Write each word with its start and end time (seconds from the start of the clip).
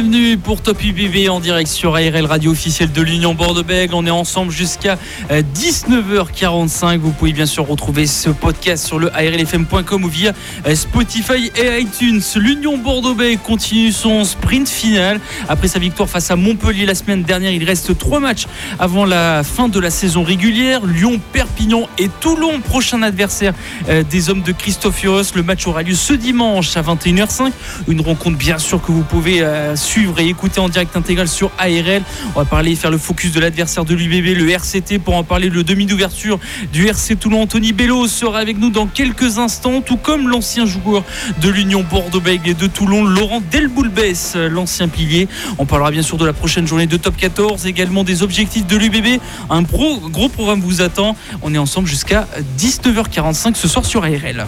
Bienvenue 0.00 0.38
pour 0.38 0.62
Top 0.62 0.84
UBB 0.84 1.28
en 1.28 1.40
direct 1.40 1.68
sur 1.68 1.96
ARL 1.96 2.24
Radio 2.24 2.52
officielle 2.52 2.92
de 2.92 3.02
l'Union 3.02 3.34
Bordeaux-Bègles. 3.34 3.94
On 3.96 4.06
est 4.06 4.10
ensemble 4.10 4.52
jusqu'à 4.52 4.96
19h45. 5.28 6.94
Euh, 6.94 6.98
Vous 7.00 7.10
pouvez 7.10 7.32
bien 7.32 7.46
sûr 7.46 7.66
retrouver 7.66 8.06
ce 8.06 8.30
podcast 8.30 8.86
sur 8.86 9.00
le 9.00 9.12
ARLFM.com 9.12 10.04
ou 10.04 10.08
via 10.08 10.34
euh, 10.68 10.76
Spotify 10.76 11.50
et 11.56 11.80
iTunes. 11.80 12.20
L'Union 12.36 12.78
Bordeaux-Bègles 12.78 13.40
continue 13.40 13.90
son 13.90 14.22
sprint 14.22 14.68
final. 14.68 15.18
Après 15.48 15.66
sa 15.66 15.80
victoire 15.80 16.08
face 16.08 16.30
à 16.30 16.36
Montpellier 16.36 16.86
la 16.86 16.94
semaine 16.94 17.24
dernière, 17.24 17.50
il 17.50 17.64
reste 17.64 17.98
trois 17.98 18.20
matchs 18.20 18.46
avant 18.78 19.04
la 19.04 19.42
fin 19.42 19.68
de 19.68 19.80
la 19.80 19.90
saison 19.90 20.22
régulière. 20.22 20.86
Lyon, 20.86 21.20
Perpignan 21.32 21.88
et 21.98 22.08
Toulon, 22.20 22.60
prochain 22.60 23.02
adversaire 23.02 23.52
euh, 23.88 24.04
des 24.08 24.30
hommes 24.30 24.42
de 24.42 24.52
Christophe. 24.52 25.02
Le 25.02 25.42
match 25.42 25.66
aura 25.66 25.82
lieu 25.82 25.96
ce 25.96 26.12
dimanche 26.12 26.76
à 26.76 26.82
21h05. 26.82 27.50
Une 27.88 28.00
rencontre 28.00 28.38
bien 28.38 28.58
sûr 28.58 28.80
que 28.80 28.92
vous 28.92 29.02
pouvez 29.02 29.42
suivre 29.88 30.20
et 30.20 30.28
écouter 30.28 30.60
en 30.60 30.68
direct 30.68 30.94
intégral 30.96 31.28
sur 31.28 31.50
ARL. 31.58 32.02
On 32.34 32.40
va 32.40 32.44
parler, 32.44 32.76
faire 32.76 32.90
le 32.90 32.98
focus 32.98 33.32
de 33.32 33.40
l'adversaire 33.40 33.86
de 33.86 33.94
l'UBB, 33.94 34.36
le 34.36 34.50
RCT, 34.50 34.98
pour 34.98 35.16
en 35.16 35.24
parler 35.24 35.48
le 35.48 35.64
demi 35.64 35.86
d'ouverture 35.86 36.38
du 36.72 36.86
RC 36.86 37.16
Toulon. 37.16 37.42
Anthony 37.42 37.72
Bello 37.72 38.06
sera 38.06 38.38
avec 38.38 38.58
nous 38.58 38.68
dans 38.68 38.86
quelques 38.86 39.38
instants, 39.38 39.80
tout 39.80 39.96
comme 39.96 40.28
l'ancien 40.28 40.66
joueur 40.66 41.04
de 41.40 41.48
l'Union 41.48 41.82
Bordeaux-Bègles 41.88 42.50
et 42.50 42.54
de 42.54 42.66
Toulon, 42.66 43.02
Laurent 43.02 43.42
Delboulbès, 43.50 44.36
l'ancien 44.36 44.88
pilier. 44.88 45.26
On 45.56 45.64
parlera 45.64 45.90
bien 45.90 46.02
sûr 46.02 46.18
de 46.18 46.26
la 46.26 46.34
prochaine 46.34 46.66
journée 46.66 46.86
de 46.86 46.98
Top 46.98 47.16
14, 47.16 47.66
également 47.66 48.04
des 48.04 48.22
objectifs 48.22 48.66
de 48.66 48.76
l'UBB. 48.76 49.20
Un 49.48 49.62
gros, 49.62 49.96
gros 50.10 50.28
programme 50.28 50.60
vous 50.60 50.82
attend. 50.82 51.16
On 51.40 51.54
est 51.54 51.58
ensemble 51.58 51.88
jusqu'à 51.88 52.28
19h45 52.58 53.54
ce 53.54 53.66
soir 53.68 53.86
sur 53.86 54.04
ARL. 54.04 54.46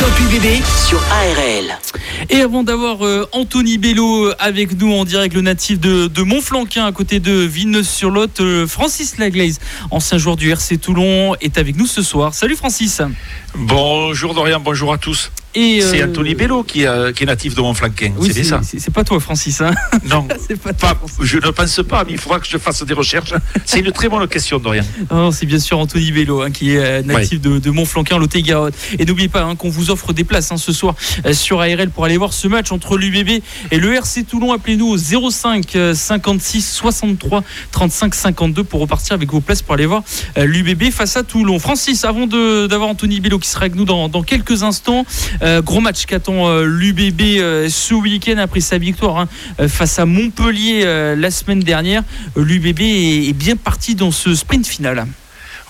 Top 0.00 0.18
UBB 0.18 0.62
sur 0.88 0.98
ARL. 1.12 1.78
Et 2.30 2.40
avant 2.40 2.62
d'avoir 2.62 3.04
euh, 3.04 3.28
Anthony 3.32 3.76
Bello 3.76 4.32
avec 4.38 4.80
nous 4.80 4.94
en 4.94 5.04
direct, 5.04 5.34
le 5.34 5.42
natif 5.42 5.78
de, 5.78 6.22
Montflanquin 6.22 6.86
à 6.86 6.92
côté 6.92 7.20
de 7.20 7.32
Villeneuve-sur-Lot, 7.32 8.40
euh, 8.40 8.66
Francis 8.66 9.18
Laglaise, 9.18 9.60
ancien 9.90 10.16
joueur 10.16 10.36
du 10.36 10.50
RC 10.50 10.78
Toulon, 10.78 11.34
est 11.42 11.58
avec 11.58 11.76
nous 11.76 11.86
ce 11.86 12.00
soir. 12.02 12.32
Salut 12.32 12.56
Francis. 12.56 13.02
Bonjour 13.54 14.32
Dorian, 14.32 14.60
bonjour 14.60 14.90
à 14.94 14.96
tous. 14.96 15.30
Euh, 15.56 15.80
c'est 15.80 16.02
Anthony 16.02 16.34
Bello 16.34 16.62
qui, 16.62 16.82
est 16.82 17.24
natif 17.24 17.54
de 17.54 17.60
Montflanquin. 17.60 18.12
Oui, 18.16 18.30
c'est 18.32 18.44
ça. 18.44 18.60
C'est 18.62 18.92
pas 18.92 19.04
toi, 19.04 19.18
Francis. 19.20 19.60
Hein 19.60 19.74
non, 20.08 20.26
pas 20.80 20.96
je 21.20 21.36
ne 21.36 21.50
pense 21.50 21.80
pas, 21.88 22.04
mais 22.04 22.12
il 22.12 22.18
faudra 22.18 22.38
que 22.40 22.46
je 22.46 22.58
fasse 22.58 22.82
des 22.84 22.94
recherches. 22.94 23.34
C'est 23.64 23.80
une 23.80 23.92
très 23.92 24.08
bonne 24.08 24.26
question, 24.28 24.58
Dorian. 24.58 24.84
c'est 25.32 25.46
bien 25.46 25.58
sûr 25.58 25.78
Anthony 25.78 26.12
Bello 26.12 26.42
hein, 26.42 26.50
qui 26.50 26.74
est 26.74 27.02
natif 27.02 27.40
de, 27.40 27.58
de, 27.58 27.70
Montflanquin, 27.70 28.18
Lot-et-Garonne. 28.18 28.72
Et 28.98 29.04
n'oubliez 29.04 29.28
pas 29.28 29.42
hein, 29.42 29.56
qu'on 29.56 29.70
vous 29.70 29.90
offre 29.90 30.12
des 30.12 30.24
places 30.24 30.52
ce 30.56 30.72
soir 30.72 30.94
sur 31.32 31.60
ARL 31.60 31.90
pour 31.90 32.04
aller 32.04 32.16
voir 32.16 32.32
ce 32.32 32.48
match 32.48 32.72
entre 32.72 32.96
l'UBB 32.96 33.42
et 33.70 33.78
le 33.78 33.94
RC 33.94 34.24
Toulon. 34.24 34.52
Appelez-nous 34.52 34.88
au 34.88 35.30
05 35.30 35.76
56 35.94 36.66
63 36.66 37.42
35 37.70 38.14
52 38.14 38.64
pour 38.64 38.80
repartir 38.80 39.14
avec 39.14 39.30
vos 39.30 39.40
places 39.40 39.62
pour 39.62 39.74
aller 39.74 39.86
voir 39.86 40.02
euh, 40.38 40.44
l'UBB 40.44 40.90
face 40.90 41.16
à 41.16 41.22
Toulon. 41.22 41.58
Francis, 41.58 42.04
avant 42.04 42.26
d'avoir 42.26 42.88
Anthony 42.88 43.20
Bello 43.20 43.38
qui 43.38 43.48
sera 43.48 43.62
avec 43.62 43.74
nous 43.74 43.84
dans, 43.84 44.22
quelques 44.22 44.62
instants, 44.62 45.04
euh, 45.42 45.62
gros 45.62 45.80
match 45.80 46.06
qu'attend 46.06 46.48
euh, 46.48 46.64
l'UBB 46.64 47.68
ce 47.68 47.94
week-end 47.94 48.38
après 48.38 48.60
sa 48.60 48.78
victoire 48.78 49.18
hein, 49.18 49.28
face 49.68 49.98
à 49.98 50.06
Montpellier 50.06 50.84
la 51.16 51.30
semaine 51.30 51.60
dernière. 51.60 52.02
L'UBB 52.36 52.80
est 52.80 53.32
bien 53.32 53.56
parti 53.56 53.94
dans 53.94 54.10
ce 54.10 54.34
sprint 54.34 54.66
final. 54.66 55.06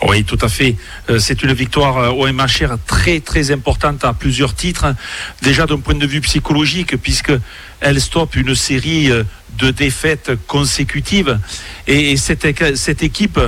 Oui, 0.08 0.24
tout 0.24 0.38
à 0.40 0.48
fait. 0.48 0.76
Euh, 1.10 1.18
c'est 1.18 1.42
une 1.42 1.52
victoire 1.52 1.98
euh, 1.98 2.08
au 2.08 2.26
MHR 2.26 2.78
très 2.86 3.20
très 3.20 3.50
importante 3.50 4.02
à 4.04 4.14
plusieurs 4.14 4.54
titres. 4.54 4.94
Déjà 5.42 5.66
d'un 5.66 5.78
point 5.78 5.94
de 5.94 6.06
vue 6.06 6.22
psychologique, 6.22 6.96
puisque 6.96 7.32
elle 7.80 8.00
stoppe 8.00 8.36
une 8.36 8.54
série 8.54 9.10
euh, 9.10 9.24
de 9.58 9.70
défaites 9.70 10.32
consécutives. 10.46 11.38
Et 11.86 12.16
cette, 12.16 12.46
cette 12.76 13.02
équipe 13.02 13.38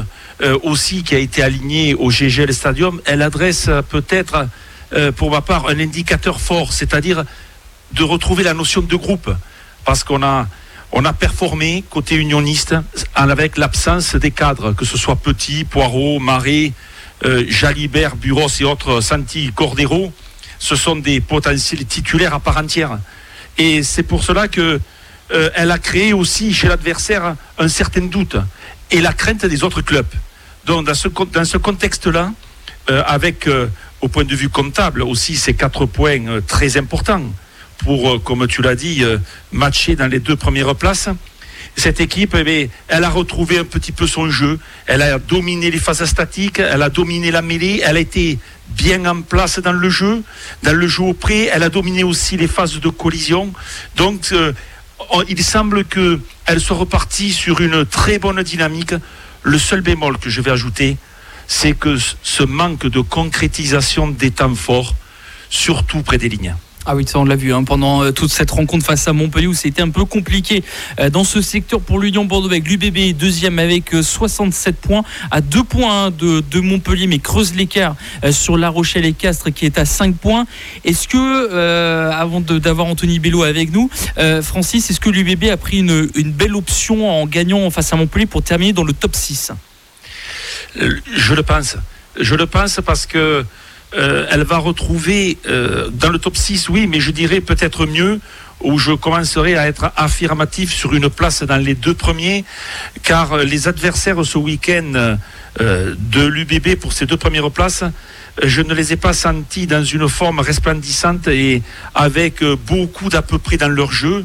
aussi 0.64 1.04
qui 1.04 1.14
a 1.14 1.18
été 1.18 1.40
alignée 1.40 1.94
au 1.94 2.10
GGL 2.10 2.52
Stadium, 2.52 3.00
elle 3.04 3.22
adresse 3.22 3.70
peut-être, 3.88 4.48
pour 5.16 5.30
ma 5.30 5.40
part, 5.40 5.68
un 5.68 5.78
indicateur 5.78 6.40
fort, 6.40 6.72
c'est-à-dire 6.72 7.24
de 7.92 8.02
retrouver 8.02 8.44
la 8.44 8.54
notion 8.54 8.82
de 8.82 8.96
groupe. 8.96 9.30
Parce 9.84 10.04
qu'on 10.04 10.22
a 10.22 10.46
on 10.92 11.06
a 11.06 11.14
performé 11.14 11.82
côté 11.88 12.16
unioniste 12.16 12.74
avec 13.14 13.56
l'absence 13.56 14.14
des 14.14 14.30
cadres, 14.30 14.72
que 14.74 14.84
ce 14.84 14.98
soit 14.98 15.16
Petit, 15.16 15.64
Poirot, 15.64 16.18
Marais, 16.18 16.72
euh, 17.24 17.44
Jalibert, 17.48 18.14
Buros 18.14 18.48
et 18.60 18.64
autres, 18.64 19.00
Santi, 19.00 19.50
Cordero. 19.54 20.12
Ce 20.58 20.76
sont 20.76 20.96
des 20.96 21.22
potentiels 21.22 21.86
titulaires 21.86 22.34
à 22.34 22.40
part 22.40 22.58
entière. 22.58 22.98
Et 23.56 23.82
c'est 23.82 24.02
pour 24.02 24.22
cela 24.22 24.48
que 24.48 24.80
euh, 25.32 25.50
a 25.56 25.78
créé 25.78 26.12
aussi 26.12 26.52
chez 26.52 26.68
l'adversaire 26.68 27.36
un 27.58 27.68
certain 27.68 28.02
doute 28.02 28.36
et 28.90 29.00
la 29.00 29.14
crainte 29.14 29.46
des 29.46 29.64
autres 29.64 29.80
clubs. 29.80 30.12
Donc 30.66 30.86
dans 30.86 30.94
ce, 30.94 31.08
dans 31.08 31.46
ce 31.46 31.56
contexte-là, 31.56 32.32
euh, 32.90 33.02
avec 33.06 33.48
au 34.02 34.08
point 34.08 34.24
de 34.24 34.34
vue 34.34 34.48
comptable 34.48 35.02
aussi 35.02 35.36
ces 35.36 35.54
quatre 35.54 35.86
points 35.86 36.40
très 36.46 36.76
importants, 36.76 37.22
pour, 37.78 38.10
euh, 38.10 38.18
comme 38.18 38.46
tu 38.46 38.62
l'as 38.62 38.74
dit, 38.74 39.02
euh, 39.02 39.18
matcher 39.52 39.96
dans 39.96 40.08
les 40.08 40.18
deux 40.18 40.36
premières 40.36 40.74
places. 40.74 41.08
Cette 41.76 42.00
équipe, 42.00 42.36
eh 42.36 42.68
elle 42.88 43.04
a 43.04 43.08
retrouvé 43.08 43.58
un 43.58 43.64
petit 43.64 43.92
peu 43.92 44.06
son 44.06 44.28
jeu. 44.28 44.58
Elle 44.86 45.00
a 45.00 45.18
dominé 45.18 45.70
les 45.70 45.78
phases 45.78 46.04
statiques, 46.04 46.58
elle 46.58 46.82
a 46.82 46.90
dominé 46.90 47.30
la 47.30 47.40
mêlée, 47.40 47.80
elle 47.84 47.96
a 47.96 48.00
été 48.00 48.38
bien 48.68 49.06
en 49.06 49.22
place 49.22 49.58
dans 49.58 49.72
le 49.72 49.88
jeu, 49.88 50.22
dans 50.62 50.74
le 50.74 50.86
jeu 50.86 51.04
au 51.04 51.14
près. 51.14 51.48
Elle 51.52 51.62
a 51.62 51.70
dominé 51.70 52.04
aussi 52.04 52.36
les 52.36 52.48
phases 52.48 52.78
de 52.78 52.88
collision. 52.88 53.52
Donc, 53.96 54.30
euh, 54.32 54.52
il 55.28 55.42
semble 55.42 55.84
qu'elle 55.84 56.60
soit 56.60 56.76
repartie 56.76 57.32
sur 57.32 57.60
une 57.60 57.86
très 57.86 58.18
bonne 58.18 58.42
dynamique. 58.42 58.94
Le 59.42 59.58
seul 59.58 59.80
bémol 59.80 60.18
que 60.18 60.30
je 60.30 60.40
vais 60.40 60.50
ajouter, 60.50 60.98
c'est 61.52 61.74
que 61.74 61.98
ce 62.22 62.42
manque 62.42 62.86
de 62.86 63.00
concrétisation 63.00 64.08
des 64.08 64.30
temps 64.30 64.54
forts, 64.54 64.94
surtout 65.50 66.00
près 66.00 66.16
des 66.16 66.30
lignes. 66.30 66.54
Ah 66.86 66.96
oui, 66.96 67.04
ça 67.06 67.20
on 67.20 67.24
l'a 67.24 67.36
vu 67.36 67.52
hein, 67.52 67.62
pendant 67.62 68.02
euh, 68.02 68.10
toute 68.10 68.32
cette 68.32 68.50
rencontre 68.50 68.86
face 68.86 69.06
à 69.06 69.12
Montpellier 69.12 69.46
où 69.46 69.54
c'était 69.54 69.82
un 69.82 69.90
peu 69.90 70.04
compliqué 70.04 70.64
euh, 70.98 71.10
dans 71.10 71.24
ce 71.24 71.40
secteur 71.42 71.80
pour 71.80 72.00
l'Union 72.00 72.24
Bordeaux 72.24 72.48
avec 72.48 72.66
l'UBB 72.66 73.16
deuxième 73.16 73.60
avec 73.60 73.92
67 74.02 74.74
euh, 74.74 74.88
points 74.88 75.04
à 75.30 75.42
2 75.42 75.62
points 75.62 76.06
hein, 76.06 76.10
de, 76.10 76.60
Montpellier 76.60 77.06
mais 77.06 77.18
creuse 77.18 77.54
l'écart 77.54 77.96
sur 78.30 78.56
La 78.56 78.70
Rochelle 78.70 79.04
et 79.04 79.12
Castres 79.12 79.52
qui 79.52 79.66
est 79.66 79.78
à 79.78 79.84
5 79.84 80.16
points. 80.16 80.46
Est-ce 80.84 81.06
que, 81.06 82.10
avant 82.12 82.40
d'avoir 82.40 82.86
Anthony 82.86 83.18
Bello 83.18 83.42
avec 83.42 83.72
nous, 83.72 83.90
Francis, 84.42 84.90
est-ce 84.90 85.00
que 85.00 85.10
l'UBB 85.10 85.50
a 85.50 85.56
pris 85.56 85.78
une, 85.78 86.08
une, 86.14 86.32
belle 86.32 86.54
option 86.54 87.10
en 87.10 87.26
gagnant 87.26 87.68
face 87.70 87.92
à 87.92 87.96
Montpellier 87.96 88.26
pour 88.26 88.42
terminer 88.42 88.72
dans 88.72 88.84
le 88.84 88.92
top 88.92 89.14
6 89.14 89.52
Je 90.76 91.34
le 91.34 91.42
pense. 91.42 91.76
Je 92.18 92.34
le 92.34 92.46
pense 92.46 92.80
parce 92.84 93.06
que 93.06 93.44
euh, 93.94 94.26
elle 94.30 94.44
va 94.44 94.58
retrouver 94.58 95.38
euh, 95.46 95.88
dans 95.92 96.08
le 96.08 96.18
top 96.18 96.36
6, 96.36 96.68
oui, 96.70 96.86
mais 96.86 97.00
je 97.00 97.10
dirais 97.10 97.40
peut-être 97.40 97.86
mieux 97.86 98.20
où 98.62 98.78
je 98.78 98.92
commencerai 98.92 99.56
à 99.56 99.66
être 99.66 99.90
affirmatif 99.96 100.72
sur 100.72 100.94
une 100.94 101.10
place 101.10 101.42
dans 101.42 101.56
les 101.56 101.74
deux 101.74 101.94
premiers, 101.94 102.44
car 103.02 103.38
les 103.38 103.66
adversaires 103.66 104.24
ce 104.24 104.38
week-end 104.38 105.16
euh, 105.60 105.94
de 105.98 106.24
l'UBB 106.24 106.76
pour 106.76 106.92
ces 106.92 107.04
deux 107.04 107.16
premières 107.16 107.50
places, 107.50 107.84
je 108.42 108.62
ne 108.62 108.72
les 108.72 108.92
ai 108.92 108.96
pas 108.96 109.12
sentis 109.12 109.66
dans 109.66 109.84
une 109.84 110.08
forme 110.08 110.40
resplendissante 110.40 111.28
et 111.28 111.62
avec 111.94 112.42
beaucoup 112.66 113.10
d'à 113.10 113.20
peu 113.20 113.38
près 113.38 113.56
dans 113.58 113.68
leur 113.68 113.92
jeu. 113.92 114.24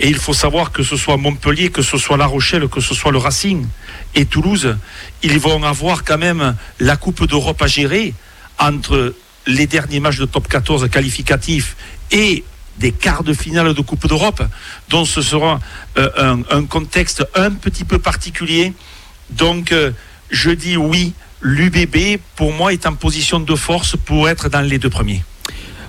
Et 0.00 0.08
il 0.08 0.16
faut 0.16 0.34
savoir 0.34 0.70
que 0.70 0.82
ce 0.82 0.96
soit 0.96 1.16
Montpellier, 1.16 1.70
que 1.70 1.82
ce 1.82 1.96
soit 1.96 2.16
La 2.16 2.26
Rochelle, 2.26 2.68
que 2.68 2.80
ce 2.80 2.94
soit 2.94 3.12
le 3.12 3.18
Racing 3.18 3.64
et 4.14 4.26
Toulouse, 4.26 4.76
ils 5.22 5.38
vont 5.38 5.62
avoir 5.62 6.04
quand 6.04 6.18
même 6.18 6.56
la 6.80 6.96
Coupe 6.96 7.26
d'Europe 7.26 7.60
à 7.62 7.66
gérer 7.66 8.14
entre 8.58 9.14
les 9.46 9.66
derniers 9.66 10.00
matchs 10.00 10.18
de 10.18 10.26
top 10.26 10.48
14 10.48 10.88
qualificatifs 10.90 11.76
et 12.10 12.44
des 12.78 12.92
quarts 12.92 13.24
de 13.24 13.32
finale 13.32 13.74
de 13.74 13.80
Coupe 13.80 14.06
d'Europe. 14.06 14.42
Donc 14.88 15.06
ce 15.06 15.22
sera 15.22 15.60
euh, 15.96 16.36
un, 16.50 16.64
contexte 16.64 17.26
un 17.34 17.50
petit 17.50 17.84
peu 17.84 17.98
particulier. 17.98 18.72
Donc 19.30 19.72
euh, 19.72 19.90
je 20.30 20.50
dis 20.50 20.76
oui, 20.76 21.12
l'UBB 21.40 22.20
pour 22.36 22.52
moi 22.52 22.72
est 22.72 22.86
en 22.86 22.94
position 22.94 23.40
de 23.40 23.54
force 23.54 23.96
pour 23.96 24.28
être 24.28 24.48
dans 24.48 24.60
les 24.60 24.78
deux 24.78 24.90
premiers. 24.90 25.24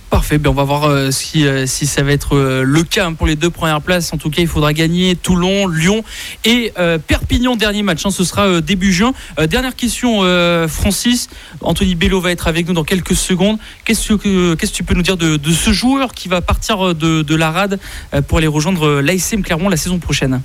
Parfait, 0.10 0.40
ben 0.40 0.50
on 0.50 0.54
va 0.54 0.64
voir 0.64 0.86
euh, 0.86 1.12
si, 1.12 1.46
euh, 1.46 1.68
si 1.68 1.86
ça 1.86 2.02
va 2.02 2.12
être 2.12 2.36
euh, 2.36 2.64
le 2.64 2.82
cas 2.82 3.06
hein, 3.06 3.14
pour 3.14 3.28
les 3.28 3.36
deux 3.36 3.52
premières 3.52 3.82
places. 3.82 4.12
En 4.12 4.18
tout 4.18 4.32
cas, 4.32 4.42
il 4.42 4.48
faudra 4.48 4.74
gagner 4.74 5.16
Toulon, 5.16 5.68
Lyon 5.68 6.04
et 6.46 6.74
Perpignan. 7.08 7.56
Dernier 7.56 7.84
match, 7.84 8.06
hein, 8.06 8.12
ce 8.12 8.24
sera 8.24 8.62
début 8.62 8.92
juin. 8.92 9.14
dernière 9.48 9.76
question, 9.76 10.22
Francis. 10.68 11.30
Anthony 11.62 11.96
Bello 11.96 12.22
va 12.22 12.32
être 12.32 12.48
avec 12.48 12.68
nous 12.68 12.74
dans 12.74 12.84
quelques 12.84 13.16
secondes. 13.16 13.58
Qu'est-ce 13.86 14.14
que, 14.14 14.56
que 14.56 14.66
tu 14.66 14.84
peux 14.84 14.94
nous 14.94 15.02
dire 15.02 15.18
de, 15.18 15.52
ce 15.52 15.72
joueur 15.72 16.14
qui 16.14 16.28
va 16.28 16.42
partir 16.42 16.96
de, 16.96 17.22
de 17.22 17.36
la 17.36 17.52
RAD 17.52 17.80
pour 18.28 18.38
aller 18.38 18.48
rejoindre 18.48 19.02
l'ASM 19.02 19.42
Clermont 19.42 19.70
la 19.70 19.78
saison 19.78 20.00
prochaine? 20.00 20.42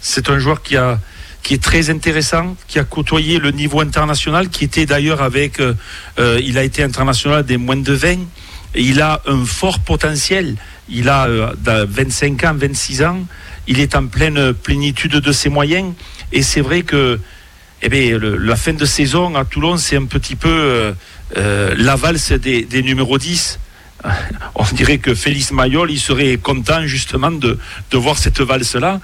C'est 0.00 0.28
un 0.28 0.38
joueur 0.38 0.62
qui 0.62 0.76
a 0.76 0.98
qui 1.42 1.52
est 1.52 1.62
très 1.62 1.90
intéressant, 1.90 2.56
qui 2.68 2.78
a 2.78 2.84
côtoyé 2.84 3.38
le 3.38 3.50
niveau 3.50 3.82
international, 3.82 4.48
qui 4.48 4.64
était 4.64 4.86
d'ailleurs 4.86 5.20
avec, 5.20 5.60
il 6.18 6.58
a 6.58 6.64
été 6.64 6.82
international 6.82 7.44
des 7.44 7.58
moins 7.58 7.76
de 7.76 7.92
20 7.92 8.16
il 8.74 9.00
a 9.00 9.20
un 9.26 9.44
fort 9.44 9.80
potentiel. 9.80 10.56
Il 10.88 11.08
a 11.08 11.28
25 11.64 12.44
euh, 12.44 12.48
ans, 12.48 12.54
26 12.54 13.02
ans. 13.02 13.20
Il 13.66 13.80
est 13.80 13.96
en 13.96 14.06
pleine 14.06 14.52
plénitude 14.52 15.12
de 15.12 15.32
ses 15.32 15.48
moyens. 15.48 15.92
Et 16.32 16.42
c'est 16.42 16.60
vrai 16.60 16.82
que 16.82 17.18
eh 17.82 17.88
bien, 17.88 18.18
la 18.20 18.56
fin 18.56 18.72
de 18.72 18.84
saison 18.84 19.34
à 19.36 19.44
Toulon, 19.44 19.76
c'est 19.76 19.96
un 19.96 20.06
petit 20.06 20.36
peu 20.36 20.48
euh, 20.48 20.92
euh, 21.36 21.74
la 21.76 21.96
valse 21.96 22.32
des, 22.32 22.82
numéros 22.82 23.18
10. 23.18 23.58
On 24.54 24.64
dirait 24.74 24.98
que 24.98 25.14
Félix 25.14 25.50
Mayol, 25.50 25.90
il 25.90 26.00
serait 26.00 26.36
content 26.36 26.86
justement 26.86 27.30
de, 27.30 27.58
de 27.90 27.98
voir 27.98 28.18
cette 28.18 28.40
valse-là. 28.40 29.00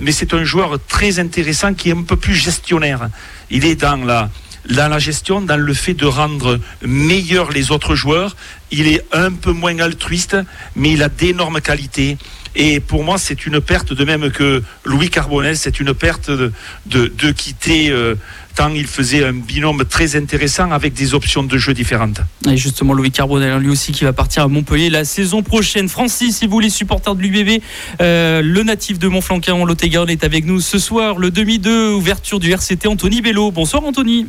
mais 0.00 0.12
c'est 0.12 0.34
un 0.34 0.44
joueur 0.44 0.78
très 0.88 1.18
intéressant 1.18 1.74
qui 1.74 1.90
est 1.90 1.96
un 1.96 2.02
peu 2.02 2.16
plus 2.16 2.34
gestionnaire. 2.34 3.08
Il 3.50 3.64
est 3.64 3.76
dans 3.76 4.04
la, 4.04 4.30
dans 4.70 4.88
la 4.88 4.98
gestion, 4.98 5.40
dans 5.40 5.56
le 5.56 5.74
fait 5.74 5.94
de 5.94 6.06
rendre 6.06 6.60
meilleurs 6.82 7.50
les 7.50 7.70
autres 7.70 7.94
joueurs. 7.94 8.36
Il 8.70 8.86
est 8.86 9.04
un 9.12 9.32
peu 9.32 9.52
moins 9.52 9.78
altruiste, 9.78 10.36
mais 10.74 10.92
il 10.92 11.02
a 11.02 11.08
d'énormes 11.08 11.60
qualités. 11.60 12.16
Et 12.56 12.80
pour 12.80 13.02
moi, 13.02 13.18
c'est 13.18 13.46
une 13.46 13.60
perte, 13.60 13.92
de 13.92 14.04
même 14.04 14.30
que 14.30 14.62
Louis 14.84 15.10
Carbonel, 15.10 15.56
c'est 15.56 15.80
une 15.80 15.92
perte 15.92 16.30
de, 16.30 16.52
de, 16.86 17.30
quitter. 17.32 17.90
Euh, 17.90 18.14
tant 18.54 18.70
il 18.70 18.86
faisait 18.86 19.24
un 19.24 19.32
binôme 19.32 19.84
très 19.84 20.14
intéressant 20.14 20.70
avec 20.70 20.94
des 20.94 21.14
options 21.14 21.42
de 21.42 21.58
jeu 21.58 21.74
différentes. 21.74 22.20
Et 22.48 22.56
justement, 22.56 22.92
Louis 22.92 23.10
Carbonel, 23.10 23.50
hein, 23.50 23.58
lui 23.58 23.70
aussi, 23.70 23.90
qui 23.90 24.04
va 24.04 24.12
partir 24.12 24.44
à 24.44 24.48
Montpellier 24.48 24.90
la 24.90 25.04
saison 25.04 25.42
prochaine. 25.42 25.88
Francis, 25.88 26.38
si 26.38 26.46
vous 26.46 26.60
les 26.60 26.70
supporters 26.70 27.16
de 27.16 27.22
l'UBB, 27.22 27.60
euh, 28.00 28.40
le 28.42 28.62
natif 28.62 29.00
de 29.00 29.08
Montflanquin, 29.08 29.64
Lot-et-Garonne, 29.64 30.10
est 30.10 30.22
avec 30.22 30.44
nous 30.44 30.60
ce 30.60 30.78
soir. 30.78 31.18
Le 31.18 31.32
demi-2, 31.32 31.94
ouverture 31.94 32.38
du 32.38 32.52
RCT, 32.52 32.86
Anthony 32.86 33.20
Bello. 33.20 33.50
Bonsoir, 33.50 33.82
Anthony. 33.84 34.28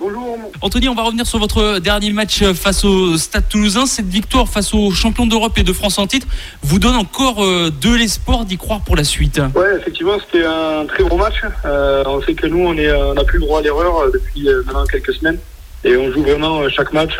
Bonjour. 0.00 0.38
Anthony, 0.60 0.88
on 0.88 0.94
va 0.94 1.02
revenir 1.02 1.24
sur 1.24 1.38
votre 1.38 1.78
dernier 1.78 2.12
match 2.12 2.42
face 2.52 2.84
au 2.84 3.16
Stade 3.16 3.48
Toulousain. 3.48 3.86
Cette 3.86 4.08
victoire 4.08 4.48
face 4.48 4.74
aux 4.74 4.90
champions 4.90 5.26
d'Europe 5.26 5.56
et 5.56 5.62
de 5.62 5.72
France 5.72 5.98
en 5.98 6.08
titre 6.08 6.26
vous 6.62 6.80
donne 6.80 6.96
encore 6.96 7.44
euh, 7.44 7.70
de 7.70 7.94
l'espoir 7.94 8.44
d'y 8.44 8.56
croire 8.56 8.80
pour 8.80 8.96
la 8.96 9.04
suite. 9.04 9.40
Oui, 9.54 9.66
effectivement, 9.78 10.16
c'était 10.18 10.44
un 10.44 10.84
très 10.86 11.04
gros 11.04 11.16
match. 11.16 11.36
Euh, 11.64 12.02
on 12.06 12.20
sait 12.22 12.34
que 12.34 12.48
nous, 12.48 12.66
on 12.66 12.74
n'a 12.74 13.24
plus 13.24 13.38
le 13.38 13.44
droit 13.44 13.60
à 13.60 13.62
l'erreur 13.62 13.98
euh, 14.00 14.10
depuis 14.12 14.48
maintenant 14.66 14.84
quelques 14.84 15.14
semaines. 15.14 15.38
Et 15.84 15.96
on 15.96 16.10
joue 16.10 16.22
vraiment 16.22 16.68
chaque 16.70 16.92
match 16.92 17.16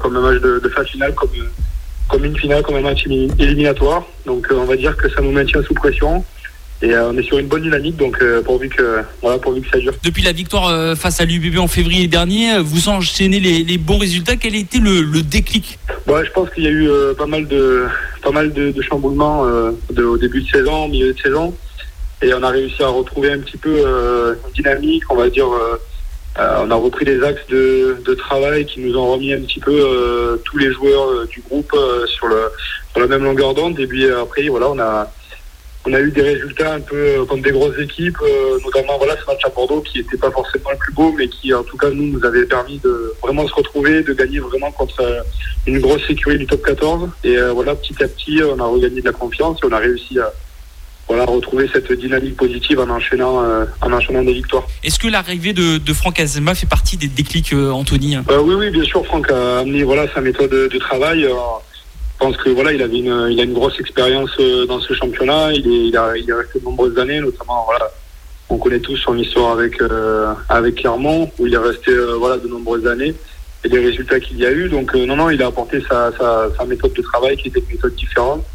comme 0.00 0.16
un 0.16 0.20
match 0.20 0.40
de, 0.40 0.70
finale, 0.86 1.14
comme, 1.14 1.30
comme 2.08 2.24
une 2.24 2.38
finale, 2.38 2.62
comme 2.62 2.76
un 2.76 2.82
match 2.82 3.04
éliminatoire. 3.06 4.04
Donc 4.26 4.46
on 4.52 4.64
va 4.64 4.76
dire 4.76 4.96
que 4.96 5.08
ça 5.10 5.22
nous 5.22 5.32
maintient 5.32 5.62
sous 5.62 5.74
pression. 5.74 6.22
Et 6.82 6.92
euh, 6.92 7.10
on 7.10 7.16
est 7.16 7.22
sur 7.22 7.38
une 7.38 7.46
bonne 7.46 7.62
dynamique, 7.62 7.96
donc 7.96 8.20
euh, 8.20 8.42
pourvu, 8.42 8.68
que, 8.68 9.00
voilà, 9.22 9.38
pourvu 9.38 9.62
que 9.62 9.70
ça 9.70 9.78
dure. 9.78 9.94
Depuis 10.04 10.22
la 10.22 10.32
victoire 10.32 10.68
euh, 10.68 10.94
face 10.94 11.20
à 11.20 11.24
l'UBB 11.24 11.58
en 11.58 11.68
février 11.68 12.06
dernier, 12.06 12.58
vous 12.58 12.90
enchaînez 12.90 13.40
les, 13.40 13.64
les 13.64 13.78
bons 13.78 13.98
résultats. 13.98 14.36
Quel 14.36 14.54
a 14.54 14.58
été 14.58 14.78
le, 14.78 15.00
le 15.00 15.22
déclic? 15.22 15.78
Ouais, 16.06 16.24
Je 16.24 16.30
pense 16.32 16.50
qu'il 16.50 16.64
y 16.64 16.66
a 16.66 16.70
eu 16.70 16.88
pas 17.16 17.26
mal 17.26 17.48
de, 17.48 17.86
pas 18.22 18.30
mal 18.30 18.52
de, 18.52 18.72
de 18.72 18.82
chamboulements 18.82 19.46
de, 19.90 20.04
au 20.04 20.18
début 20.18 20.42
de 20.42 20.48
saison, 20.48 20.84
au 20.84 20.88
milieu 20.88 21.14
de 21.14 21.18
saison. 21.18 21.54
Et 22.22 22.32
on 22.34 22.42
a 22.42 22.50
réussi 22.50 22.82
à 22.82 22.88
retrouver 22.88 23.32
un 23.32 23.38
petit 23.38 23.56
peu 23.56 23.78
une 23.78 24.52
dynamique, 24.52 25.04
on 25.10 25.16
va 25.16 25.30
dire. 25.30 25.48
on 26.38 26.70
a 26.70 26.74
repris 26.74 27.06
les 27.06 27.22
axes 27.22 27.46
de, 27.48 27.96
de, 28.04 28.14
travail 28.14 28.66
qui 28.66 28.80
nous 28.80 28.96
ont 28.96 29.12
remis 29.12 29.32
un 29.32 29.40
petit 29.40 29.60
peu 29.60 30.40
tous 30.44 30.58
les 30.58 30.72
joueurs 30.72 31.26
du 31.26 31.40
groupe 31.40 31.74
sur, 32.06 32.26
le, 32.26 32.50
sur 32.92 33.00
la 33.00 33.06
même 33.06 33.24
longueur 33.24 33.54
d'onde. 33.54 33.80
Et 33.80 33.86
puis 33.86 34.08
après, 34.10 34.46
voilà, 34.48 34.70
on 34.70 34.78
a 34.78 35.10
on 35.86 35.92
a 35.92 36.00
eu 36.00 36.10
des 36.10 36.22
résultats 36.22 36.74
un 36.74 36.80
peu 36.80 36.96
euh, 36.96 37.24
comme 37.24 37.40
des 37.40 37.52
grosses 37.52 37.78
équipes, 37.78 38.18
euh, 38.22 38.58
notamment 38.64 38.98
voilà 38.98 39.14
ce 39.20 39.24
match 39.26 39.40
à 39.44 39.48
Bordeaux 39.50 39.80
qui 39.80 39.98
n'était 39.98 40.16
pas 40.16 40.30
forcément 40.32 40.70
le 40.72 40.78
plus 40.78 40.92
beau, 40.92 41.14
mais 41.16 41.28
qui 41.28 41.54
en 41.54 41.62
tout 41.62 41.76
cas 41.76 41.90
nous 41.90 42.06
nous 42.08 42.24
avait 42.24 42.44
permis 42.44 42.78
de 42.78 43.14
vraiment 43.22 43.46
se 43.46 43.54
retrouver, 43.54 44.02
de 44.02 44.12
gagner 44.12 44.40
vraiment 44.40 44.72
contre 44.72 45.00
euh, 45.00 45.22
une 45.66 45.78
grosse 45.78 46.04
sécurité 46.06 46.40
du 46.40 46.46
top 46.46 46.62
14. 46.64 47.08
Et 47.22 47.36
voilà 47.54 47.74
petit 47.74 47.94
à 48.02 48.08
petit 48.08 48.40
on 48.42 48.58
a 48.58 48.64
regagné 48.64 49.00
de 49.00 49.06
la 49.06 49.12
confiance 49.12 49.58
et 49.62 49.66
on 49.66 49.72
a 49.72 49.78
réussi 49.78 50.18
à 50.18 50.32
voilà, 51.08 51.24
retrouver 51.24 51.68
cette 51.72 51.92
dynamique 51.92 52.36
positive 52.36 52.80
en 52.80 52.88
enchaînant, 52.90 53.44
en 53.80 53.92
enchaînant 53.92 54.22
des 54.22 54.32
victoires. 54.32 54.66
Est-ce 54.82 54.98
que 54.98 55.06
l'arrivée 55.06 55.52
de, 55.52 55.92
Franck 55.92 56.18
Azema 56.18 56.54
fait 56.54 56.68
partie 56.68 56.96
des 56.96 57.08
déclics, 57.08 57.52
Anthony? 57.52 58.18
Oui, 58.28 58.54
oui, 58.54 58.70
bien 58.70 58.84
sûr. 58.84 59.04
Franck 59.06 59.30
a 59.30 59.60
amené 59.60 59.84
voilà, 59.84 60.12
sa 60.12 60.20
méthode 60.20 60.50
de, 60.50 60.78
travail. 60.78 61.28
Je 62.18 62.24
pense 62.24 62.36
que 62.38 62.48
voilà, 62.48 62.72
il 62.72 62.80
avait 62.80 62.98
une, 62.98 63.28
il 63.30 63.38
a 63.38 63.42
une 63.42 63.52
grosse 63.52 63.78
expérience 63.78 64.30
euh, 64.40 64.64
dans 64.64 64.80
ce 64.80 64.94
championnat. 64.94 65.52
Il 65.52 65.66
est, 65.66 65.88
il 65.88 65.96
a, 65.98 66.16
il 66.16 66.32
a 66.32 66.38
resté 66.38 66.58
de 66.60 66.64
nombreuses 66.64 66.98
années, 66.98 67.20
notamment 67.20 67.64
voilà, 67.66 67.90
on 68.48 68.56
connaît 68.56 68.78
tous 68.78 68.96
son 68.96 69.18
histoire 69.18 69.52
avec 69.52 69.82
euh, 69.82 70.32
avec 70.48 70.76
Clermont, 70.76 71.30
où 71.38 71.46
il 71.46 71.52
est 71.52 71.58
resté 71.58 71.90
euh, 71.90 72.14
voilà 72.18 72.38
de 72.38 72.48
nombreuses 72.48 72.86
années 72.86 73.14
et 73.64 73.68
les 73.68 73.80
résultats 73.80 74.18
qu'il 74.18 74.38
y 74.38 74.46
a 74.46 74.50
eu. 74.50 74.70
Donc 74.70 74.94
non, 74.94 75.14
non, 75.14 75.28
il 75.28 75.42
a 75.42 75.48
apporté 75.48 75.82
sa, 75.82 76.10
sa, 76.16 76.48
sa, 76.56 76.64
méthode 76.64 76.94
de 76.94 77.02
travail 77.02 77.36
qui 77.36 77.48
était 77.48 77.60
une 77.60 77.68
méthode 77.68 77.94
différente 77.94 78.46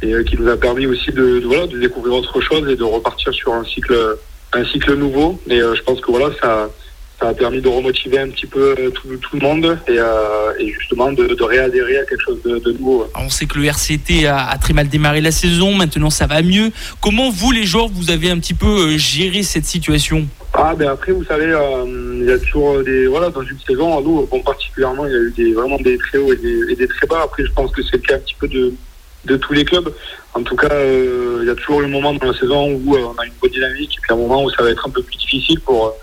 et 0.00 0.24
qui 0.24 0.38
nous 0.38 0.48
a 0.48 0.56
permis 0.56 0.86
aussi 0.86 1.12
de, 1.12 1.40
de, 1.40 1.46
voilà 1.46 1.66
de 1.66 1.78
découvrir 1.78 2.14
autre 2.14 2.40
chose 2.40 2.66
et 2.66 2.76
de 2.76 2.84
repartir 2.84 3.34
sur 3.34 3.52
un 3.52 3.64
cycle 3.64 4.16
un 4.54 4.64
cycle 4.64 4.94
nouveau. 4.94 5.38
Et 5.50 5.58
je 5.58 5.82
pense 5.82 6.00
que 6.00 6.10
voilà 6.10 6.30
ça 6.40 6.70
ça 7.22 7.28
a 7.28 7.34
permis 7.34 7.60
de 7.60 7.68
remotiver 7.68 8.18
un 8.18 8.28
petit 8.28 8.46
peu 8.46 8.74
euh, 8.78 8.90
tout, 8.90 9.08
le 9.34 9.38
monde 9.38 9.78
euh, 9.88 10.52
et, 10.58 10.72
justement 10.72 11.12
de, 11.12 11.42
réadhérer 11.42 11.98
à 11.98 12.04
quelque 12.04 12.22
chose 12.22 12.42
de, 12.42 12.72
nouveau. 12.72 13.06
on 13.14 13.28
sait 13.28 13.46
que 13.46 13.58
le 13.58 13.66
RCT 13.66 14.26
a, 14.26 14.56
très 14.60 14.74
mal 14.74 14.88
démarré 14.88 15.20
la 15.20 15.30
saison, 15.30 15.74
maintenant 15.74 16.10
ça 16.10 16.26
va 16.26 16.42
mieux. 16.42 16.70
Comment 17.00 17.30
vous 17.30 17.52
les 17.52 17.64
joueurs 17.64 17.88
vous 17.88 18.10
avez 18.10 18.30
un 18.30 18.38
petit 18.38 18.54
peu 18.54 18.66
euh, 18.66 18.98
géré 18.98 19.44
cette 19.44 19.66
situation? 19.66 20.26
Ah 20.54 20.74
ben 20.76 20.88
après 20.88 21.12
vous 21.12 21.24
savez 21.24 21.46
il 21.46 22.26
y 22.26 22.30
a 22.30 22.38
toujours 22.38 22.82
des 22.82 23.06
voilà 23.06 23.30
dans 23.30 23.40
une 23.40 23.58
saison 23.66 24.02
nous 24.02 24.26
bon 24.26 24.40
particulièrement 24.40 25.06
il 25.06 25.12
y 25.12 25.16
a 25.16 25.18
eu 25.18 25.32
des 25.34 25.54
vraiment 25.54 25.78
des 25.78 25.96
très 25.96 26.18
hauts 26.18 26.30
et 26.30 26.76
des, 26.76 26.88
très 26.88 27.06
bas 27.06 27.22
après 27.24 27.46
je 27.46 27.52
pense 27.52 27.70
que 27.72 27.82
c'est 27.82 27.96
le 27.96 28.02
cas 28.02 28.16
un 28.16 28.18
petit 28.18 28.36
peu 28.38 28.48
de 28.48 28.74
de 29.24 29.36
tous 29.36 29.52
les 29.52 29.64
clubs. 29.64 29.94
En 30.34 30.42
tout 30.42 30.56
cas, 30.56 30.74
il 31.40 31.46
y 31.46 31.50
a 31.50 31.54
toujours 31.54 31.80
le 31.80 31.86
moment 31.86 32.12
dans 32.12 32.26
la 32.26 32.36
saison 32.36 32.72
où 32.72 32.96
on 32.96 33.14
a 33.18 33.24
une 33.24 33.32
bonne 33.40 33.50
dynamique 33.50 33.94
et 33.96 34.00
puis 34.02 34.12
un 34.12 34.16
moment 34.16 34.42
où 34.42 34.50
ça 34.50 34.62
va 34.62 34.70
être 34.70 34.86
un 34.86 34.90
peu 34.90 35.02
plus 35.02 35.16
difficile 35.16 35.60
pour 35.60 35.94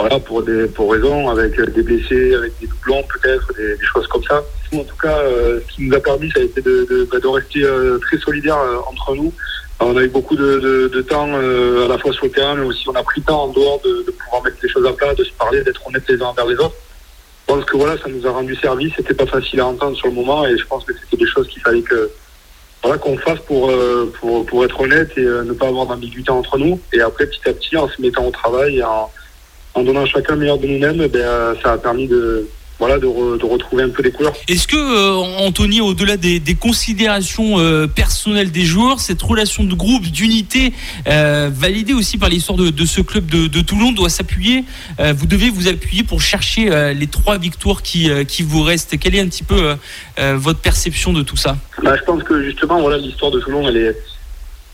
voilà, 0.00 0.18
pour 0.18 0.42
des 0.42 0.66
pour 0.66 0.92
raisons, 0.92 1.28
avec 1.28 1.60
des 1.60 1.82
blessés, 1.82 2.34
avec 2.34 2.58
des 2.58 2.66
doublons 2.66 3.02
peut-être, 3.02 3.52
des, 3.54 3.76
choses 3.84 4.06
comme 4.06 4.22
ça. 4.24 4.42
En 4.72 4.84
tout 4.84 4.96
cas, 4.96 5.18
euh, 5.18 5.60
ce 5.60 5.74
qui 5.74 5.82
nous 5.82 5.94
a 5.94 6.00
permis, 6.00 6.30
ça 6.30 6.40
a 6.40 6.42
été 6.42 6.62
de, 6.62 7.08
bah, 7.10 7.18
rester 7.32 7.64
euh, 7.64 7.98
très 7.98 8.18
solidaires 8.18 8.58
euh, 8.58 8.78
entre 8.86 9.14
nous. 9.14 9.32
On 9.80 9.96
a 9.96 10.02
eu 10.02 10.08
beaucoup 10.08 10.36
de, 10.36 11.04
temps 11.08 11.34
à 11.34 11.88
la 11.88 11.98
fois 11.98 12.12
sur 12.12 12.26
le 12.26 12.30
terrain, 12.30 12.54
mais 12.54 12.66
aussi 12.66 12.88
on 12.88 12.94
a 12.94 13.02
pris 13.02 13.20
le 13.20 13.26
temps 13.26 13.44
en 13.44 13.48
dehors 13.48 13.80
de, 13.84 14.10
pouvoir 14.10 14.42
mettre 14.44 14.56
les 14.62 14.68
choses 14.68 14.86
à 14.86 14.92
plat, 14.92 15.14
de 15.14 15.24
se 15.24 15.32
parler, 15.32 15.62
d'être 15.62 15.86
honnêtes 15.86 16.08
les 16.08 16.22
uns 16.22 16.26
envers 16.26 16.46
les 16.46 16.56
autres. 16.56 16.76
Je 17.48 17.54
pense 17.54 17.64
que 17.64 17.76
voilà, 17.76 17.96
ça 17.98 18.08
nous 18.08 18.26
a 18.26 18.30
rendu 18.30 18.54
service. 18.56 18.92
C'était 18.96 19.14
pas 19.14 19.26
facile 19.26 19.60
à 19.60 19.66
entendre 19.66 19.96
sur 19.96 20.08
le 20.08 20.14
moment, 20.14 20.46
et 20.46 20.56
je 20.56 20.66
pense 20.66 20.84
que 20.84 20.92
c'était 20.94 21.24
des 21.24 21.30
choses 21.30 21.48
qu'il 21.48 21.62
fallait 21.62 21.82
que 21.82 22.10
voilà 22.82 22.96
qu'on 22.96 23.18
fasse 23.18 23.40
pour, 23.40 23.70
pour 24.20 24.46
pour 24.46 24.64
être 24.64 24.80
honnête 24.80 25.10
et 25.16 25.22
ne 25.22 25.52
pas 25.52 25.68
avoir 25.68 25.86
d'ambiguïté 25.86 26.30
entre 26.30 26.58
nous. 26.58 26.78
Et 26.92 27.00
après, 27.00 27.26
petit 27.26 27.48
à 27.48 27.52
petit, 27.52 27.76
en 27.76 27.88
se 27.88 28.00
mettant 28.00 28.26
au 28.26 28.30
travail 28.30 28.82
en 28.82 29.10
en 29.80 29.84
donnant 29.84 30.06
chacun 30.06 30.34
le 30.34 30.40
meilleur 30.40 30.58
de 30.58 30.66
nous-mêmes, 30.66 31.06
ben, 31.08 31.54
ça 31.62 31.72
a 31.72 31.78
permis 31.78 32.06
de, 32.06 32.46
voilà, 32.78 32.98
de, 32.98 33.06
retrouver 33.06 33.84
un 33.84 33.88
peu 33.88 34.02
les 34.02 34.10
couleurs. 34.10 34.34
Est-ce 34.46 34.68
que, 34.68 34.76
euh, 34.76 35.46
Anthony, 35.46 35.80
au-delà 35.80 36.16
des, 36.16 36.40
considérations 36.60 37.58
euh, 37.58 37.86
personnelles 37.86 38.50
des 38.50 38.64
joueurs, 38.64 39.00
cette 39.00 39.22
relation 39.22 39.64
de 39.64 39.74
groupe, 39.74 40.04
d'unité, 40.04 40.72
euh, 41.08 41.50
validée 41.52 41.94
aussi 41.94 42.18
par 42.18 42.28
l'histoire 42.28 42.58
de, 42.58 42.84
ce 42.84 43.00
club 43.00 43.26
de, 43.26 43.60
Toulon, 43.60 43.92
doit 43.92 44.10
s'appuyer 44.10 44.64
Vous 44.98 45.26
devez 45.26 45.48
vous 45.50 45.68
appuyer 45.68 46.02
pour 46.02 46.20
chercher 46.20 46.92
les 46.94 47.06
trois 47.06 47.38
victoires 47.38 47.82
qui, 47.82 48.10
qui 48.26 48.42
vous 48.42 48.62
restent. 48.62 48.98
Quelle 48.98 49.14
est 49.14 49.20
un 49.20 49.28
petit 49.28 49.44
peu 49.44 49.76
votre 50.34 50.60
perception 50.60 51.12
de 51.12 51.22
tout 51.22 51.36
ça? 51.36 51.56
Bah, 51.82 51.96
Je 51.96 52.04
pense 52.04 52.22
que 52.22 52.42
justement, 52.42 52.80
voilà, 52.80 52.98
l'histoire 52.98 53.30
de 53.30 53.40
Toulon, 53.40 53.66
elle 53.68 53.76
est 53.76 53.96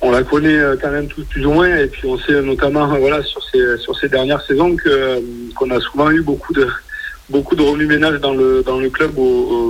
on 0.00 0.10
la 0.10 0.22
connaît 0.22 0.58
euh, 0.58 0.76
quand 0.80 0.90
même 0.90 1.08
tous 1.08 1.24
plus 1.24 1.44
ou 1.46 1.52
moins. 1.52 1.74
Et 1.76 1.86
puis 1.86 2.06
on 2.06 2.18
sait 2.18 2.40
notamment 2.42 2.86
voilà 2.98 3.22
sur 3.22 3.42
ces 3.50 3.78
sur 3.78 3.96
ces 3.98 4.08
dernières 4.08 4.42
saisons 4.42 4.76
que 4.76 4.88
euh, 4.88 5.20
qu'on 5.54 5.70
a 5.70 5.80
souvent 5.80 6.10
eu 6.10 6.22
beaucoup 6.22 6.52
de 6.52 6.66
beaucoup 7.30 7.56
de 7.56 7.62
remue-ménage 7.62 8.20
dans 8.20 8.34
le 8.34 8.62
dans 8.62 8.78
le 8.78 8.90
club 8.90 9.12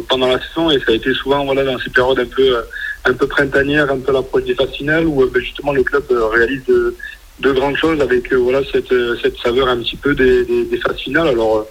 pendant 0.09 0.29
la 0.29 0.41
saison. 0.41 0.71
Et 0.71 0.79
ça 0.81 0.93
a 0.93 0.93
été 0.93 1.13
souvent 1.15 1.45
voilà 1.45 1.65
dans 1.65 1.79
ces 1.79 1.91
périodes 1.91 2.19
un 2.19 2.27
peu 2.27 2.57
un 3.05 3.13
peu 3.13 3.27
printanières 3.27 3.91
un 3.91 3.99
peu 3.99 4.13
l'approche 4.13 4.45
des 4.45 4.55
phases 4.55 4.73
finales 4.73 5.07
où 5.07 5.25
ben, 5.27 5.41
justement 5.41 5.73
le 5.73 5.85
club 5.85 6.05
euh, 6.11 6.27
réalise 6.27 6.65
de, 6.67 6.97
de 7.41 7.53
grandes 7.53 7.77
choses 7.77 8.01
avec 8.01 8.33
voilà 8.33 8.61
cette 8.73 8.93
cette 9.23 9.39
saveur 9.39 9.69
un 9.69 9.79
petit 9.79 9.97
peu 9.97 10.15
des, 10.15 10.45
des, 10.45 10.65
des 10.65 10.79
phases 10.79 10.99
finales 10.99 11.29
alors 11.29 11.67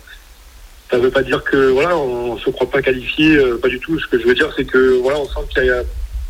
ça 0.89 0.99
veut 0.99 1.09
pas 1.09 1.23
dire 1.23 1.43
que 1.43 1.71
voilà, 1.71 1.97
on, 1.97 2.37
se 2.37 2.47
croit 2.51 2.69
pas 2.69 2.79
qualifié, 2.79 3.39
pas 3.59 3.67
du 3.67 3.79
tout. 3.79 3.99
Ce 3.99 4.05
que 4.05 4.19
je 4.19 4.27
veux 4.27 4.35
dire, 4.35 4.53
c'est 4.55 4.65
que 4.65 4.99
voilà, 5.01 5.19
on 5.19 5.25
sent 5.25 5.47
qu'il 5.51 5.65
y 5.65 5.69
a 5.71 5.81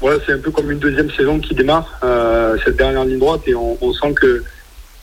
voilà, 0.05 0.19
c'est 0.23 0.33
un 0.33 0.39
peu 0.39 0.51
comme 0.51 0.69
une 0.69 0.77
deuxième 0.77 1.09
saison 1.09 1.39
qui 1.39 1.55
démarre, 1.55 1.99
cette 2.63 2.75
dernière 2.75 3.05
ligne 3.05 3.17
droite, 3.17 3.41
et 3.47 3.55
on, 3.55 3.91
sent 3.91 4.13
que 4.13 4.43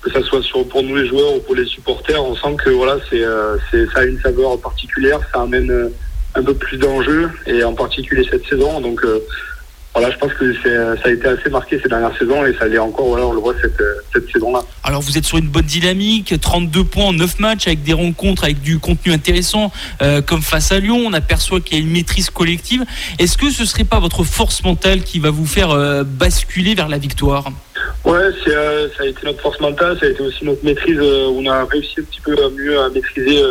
que 0.00 0.10
ça 0.10 0.22
soit 0.22 0.42
sur, 0.42 0.68
pour 0.68 0.82
nous 0.84 0.94
les 0.94 1.08
joueurs 1.08 1.34
ou 1.34 1.40
pour 1.40 1.56
les 1.56 1.64
supporters, 1.64 2.24
on 2.24 2.36
sent 2.36 2.56
que 2.64 2.70
voilà, 2.70 2.98
c'est, 3.10 3.24
c'est 3.70 3.86
ça 3.92 4.00
a 4.00 4.04
une 4.04 4.20
saveur 4.20 4.60
particulière, 4.60 5.18
ça 5.32 5.42
amène 5.42 5.90
un 6.36 6.42
peu 6.44 6.54
plus 6.54 6.76
d'enjeux, 6.78 7.30
et 7.46 7.64
en 7.64 7.72
particulier 7.72 8.24
cette 8.30 8.46
saison. 8.46 8.80
Donc 8.80 9.04
voilà, 9.94 10.10
je 10.10 10.16
pense 10.16 10.32
que 10.32 10.54
ça 10.54 11.08
a 11.08 11.10
été 11.10 11.28
assez 11.28 11.50
marqué 11.50 11.78
ces 11.82 11.88
dernières 11.88 12.16
saisons 12.16 12.46
et 12.46 12.54
ça 12.58 12.66
l'est 12.66 12.78
encore, 12.78 13.08
voilà, 13.08 13.26
on 13.26 13.32
le 13.32 13.40
voit 13.40 13.54
cette, 13.60 13.82
cette 14.12 14.30
saison-là. 14.32 14.60
Alors 14.84 15.02
vous 15.02 15.18
êtes 15.18 15.24
sur 15.24 15.36
une 15.38 15.48
bonne 15.48 15.66
dynamique, 15.66 16.34
32 16.40 16.84
points 16.84 17.04
en 17.04 17.12
9 17.12 17.38
matchs 17.40 17.66
avec 17.66 17.82
des 17.82 17.92
rencontres, 17.92 18.44
avec 18.44 18.60
du 18.60 18.78
contenu 18.78 19.12
intéressant, 19.12 19.70
euh, 20.00 20.22
comme 20.22 20.42
face 20.42 20.72
à 20.72 20.78
Lyon, 20.78 21.02
on 21.06 21.12
aperçoit 21.12 21.60
qu'il 21.60 21.78
y 21.78 21.80
a 21.80 21.84
une 21.84 21.92
maîtrise 21.92 22.30
collective. 22.30 22.84
Est-ce 23.18 23.36
que 23.36 23.50
ce 23.50 23.66
serait 23.66 23.84
pas 23.84 24.00
votre 24.00 24.24
force 24.24 24.64
mentale 24.64 25.02
qui 25.02 25.18
va 25.18 25.30
vous 25.30 25.46
faire 25.46 25.70
euh, 25.70 26.04
basculer 26.04 26.74
vers 26.74 26.88
la 26.88 26.98
victoire? 26.98 27.50
Ouais, 28.04 28.18
euh, 28.48 28.88
ça 28.96 29.04
a 29.04 29.06
été 29.06 29.26
notre 29.26 29.40
force 29.40 29.60
mentale, 29.60 29.98
ça 30.00 30.06
a 30.06 30.08
été 30.08 30.22
aussi 30.22 30.44
notre 30.44 30.64
maîtrise. 30.64 31.00
on 31.00 31.46
a 31.46 31.64
réussi 31.64 32.00
un 32.00 32.04
petit 32.04 32.20
peu 32.20 32.34
mieux 32.56 32.80
à 32.80 32.88
maîtriser 32.88 33.42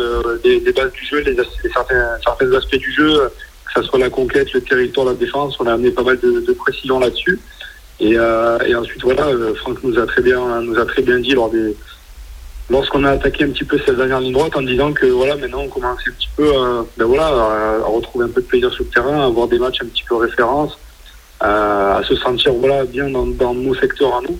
les, 0.44 0.72
bases 0.72 0.92
du 0.92 1.06
jeu, 1.06 1.20
les, 1.20 1.36
certains, 1.72 2.18
certains 2.24 2.52
aspects 2.52 2.76
du 2.76 2.92
jeu 2.92 3.30
que 3.74 3.82
ce 3.82 3.88
soit 3.88 3.98
la 3.98 4.10
conquête, 4.10 4.52
le 4.52 4.60
territoire, 4.60 5.06
la 5.06 5.14
défense. 5.14 5.56
On 5.60 5.66
a 5.66 5.72
amené 5.72 5.90
pas 5.90 6.02
mal 6.02 6.18
de, 6.20 6.40
de 6.40 6.52
précision 6.52 6.98
là-dessus. 6.98 7.38
Et, 8.00 8.14
euh, 8.16 8.58
et, 8.66 8.74
ensuite, 8.74 9.02
voilà, 9.02 9.26
euh, 9.26 9.54
Franck 9.54 9.82
nous 9.84 9.98
a 9.98 10.06
très 10.06 10.22
bien, 10.22 10.60
nous 10.62 10.78
a 10.78 10.86
très 10.86 11.02
bien 11.02 11.20
dit 11.20 11.32
lors 11.32 11.50
des, 11.50 11.76
lorsqu'on 12.68 13.04
a 13.04 13.10
attaqué 13.10 13.44
un 13.44 13.50
petit 13.50 13.64
peu 13.64 13.78
cette 13.78 13.96
dernière 13.96 14.20
ligne 14.20 14.32
droite 14.32 14.56
en 14.56 14.62
disant 14.62 14.92
que 14.92 15.06
voilà, 15.06 15.36
maintenant 15.36 15.62
on 15.62 15.68
commence 15.68 16.00
un 16.08 16.12
petit 16.12 16.28
peu, 16.36 16.48
euh, 16.48 16.82
ben 16.96 17.04
voilà, 17.04 17.26
à, 17.26 17.84
retrouver 17.84 18.24
un 18.24 18.28
peu 18.28 18.40
de 18.40 18.46
plaisir 18.46 18.72
sur 18.72 18.84
le 18.84 18.90
terrain, 18.90 19.20
à 19.20 19.26
avoir 19.26 19.46
des 19.46 19.58
matchs 19.58 19.82
un 19.82 19.86
petit 19.86 20.02
peu 20.08 20.16
référence, 20.16 20.76
à 21.40 22.00
se 22.08 22.16
sentir 22.16 22.52
voilà 22.54 22.84
bien 22.84 23.08
dans, 23.08 23.54
nos 23.54 23.74
secteurs 23.74 24.16
à 24.16 24.20
nous. 24.22 24.38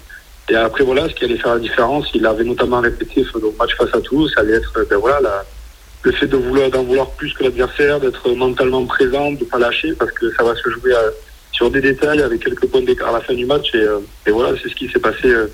Et 0.48 0.56
après 0.56 0.82
voilà, 0.82 1.08
ce 1.08 1.14
qui 1.14 1.24
allait 1.24 1.36
faire 1.36 1.54
la 1.54 1.60
différence, 1.60 2.08
il 2.14 2.26
avait 2.26 2.44
notamment 2.44 2.80
répété 2.80 3.24
ce 3.24 3.38
match 3.58 3.76
face 3.76 3.94
à 3.94 4.00
Toulouse, 4.00 4.32
ça 4.34 4.40
allait 4.40 4.54
être 4.54 4.86
ben 4.88 4.98
voilà 4.98 5.20
la, 5.20 5.44
le 6.02 6.12
fait 6.12 6.26
de 6.26 6.36
vouloir 6.36 6.70
d'en 6.70 6.82
vouloir 6.82 7.10
plus 7.10 7.32
que 7.32 7.44
l'adversaire, 7.44 8.00
d'être 8.00 8.28
mentalement 8.30 8.84
présent, 8.86 9.32
de 9.32 9.44
pas 9.44 9.58
lâcher, 9.58 9.92
parce 9.98 10.10
que 10.12 10.32
ça 10.34 10.42
va 10.42 10.54
se 10.56 10.68
jouer 10.70 10.92
euh, 10.92 11.10
sur 11.52 11.70
des 11.70 11.80
détails 11.80 12.22
avec 12.22 12.42
quelques 12.42 12.66
points 12.66 12.82
d'écart 12.82 13.10
à 13.10 13.12
la 13.12 13.20
fin 13.20 13.34
du 13.34 13.46
match. 13.46 13.74
Et, 13.74 13.82
euh, 13.82 14.00
voilà, 14.28 14.58
c'est 14.60 14.68
ce 14.68 14.74
qui 14.74 14.88
s'est 14.88 14.98
passé 14.98 15.26
euh, 15.26 15.46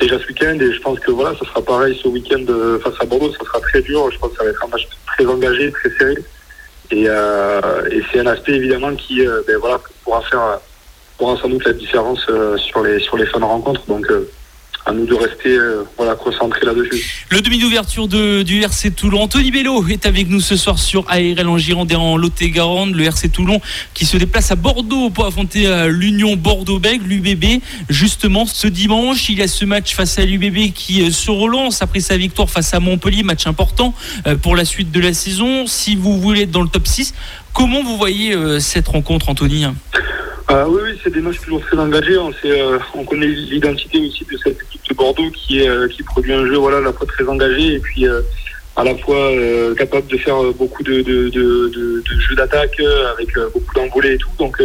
déjà 0.00 0.18
ce 0.18 0.26
week-end. 0.26 0.58
Et 0.58 0.72
je 0.72 0.80
pense 0.80 0.98
que 1.00 1.10
voilà, 1.10 1.36
ça 1.38 1.44
sera 1.44 1.62
pareil 1.62 1.98
ce 2.02 2.08
week-end 2.08 2.44
face 2.82 2.94
à 3.00 3.04
Bordeaux. 3.04 3.32
Ça 3.32 3.44
sera 3.44 3.60
très 3.60 3.82
dur. 3.82 4.10
Je 4.10 4.18
pense 4.18 4.30
que 4.30 4.38
ça 4.38 4.44
va 4.44 4.50
être 4.50 4.64
un 4.64 4.68
match 4.68 4.88
très 5.06 5.26
engagé, 5.26 5.70
très 5.72 5.90
serré. 5.90 6.16
Et, 6.92 7.06
c'est 8.10 8.20
un 8.20 8.26
aspect 8.26 8.52
évidemment 8.52 8.94
qui 8.96 9.24
ben, 9.46 9.58
voilà, 9.60 9.80
pourra 10.02 10.22
faire 10.22 10.60
pourra 11.18 11.36
sans 11.36 11.48
doute 11.48 11.64
la 11.64 11.72
différence 11.72 12.26
sur 12.56 12.82
les 12.82 12.98
sur 12.98 13.16
les 13.16 13.26
fins 13.26 13.38
de 13.38 13.44
rencontre. 13.44 13.82
Donc 13.86 14.10
à 14.86 14.92
nous 14.92 15.06
de 15.06 15.14
rester 15.14 15.50
euh, 15.50 15.84
voilà, 15.96 16.14
concentrés 16.14 16.64
là-dessus. 16.64 17.26
Le 17.30 17.40
demi 17.40 17.58
d'ouverture 17.58 18.08
du 18.08 18.62
RC 18.62 18.92
Toulon. 18.92 19.22
Anthony 19.22 19.50
Bello 19.50 19.86
est 19.88 20.06
avec 20.06 20.28
nous 20.28 20.40
ce 20.40 20.56
soir 20.56 20.78
sur 20.78 21.04
ARL 21.08 21.46
en 21.46 21.58
Gironde 21.58 21.92
et 21.92 21.96
en 21.96 22.16
Lot-et-Garonne. 22.16 22.92
Le 22.94 23.04
RC 23.04 23.28
Toulon 23.28 23.60
qui 23.94 24.06
se 24.06 24.16
déplace 24.16 24.50
à 24.50 24.56
Bordeaux 24.56 25.10
pour 25.10 25.26
affronter 25.26 25.66
euh, 25.66 25.88
l'Union 25.88 26.36
Bordeaux-Bègles, 26.36 27.06
l'UBB. 27.06 27.62
Justement, 27.88 28.46
ce 28.46 28.66
dimanche, 28.66 29.28
il 29.28 29.38
y 29.38 29.42
a 29.42 29.48
ce 29.48 29.64
match 29.64 29.94
face 29.94 30.18
à 30.18 30.24
l'UBB 30.24 30.72
qui 30.72 31.02
euh, 31.02 31.10
se 31.10 31.30
relance 31.30 31.82
après 31.82 32.00
sa 32.00 32.16
victoire 32.16 32.48
face 32.48 32.72
à 32.72 32.80
Montpellier. 32.80 33.22
Match 33.22 33.46
important 33.46 33.94
pour 34.42 34.56
la 34.56 34.64
suite 34.64 34.90
de 34.90 35.00
la 35.00 35.12
saison. 35.12 35.66
Si 35.66 35.94
vous 35.94 36.18
voulez 36.20 36.42
être 36.42 36.50
dans 36.50 36.62
le 36.62 36.68
top 36.68 36.86
6, 36.86 37.14
comment 37.52 37.82
vous 37.82 37.96
voyez 37.96 38.34
cette 38.60 38.88
rencontre, 38.88 39.28
Anthony? 39.28 39.66
Ah 40.52 40.68
oui, 40.68 40.80
oui 40.82 41.00
c'est 41.00 41.12
des 41.12 41.20
matchs 41.20 41.40
toujours 41.42 41.60
très 41.60 41.78
engagés. 41.78 42.18
On, 42.18 42.32
euh, 42.44 42.78
on 42.94 43.04
connaît 43.04 43.28
l'identité 43.28 44.00
aussi 44.00 44.24
de 44.24 44.36
cette 44.36 44.60
équipe 44.60 44.82
de 44.88 44.94
Bordeaux 44.96 45.30
euh, 45.52 45.88
qui 45.88 46.02
produit 46.02 46.32
un 46.32 46.44
jeu 46.44 46.56
voilà, 46.56 46.78
à 46.78 46.80
la 46.80 46.92
fois 46.92 47.06
très 47.06 47.24
engagé 47.24 47.74
et 47.74 47.78
puis 47.78 48.04
euh, 48.04 48.20
à 48.74 48.82
la 48.82 48.96
fois 48.96 49.30
capable 49.76 50.08
de 50.08 50.16
faire 50.16 50.42
beaucoup 50.54 50.82
de, 50.82 51.04
jeux 51.30 52.34
d'attaque 52.36 52.80
avec 53.12 53.28
beaucoup 53.54 53.74
d'envolées 53.76 54.14
et 54.14 54.18
tout. 54.18 54.30
Donc 54.40 54.60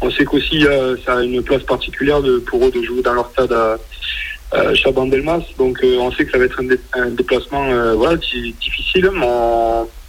on 0.00 0.08
sait 0.12 0.24
qu'aussi 0.24 0.64
ça 1.04 1.16
a 1.16 1.22
une 1.22 1.42
place 1.42 1.64
particulière 1.64 2.20
pour 2.46 2.64
eux 2.64 2.70
de 2.70 2.82
jouer 2.82 3.02
dans 3.02 3.14
leur 3.14 3.28
stade 3.30 3.52
à, 3.52 4.74
Chaban-Delmas. 4.74 5.42
Donc 5.56 5.80
on 5.82 6.12
sait 6.12 6.26
que 6.26 6.30
ça 6.30 6.38
va 6.38 6.44
être 6.44 6.60
un, 6.94 7.08
déplacement 7.10 7.68
difficile. 8.60 9.10
Mais 9.14 9.26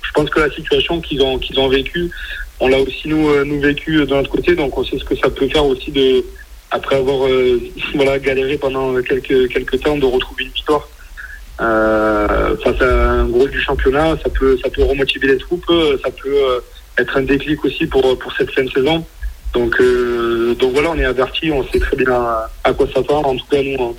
je 0.04 0.12
pense 0.14 0.30
que 0.30 0.40
la 0.40 0.52
situation 0.52 1.02
qu'ils 1.02 1.24
ont 1.24 1.70
vécue 1.70 2.12
on 2.60 2.68
l'a 2.68 2.80
aussi 2.80 3.08
nous, 3.08 3.30
euh, 3.30 3.44
nous 3.46 3.60
vécu 3.60 4.06
de 4.06 4.06
notre 4.06 4.30
côté, 4.30 4.56
donc 4.56 4.78
on 4.78 4.84
sait 4.84 4.98
ce 4.98 5.04
que 5.04 5.16
ça 5.16 5.30
peut 5.30 5.48
faire 5.48 5.66
aussi 5.66 5.92
de 5.92 6.24
après 6.72 6.98
avoir 6.98 7.26
euh, 7.26 7.60
voilà 7.96 8.20
galéré 8.20 8.58
pendant 8.58 8.94
quelques 9.02 9.50
quelques 9.50 9.82
temps 9.82 9.98
de 9.98 10.06
retrouver 10.06 10.44
une 10.44 10.52
victoire 10.52 10.88
euh, 11.62 12.56
face 12.58 12.82
à 12.82 13.12
un 13.12 13.26
gros 13.26 13.48
du 13.48 13.60
championnat, 13.62 14.18
ça 14.24 14.30
peut 14.30 14.58
ça 14.62 14.70
peut 14.70 14.84
remotiver 14.84 15.28
les 15.28 15.38
troupes, 15.38 15.72
ça 16.04 16.12
peut 16.12 16.62
être 16.98 17.18
un 17.18 17.22
déclic 17.22 17.64
aussi 17.64 17.86
pour 17.88 18.18
pour 18.20 18.34
cette 18.34 18.52
fin 18.52 18.64
de 18.64 18.72
saison. 18.72 19.06
Donc 19.54 19.82
donc 20.60 20.74
voilà, 20.74 20.92
on 20.92 21.00
est 21.00 21.06
averti, 21.06 21.52
on 21.52 21.66
sait 21.70 21.80
très 21.80 21.98
bien 21.98 22.14
à, 22.64 22.74
quoi 22.74 22.88
s'attendre. 22.94 23.30
En 23.30 23.36
tout 23.36 23.46
cas, 23.50 23.62
nous 23.64 23.96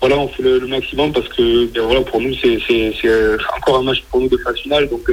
voilà, 0.00 0.16
on 0.18 0.28
fait 0.28 0.42
le, 0.42 0.66
maximum 0.66 1.12
parce 1.12 1.28
que 1.28 1.66
ben, 1.66 1.82
voilà 1.82 2.00
pour 2.02 2.20
nous 2.20 2.34
c'est 2.34 2.58
encore 3.56 3.78
un 3.78 3.82
match 3.82 4.02
pour 4.10 4.20
nous 4.20 4.28
de 4.28 4.38
finale, 4.62 4.88
donc 4.88 5.10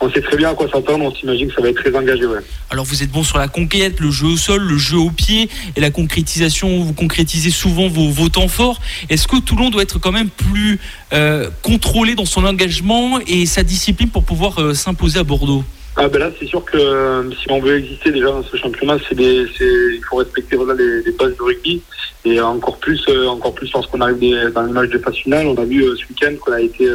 on 0.00 0.10
sait 0.10 0.20
très 0.20 0.36
bien 0.36 0.50
à 0.50 0.54
quoi 0.54 0.68
s'attendre, 0.68 1.04
on 1.04 1.14
s'imagine 1.14 1.48
que 1.48 1.54
ça 1.54 1.62
va 1.62 1.68
être 1.68 1.82
très 1.82 1.94
engagé. 1.94 2.26
Ouais. 2.26 2.40
Alors 2.70 2.84
vous 2.84 3.02
êtes 3.02 3.10
bon 3.10 3.22
sur 3.22 3.38
la 3.38 3.48
conquête, 3.48 4.00
le 4.00 4.10
jeu 4.10 4.26
au 4.26 4.36
sol, 4.36 4.62
le 4.62 4.76
jeu 4.76 4.98
au 4.98 5.10
pied 5.10 5.48
et 5.74 5.80
la 5.80 5.90
concrétisation, 5.90 6.82
vous 6.82 6.92
concrétisez 6.92 7.50
souvent 7.50 7.88
vos, 7.88 8.10
vos 8.10 8.28
temps 8.28 8.48
forts. 8.48 8.80
Est-ce 9.08 9.26
que 9.26 9.40
Toulon 9.40 9.70
doit 9.70 9.82
être 9.82 9.98
quand 9.98 10.12
même 10.12 10.28
plus 10.28 10.78
euh, 11.12 11.48
contrôlé 11.62 12.14
dans 12.14 12.26
son 12.26 12.44
engagement 12.44 13.20
et 13.26 13.46
sa 13.46 13.62
discipline 13.62 14.10
pour 14.10 14.24
pouvoir 14.24 14.60
euh, 14.60 14.74
s'imposer 14.74 15.18
à 15.18 15.24
Bordeaux? 15.24 15.64
Ah 15.98 16.08
ben 16.08 16.18
là, 16.18 16.30
c'est 16.38 16.46
sûr 16.46 16.62
que 16.62 16.76
euh, 16.76 17.30
si 17.30 17.50
on 17.50 17.58
veut 17.58 17.78
exister 17.78 18.12
déjà 18.12 18.26
dans 18.26 18.42
ce 18.42 18.54
championnat, 18.58 18.98
c'est 19.08 19.16
il 19.16 20.00
faut 20.08 20.16
respecter 20.16 20.56
voilà, 20.56 20.74
les, 20.74 21.10
bases 21.12 21.34
de 21.34 21.42
rugby 21.42 21.80
et 22.26 22.38
encore 22.38 22.76
plus, 22.76 23.02
encore 23.26 23.54
plus 23.54 23.72
lorsqu'on 23.72 24.02
arrive 24.02 24.18
dans 24.52 24.62
les 24.62 24.72
matchs 24.72 24.90
de 24.90 24.98
phase 24.98 25.14
finale. 25.14 25.46
On 25.46 25.54
a 25.54 25.64
vu 25.64 25.82
ce 25.82 26.06
week-end 26.10 26.34
qu'on 26.38 26.52
a 26.52 26.60
été 26.60 26.86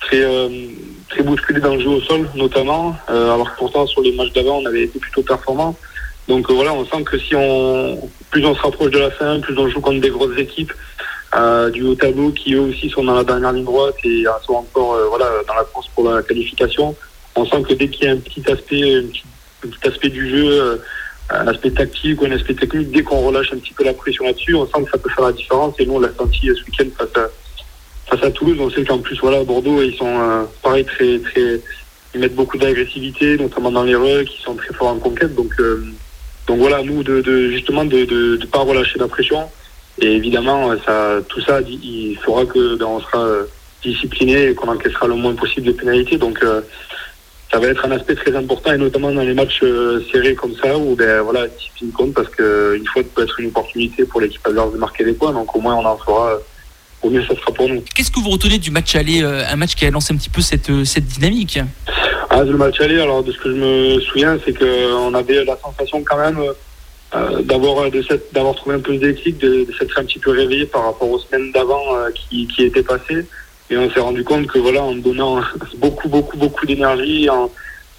très 0.00 0.24
très 1.10 1.22
bousculé 1.22 1.60
dans 1.60 1.74
le 1.74 1.80
jeu 1.80 1.88
au 1.88 2.00
sol 2.00 2.28
notamment, 2.34 2.96
euh, 3.10 3.34
alors 3.34 3.52
que 3.52 3.58
pourtant 3.58 3.86
sur 3.86 4.00
les 4.00 4.12
matchs 4.12 4.32
d'avant 4.32 4.58
on 4.58 4.66
avait 4.66 4.84
été 4.84 4.98
plutôt 4.98 5.22
performant. 5.22 5.76
Donc 6.28 6.48
euh, 6.48 6.54
voilà, 6.54 6.72
on 6.72 6.86
sent 6.86 7.02
que 7.04 7.18
si 7.18 7.34
on 7.34 8.00
plus 8.30 8.44
on 8.46 8.54
se 8.54 8.62
rapproche 8.62 8.90
de 8.90 8.98
la 8.98 9.10
fin, 9.10 9.40
plus 9.40 9.58
on 9.58 9.68
joue 9.68 9.80
contre 9.80 10.00
des 10.00 10.10
grosses 10.10 10.38
équipes 10.38 10.72
euh, 11.34 11.70
du 11.70 11.82
haut 11.82 11.94
tableau 11.94 12.30
qui 12.30 12.54
eux 12.54 12.60
aussi 12.60 12.88
sont 12.88 13.04
dans 13.04 13.16
la 13.16 13.24
dernière 13.24 13.52
ligne 13.52 13.64
droite 13.64 13.96
et 14.04 14.24
sont 14.46 14.54
encore 14.54 14.96
voilà 15.08 15.26
dans 15.46 15.54
la 15.54 15.64
course 15.64 15.88
pour 15.94 16.08
la 16.08 16.22
qualification. 16.22 16.94
On 17.34 17.44
sent 17.44 17.62
que 17.68 17.74
dès 17.74 17.88
qu'il 17.88 18.04
y 18.04 18.08
a 18.08 18.12
un 18.12 18.18
petit 18.18 18.42
aspect, 18.50 18.96
un 18.96 19.06
petit, 19.68 19.88
aspect 19.88 20.08
du 20.08 20.28
jeu, 20.30 20.80
un 21.30 21.46
aspect 21.46 21.70
tactique 21.70 22.20
ou 22.20 22.26
un 22.26 22.32
aspect 22.32 22.54
technique, 22.54 22.90
dès 22.90 23.02
qu'on 23.02 23.26
relâche 23.26 23.52
un 23.52 23.58
petit 23.58 23.72
peu 23.72 23.84
la 23.84 23.94
pression 23.94 24.24
là-dessus, 24.24 24.54
on 24.54 24.66
sent 24.66 24.84
que 24.84 24.90
ça 24.90 24.98
peut 24.98 25.10
faire 25.10 25.26
la 25.26 25.32
différence. 25.32 25.74
Et 25.78 25.86
nous 25.86 25.94
on 25.94 26.00
l'a 26.00 26.12
senti 26.16 26.46
ce 26.46 26.64
week-end 26.64 26.88
face 26.96 27.16
à 27.16 27.28
face 28.10 28.24
à 28.24 28.30
Toulouse, 28.30 28.58
on 28.60 28.70
sait 28.70 28.84
qu'en 28.84 28.98
plus, 28.98 29.18
voilà, 29.20 29.44
Bordeaux, 29.44 29.80
ils 29.82 29.94
sont 29.94 30.06
euh, 30.06 30.44
pareil, 30.62 30.84
très, 30.84 31.18
très, 31.20 31.60
ils 32.14 32.20
mettent 32.20 32.34
beaucoup 32.34 32.58
d'agressivité, 32.58 33.36
notamment 33.36 33.70
dans 33.70 33.84
les 33.84 33.94
rues, 33.94 34.24
qui 34.24 34.42
sont 34.42 34.54
très 34.54 34.74
forts 34.74 34.88
en 34.88 34.98
conquête. 34.98 35.34
Donc, 35.34 35.52
euh, 35.60 35.84
donc 36.46 36.58
voilà, 36.58 36.82
nous, 36.82 37.02
de, 37.02 37.20
de 37.20 37.50
justement, 37.50 37.84
de, 37.84 38.04
de, 38.04 38.36
de, 38.36 38.46
pas 38.46 38.60
relâcher 38.60 38.98
la 38.98 39.06
pression. 39.06 39.44
Et 40.00 40.12
évidemment, 40.16 40.72
ça, 40.84 41.18
tout 41.28 41.40
ça, 41.40 41.60
il 41.60 42.18
faudra 42.24 42.46
que 42.46 42.76
ben, 42.76 42.86
on 42.86 43.00
sera 43.00 43.18
euh, 43.18 43.44
discipliné 43.82 44.48
et 44.48 44.54
qu'on 44.54 44.68
encaissera 44.68 45.06
le 45.06 45.14
moins 45.14 45.34
possible 45.34 45.66
de 45.68 45.72
pénalités. 45.72 46.18
Donc, 46.18 46.44
ça 47.52 47.58
va 47.58 47.66
être 47.68 47.84
un 47.84 47.90
aspect 47.92 48.14
très 48.14 48.34
important 48.34 48.72
et 48.72 48.78
notamment 48.78 49.12
dans 49.12 49.22
les 49.22 49.34
matchs 49.34 49.62
serrés 50.12 50.34
comme 50.34 50.54
ça 50.54 50.78
où 50.78 50.94
ben 50.94 51.20
voilà 51.22 51.48
discipline 51.48 51.90
compte 51.90 52.14
parce 52.14 52.28
qu'une 52.28 52.86
fois 52.86 53.02
peut 53.12 53.24
être 53.24 53.40
une 53.40 53.48
opportunité 53.48 54.04
pour 54.04 54.20
l'équipe 54.20 54.46
adverse 54.46 54.72
de 54.72 54.78
marquer 54.78 55.04
des 55.04 55.14
points 55.14 55.32
donc 55.32 55.56
au 55.56 55.60
moins 55.60 55.74
on 55.74 55.84
en 55.84 55.96
fera 55.96 56.38
au 57.02 57.10
mieux 57.10 57.24
ça 57.24 57.34
sera 57.34 57.52
pour 57.52 57.68
nous. 57.68 57.82
Qu'est-ce 57.94 58.10
que 58.10 58.20
vous 58.20 58.30
retenez 58.30 58.58
du 58.58 58.70
match 58.70 58.94
aller, 58.94 59.22
euh, 59.22 59.44
un 59.46 59.56
match 59.56 59.74
qui 59.74 59.86
a 59.86 59.90
lancé 59.90 60.12
un 60.12 60.16
petit 60.16 60.30
peu 60.30 60.40
cette, 60.40 60.70
euh, 60.70 60.84
cette 60.84 61.06
dynamique 61.06 61.58
ah, 62.30 62.42
Le 62.44 62.56
match 62.56 62.80
aller, 62.80 63.00
alors 63.00 63.22
de 63.22 63.32
ce 63.32 63.38
que 63.38 63.50
je 63.50 63.56
me 63.56 64.00
souviens, 64.00 64.38
c'est 64.44 64.56
qu'on 64.56 65.14
avait 65.14 65.44
la 65.44 65.56
sensation 65.56 66.02
quand 66.04 66.18
même 66.18 66.40
euh, 67.14 67.42
d'avoir 67.42 67.90
d'avoir 68.32 68.54
trouvé 68.54 68.76
un 68.76 68.80
peu 68.80 68.94
de 68.94 68.98
déclic, 68.98 69.38
de, 69.38 69.66
s'être 69.78 69.98
un 69.98 70.04
petit 70.04 70.18
peu 70.18 70.30
réveillé 70.30 70.66
par 70.66 70.84
rapport 70.84 71.10
aux 71.10 71.18
semaines 71.18 71.50
d'avant 71.52 71.82
qui, 72.14 72.46
qui 72.46 72.64
étaient 72.64 72.82
passées. 72.82 73.26
Et 73.70 73.76
on 73.76 73.90
s'est 73.90 74.00
rendu 74.00 74.24
compte 74.24 74.46
que 74.46 74.58
voilà, 74.58 74.82
en 74.82 74.94
donnant 74.94 75.40
beaucoup, 75.78 76.08
beaucoup, 76.08 76.36
beaucoup 76.36 76.66
d'énergie, 76.66 77.28
en, 77.30 77.50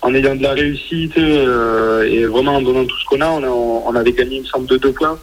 en, 0.02 0.14
ayant 0.14 0.36
de 0.36 0.44
la 0.44 0.54
réussite 0.54 1.18
et 1.18 2.26
vraiment 2.26 2.58
en 2.58 2.62
donnant 2.62 2.86
tout 2.86 2.98
ce 2.98 3.06
qu'on 3.06 3.22
a, 3.22 3.30
on, 3.30 3.88
on 3.88 3.96
avait 3.96 4.14
gagné, 4.14 4.38
une 4.38 4.46
somme 4.46 4.66
de 4.66 4.78
deux 4.78 4.92
points. 4.92 5.18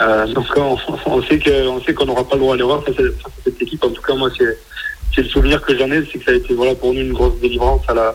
Euh, 0.00 0.26
donc 0.28 0.46
on, 0.56 0.78
on, 1.06 1.22
sait 1.22 1.38
qu'on 1.38 2.06
n'aura 2.06 2.24
pas 2.26 2.36
le 2.36 2.40
droit 2.40 2.54
à 2.54 2.56
l'erreur 2.56 2.84
face, 2.84 2.98
à 2.98 3.28
cette 3.44 3.60
équipe. 3.60 3.84
En 3.84 3.90
tout 3.90 4.02
cas, 4.02 4.14
moi, 4.14 4.30
c'est 4.36 5.22
le 5.22 5.28
souvenir 5.28 5.60
que 5.60 5.76
j'en 5.76 5.90
ai, 5.90 6.02
c'est 6.10 6.18
que 6.18 6.24
ça 6.24 6.30
a 6.30 6.34
été 6.34 6.54
voilà 6.54 6.74
pour 6.74 6.94
nous 6.94 7.00
une 7.00 7.12
grosse 7.12 7.38
délivrance 7.40 7.82
à 7.88 7.94
la 7.94 8.14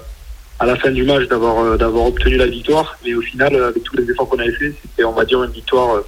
à 0.58 0.66
la 0.66 0.76
fin 0.78 0.90
du 0.90 1.04
match 1.04 1.28
d'avoir 1.28 1.78
d'avoir 1.78 2.06
obtenu 2.06 2.38
la 2.38 2.48
victoire. 2.48 2.98
Mais 3.06 3.14
au 3.14 3.22
final, 3.22 3.56
avec 3.56 3.84
tous 3.84 3.98
les 3.98 4.10
efforts 4.10 4.30
qu'on 4.30 4.40
avait 4.40 4.52
fait, 4.54 4.74
c'était 4.82 5.04
on 5.04 5.12
va 5.12 5.26
dire 5.26 5.44
une 5.44 5.52
victoire 5.52 6.02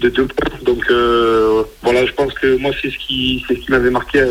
de 0.00 0.08
deux 0.08 0.26
points. 0.26 0.58
Donc 0.62 0.84
voilà, 1.82 2.04
je 2.04 2.12
pense 2.12 2.34
que 2.34 2.56
moi 2.56 2.72
c'est 2.82 2.90
ce 2.90 2.98
qui 2.98 3.42
c'est 3.48 3.54
ce 3.54 3.60
qui 3.60 3.70
m'avait 3.70 3.90
marqué 3.90 4.22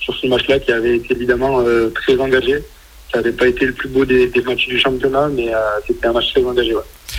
sur 0.00 0.16
ce 0.16 0.26
match-là, 0.26 0.58
qui 0.58 0.72
avait 0.72 0.96
été 0.96 1.14
évidemment 1.14 1.62
très 1.94 2.18
engagé. 2.18 2.64
Ça 3.12 3.18
n'avait 3.18 3.32
pas 3.32 3.48
été 3.48 3.64
le 3.64 3.72
plus 3.72 3.88
beau 3.88 4.04
des, 4.04 4.30
matchs 4.44 4.66
du 4.68 4.78
championnat, 4.78 5.28
mais 5.28 5.50
c'était 5.86 6.06
un 6.06 6.12
match 6.12 6.32
très 6.32 6.44
engagé. 6.44 6.74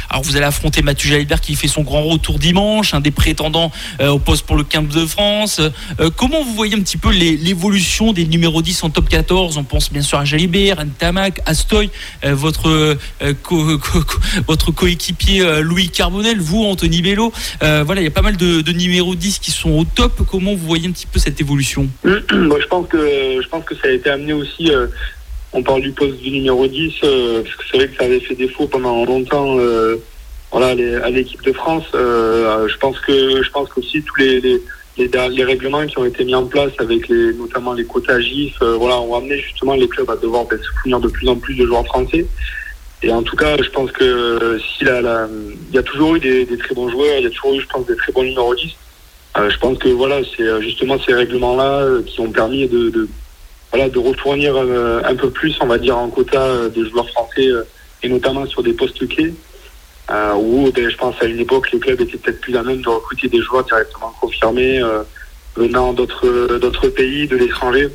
Alors 0.10 0.24
vous 0.24 0.36
allez 0.36 0.46
affronter 0.46 0.82
Mathieu 0.82 1.10
Jalibert 1.10 1.42
qui 1.42 1.56
fait 1.56 1.68
son 1.68 1.84
grand 1.84 2.04
retour 2.04 2.40
dimanche, 2.40 2.94
un 2.94 3.00
des 3.00 3.12
prétendants 3.12 3.72
euh, 4.02 4.10
au 4.10 4.20
poste 4.20 4.46
pour 4.46 4.56
le 4.56 4.64
15 4.64 4.88
de 4.88 5.06
France. 5.06 5.62
Euh, 6.00 6.10
comment 6.16 6.44
vous 6.44 6.54
voyez 6.54 6.76
un 6.76 6.82
petit 6.82 6.98
peu 6.98 7.12
l'évolution 7.12 8.12
des 8.12 8.26
numéros 8.26 8.62
10 8.62 8.84
en 8.84 8.90
top 8.90 9.08
14 9.10 9.58
On 9.58 9.64
pense 9.64 9.92
bien 9.92 10.02
sûr 10.02 10.18
à 10.18 10.26
Jalibert, 10.26 10.84
Ntamak, 10.84 11.42
Astoy, 11.46 11.90
euh, 12.26 12.34
votre, 12.34 12.98
votre 14.48 14.72
coéquipier 14.72 15.62
Louis 15.62 15.90
Carbonel, 15.90 16.40
vous 16.40 16.64
Anthony 16.64 17.02
Bello. 17.02 17.32
voilà, 17.62 18.02
il 18.02 18.04
y 18.04 18.08
a 18.08 18.12
pas 18.12 18.22
mal 18.22 18.38
de, 18.38 18.62
de, 18.62 18.72
numéros 18.72 19.16
10 19.16 19.40
qui 19.40 19.52
sont 19.52 19.72
au 19.72 19.84
top. 19.84 20.22
Comment 20.30 20.52
vous 20.52 20.68
voyez 20.68 20.88
un 20.88 20.92
petit 20.92 21.08
peu 21.08 21.20
cette 21.20 21.40
évolution? 21.40 21.88
Je 22.04 22.68
pense 22.68 22.88
que 22.88 22.98
je 23.42 23.48
pense 23.48 23.66
que 23.66 23.76
ça 23.76 23.88
a 23.88 23.92
été 23.92 24.10
amené 24.10 24.34
aussi 24.34 24.72
on 25.54 25.64
parle 25.64 25.82
du 25.82 25.92
poste 25.92 26.18
du 26.18 26.32
numéro 26.32 26.68
10, 26.68 26.94
euh, 27.04 27.44
parce 27.44 27.56
que 27.56 27.64
c'est 27.70 27.78
vrai 27.78 27.88
que 27.88 27.98
ça 27.98 28.04
avait 28.06 28.20
fait 28.20 28.36
défaut 28.36 28.68
pendant 28.68 29.06
longtemps 29.06 29.58
euh, 29.60 29.98
voilà, 30.52 30.68
à 31.04 31.10
l'équipe 31.10 31.42
de 31.44 31.54
France. 31.54 31.86
Euh, 31.96 32.68
je 32.68 32.78
pense 32.78 33.00
que 33.00 33.44
je 33.44 33.50
pense 33.50 33.70
qu'aussi 33.70 34.04
tous 34.04 34.16
les, 34.18 34.40
les, 34.42 34.62
les, 34.98 35.44
règlements 35.44 35.86
qui 35.86 35.98
ont 35.98 36.06
été 36.06 36.24
mis 36.24 36.36
en 36.36 36.46
place 36.46 36.72
avec 36.78 37.08
les, 37.08 37.34
notamment 37.34 37.74
les 37.74 37.86
quotas 37.86 38.20
GIF, 38.20 38.62
voilà, 38.62 39.00
ont 39.00 39.16
amené 39.16 39.40
justement 39.40 39.74
les 39.74 39.88
clubs 39.88 40.10
à 40.10 40.16
devoir 40.18 40.46
ben, 40.46 40.60
se 40.60 40.70
fournir 40.82 41.00
de 41.00 41.08
plus 41.08 41.28
en 41.28 41.36
plus 41.36 41.56
de 41.56 41.66
joueurs 41.66 41.86
français. 41.86 42.26
Et 43.02 43.12
en 43.12 43.24
tout 43.24 43.38
cas, 43.38 43.56
je 43.58 43.70
pense 43.70 43.92
que 43.92 44.60
si 44.60 44.84
la, 44.84 45.28
il 45.70 45.76
y 45.76 45.78
a 45.78 45.84
toujours 45.84 46.16
eu 46.16 46.20
des, 46.20 46.46
très 46.58 46.76
bons 46.76 46.90
joueurs, 46.90 47.16
il 47.18 47.24
y 47.24 47.28
a 47.28 47.30
toujours 47.30 47.54
eu, 47.54 47.62
je 47.62 47.68
pense, 47.68 47.86
des 47.88 47.96
très 47.96 48.12
bons 48.12 48.24
numéros 48.24 48.54
10. 48.54 48.76
je 49.50 49.58
pense 49.58 49.78
que 49.78 49.88
voilà, 49.90 50.20
c'est 50.36 50.62
justement 50.62 51.00
ces 51.00 51.14
règlements-là 51.14 52.02
qui 52.06 52.20
ont 52.20 52.32
permis 52.32 52.68
de 52.68 53.08
voilà, 53.72 53.90
de 53.90 54.00
refournir 54.00 54.56
euh, 54.56 55.02
un 55.04 55.16
peu 55.16 55.30
plus, 55.30 55.56
on 55.62 55.68
va 55.68 55.78
dire, 55.78 55.98
en 55.98 56.10
quota 56.10 56.42
euh, 56.42 56.70
de 56.70 56.86
joueurs 56.86 57.10
français, 57.10 57.48
euh, 57.48 57.64
et 58.02 58.10
notamment 58.10 58.46
sur 58.48 58.64
des 58.64 58.74
postes 58.74 59.08
clés, 59.08 59.34
où 60.38 60.72
ben, 60.72 60.90
je 60.90 60.98
pense 60.98 61.16
à 61.22 61.26
une 61.26 61.40
époque, 61.40 61.72
les 61.72 61.80
clubs 61.80 62.02
étaient 62.02 62.18
peut-être 62.18 62.42
plus 62.42 62.58
à 62.58 62.64
même 62.64 62.82
de 62.82 62.90
recruter 62.90 63.28
des 63.28 63.42
joueurs 63.42 63.64
directement 63.64 64.12
confirmés, 64.20 64.82
venant 65.56 65.94
d'autres 65.94 66.88
pays, 66.88 67.28
de 67.28 67.36
l'étranger. 67.36 67.90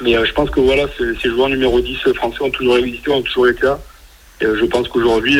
Mais 0.00 0.14
je 0.24 0.32
pense 0.32 0.50
que 0.50 0.58
voilà, 0.58 0.86
ces, 0.98 1.30
joueurs 1.30 1.50
numéro 1.50 1.80
10 1.80 1.98
français 2.14 2.42
ont 2.42 2.50
toujours 2.50 2.78
existé, 2.78 3.10
ont 3.12 3.22
toujours 3.22 3.46
été 3.46 3.62
là. 3.62 3.78
Et 4.40 4.46
je 4.46 4.64
pense 4.64 4.88
qu'aujourd'hui, 4.88 5.38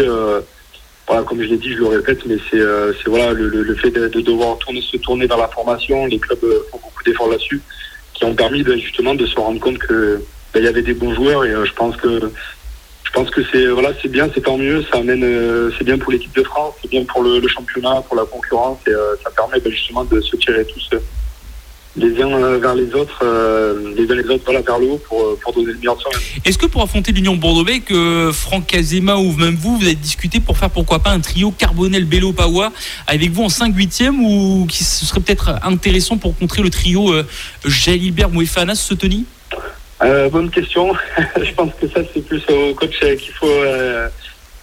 voilà, 1.08 1.22
comme 1.24 1.42
je 1.42 1.48
l'ai 1.48 1.56
dit, 1.56 1.72
je 1.72 1.78
le 1.78 1.86
répète, 1.86 2.24
mais 2.26 2.36
c'est 2.50 3.08
voilà 3.08 3.32
le, 3.32 3.48
le, 3.48 3.74
fait 3.74 3.90
de, 3.90 4.06
de, 4.06 4.20
devoir 4.20 4.58
tourner, 4.58 4.82
se 4.82 4.96
tourner 4.98 5.26
vers 5.26 5.38
la 5.38 5.48
formation. 5.48 6.06
Les 6.06 6.20
clubs 6.20 6.38
font 6.70 6.78
beaucoup 6.78 7.02
d'efforts 7.02 7.30
là-dessus 7.30 7.60
qui 8.20 8.26
ont 8.26 8.34
permis 8.34 8.62
de, 8.62 8.76
justement 8.76 9.14
de 9.14 9.26
se 9.26 9.34
rendre 9.40 9.58
compte 9.60 9.78
que 9.78 10.22
ben, 10.52 10.60
il 10.60 10.64
y 10.64 10.68
avait 10.68 10.82
des 10.82 10.92
bons 10.92 11.14
joueurs 11.14 11.44
et 11.46 11.50
euh, 11.50 11.64
je 11.64 11.72
pense 11.72 11.96
que 11.96 12.30
je 13.02 13.10
pense 13.12 13.30
que 13.30 13.40
c'est 13.50 13.66
voilà 13.66 13.90
c'est 14.00 14.08
bien 14.08 14.28
c'est 14.34 14.42
tant 14.42 14.58
mieux 14.58 14.82
ça 14.92 14.98
amène 14.98 15.24
euh, 15.24 15.70
c'est 15.76 15.84
bien 15.84 15.96
pour 15.96 16.12
l'équipe 16.12 16.34
de 16.36 16.42
France 16.42 16.74
c'est 16.82 16.90
bien 16.90 17.04
pour 17.04 17.22
le, 17.22 17.40
championnat 17.48 18.02
pour 18.02 18.16
la 18.16 18.24
concurrence 18.24 18.78
et 18.86 18.90
euh, 18.90 19.16
ça 19.24 19.30
permet 19.30 19.58
ben, 19.58 19.72
justement 19.72 20.04
de 20.04 20.20
se 20.20 20.36
tirer 20.36 20.66
tous 20.66 20.90
les 21.96 22.22
uns 22.22 22.58
vers 22.58 22.74
les 22.74 22.94
autres, 22.94 23.24
les 23.96 24.10
uns 24.10 24.14
les 24.14 24.28
autres 24.28 24.44
voilà, 24.44 24.60
vers 24.60 24.78
le 24.78 24.86
haut 24.86 25.00
pour, 25.08 25.36
pour 25.38 25.52
donner 25.52 25.72
le 25.72 25.78
meilleur 25.78 25.96
de 25.96 26.02
Est-ce 26.44 26.56
que 26.56 26.66
pour 26.66 26.82
affronter 26.82 27.12
l'Union 27.12 27.34
Bordeaux-Bègles, 27.34 27.84
que 27.84 28.30
Franck 28.32 28.66
Kazema 28.68 29.16
ou 29.16 29.32
même 29.32 29.56
vous, 29.56 29.76
vous 29.76 29.84
avez 29.84 29.94
discuté 29.94 30.40
pour 30.40 30.56
faire 30.56 30.70
pourquoi 30.70 31.00
pas 31.00 31.10
un 31.10 31.20
trio 31.20 31.50
Carbonel, 31.50 32.04
Bello, 32.04 32.32
Pawa 32.32 32.72
avec 33.06 33.30
vous 33.30 33.42
en 33.42 33.48
5-8e 33.48 34.20
ou 34.20 34.66
qui 34.66 34.84
ce 34.84 35.04
serait 35.04 35.20
peut-être 35.20 35.56
intéressant 35.62 36.16
pour 36.16 36.36
contrer 36.38 36.62
le 36.62 36.70
trio 36.70 37.12
euh, 37.12 37.24
Jalibert, 37.64 38.30
Mouefanas, 38.30 38.76
Sotoni? 38.76 39.24
Euh, 40.02 40.28
Bonne 40.28 40.50
question. 40.50 40.92
je 41.42 41.52
pense 41.52 41.72
que 41.80 41.88
ça, 41.88 42.00
c'est 42.14 42.24
plus 42.24 42.42
au 42.48 42.74
coach 42.74 42.98
qu'il 43.00 43.32
faut, 43.32 43.46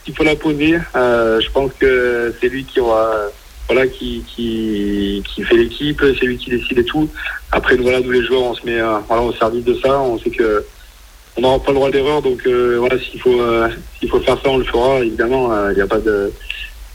qu'il 0.06 0.16
faut 0.16 0.24
la 0.24 0.36
poser. 0.36 0.80
je 0.96 1.50
pense 1.52 1.72
que 1.78 2.34
c'est 2.40 2.48
lui 2.48 2.64
qui 2.64 2.80
aura 2.80 3.12
voilà, 3.68 3.88
qui, 3.88 4.24
qui, 4.28 5.24
qui 5.28 5.44
fait 5.44 5.58
l'équipe, 5.58 6.02
c'est 6.02 6.26
lui 6.26 6.38
qui 6.38 6.50
décide 6.50 6.80
et 6.80 6.84
tout. 6.86 7.10
Après, 7.52 7.76
voilà, 7.76 8.00
nous 8.00 8.12
les 8.12 8.24
joueurs, 8.24 8.44
on 8.44 8.54
se 8.54 8.66
met 8.66 8.80
euh, 8.80 9.00
voilà, 9.08 9.24
au 9.24 9.34
service 9.34 9.66
de 9.66 9.76
ça. 9.76 10.00
On 10.00 10.18
sait 10.20 10.30
que 10.30 10.66
on 11.36 11.42
n'aura 11.42 11.60
pas 11.60 11.72
le 11.72 11.76
droit 11.76 11.92
d'erreur, 11.92 12.22
donc 12.22 12.48
euh, 12.48 12.78
voilà, 12.80 12.98
s'il 13.00 13.20
faut, 13.22 13.40
euh, 13.40 13.70
s'il 14.00 14.10
faut 14.10 14.20
faire 14.22 14.38
ça, 14.42 14.50
on 14.50 14.58
le 14.58 14.64
fera. 14.64 15.00
Évidemment, 15.00 15.52
il 15.70 15.76
n'y 15.76 15.82
a 15.82 15.88
pas 15.88 16.00
de, 16.00 16.32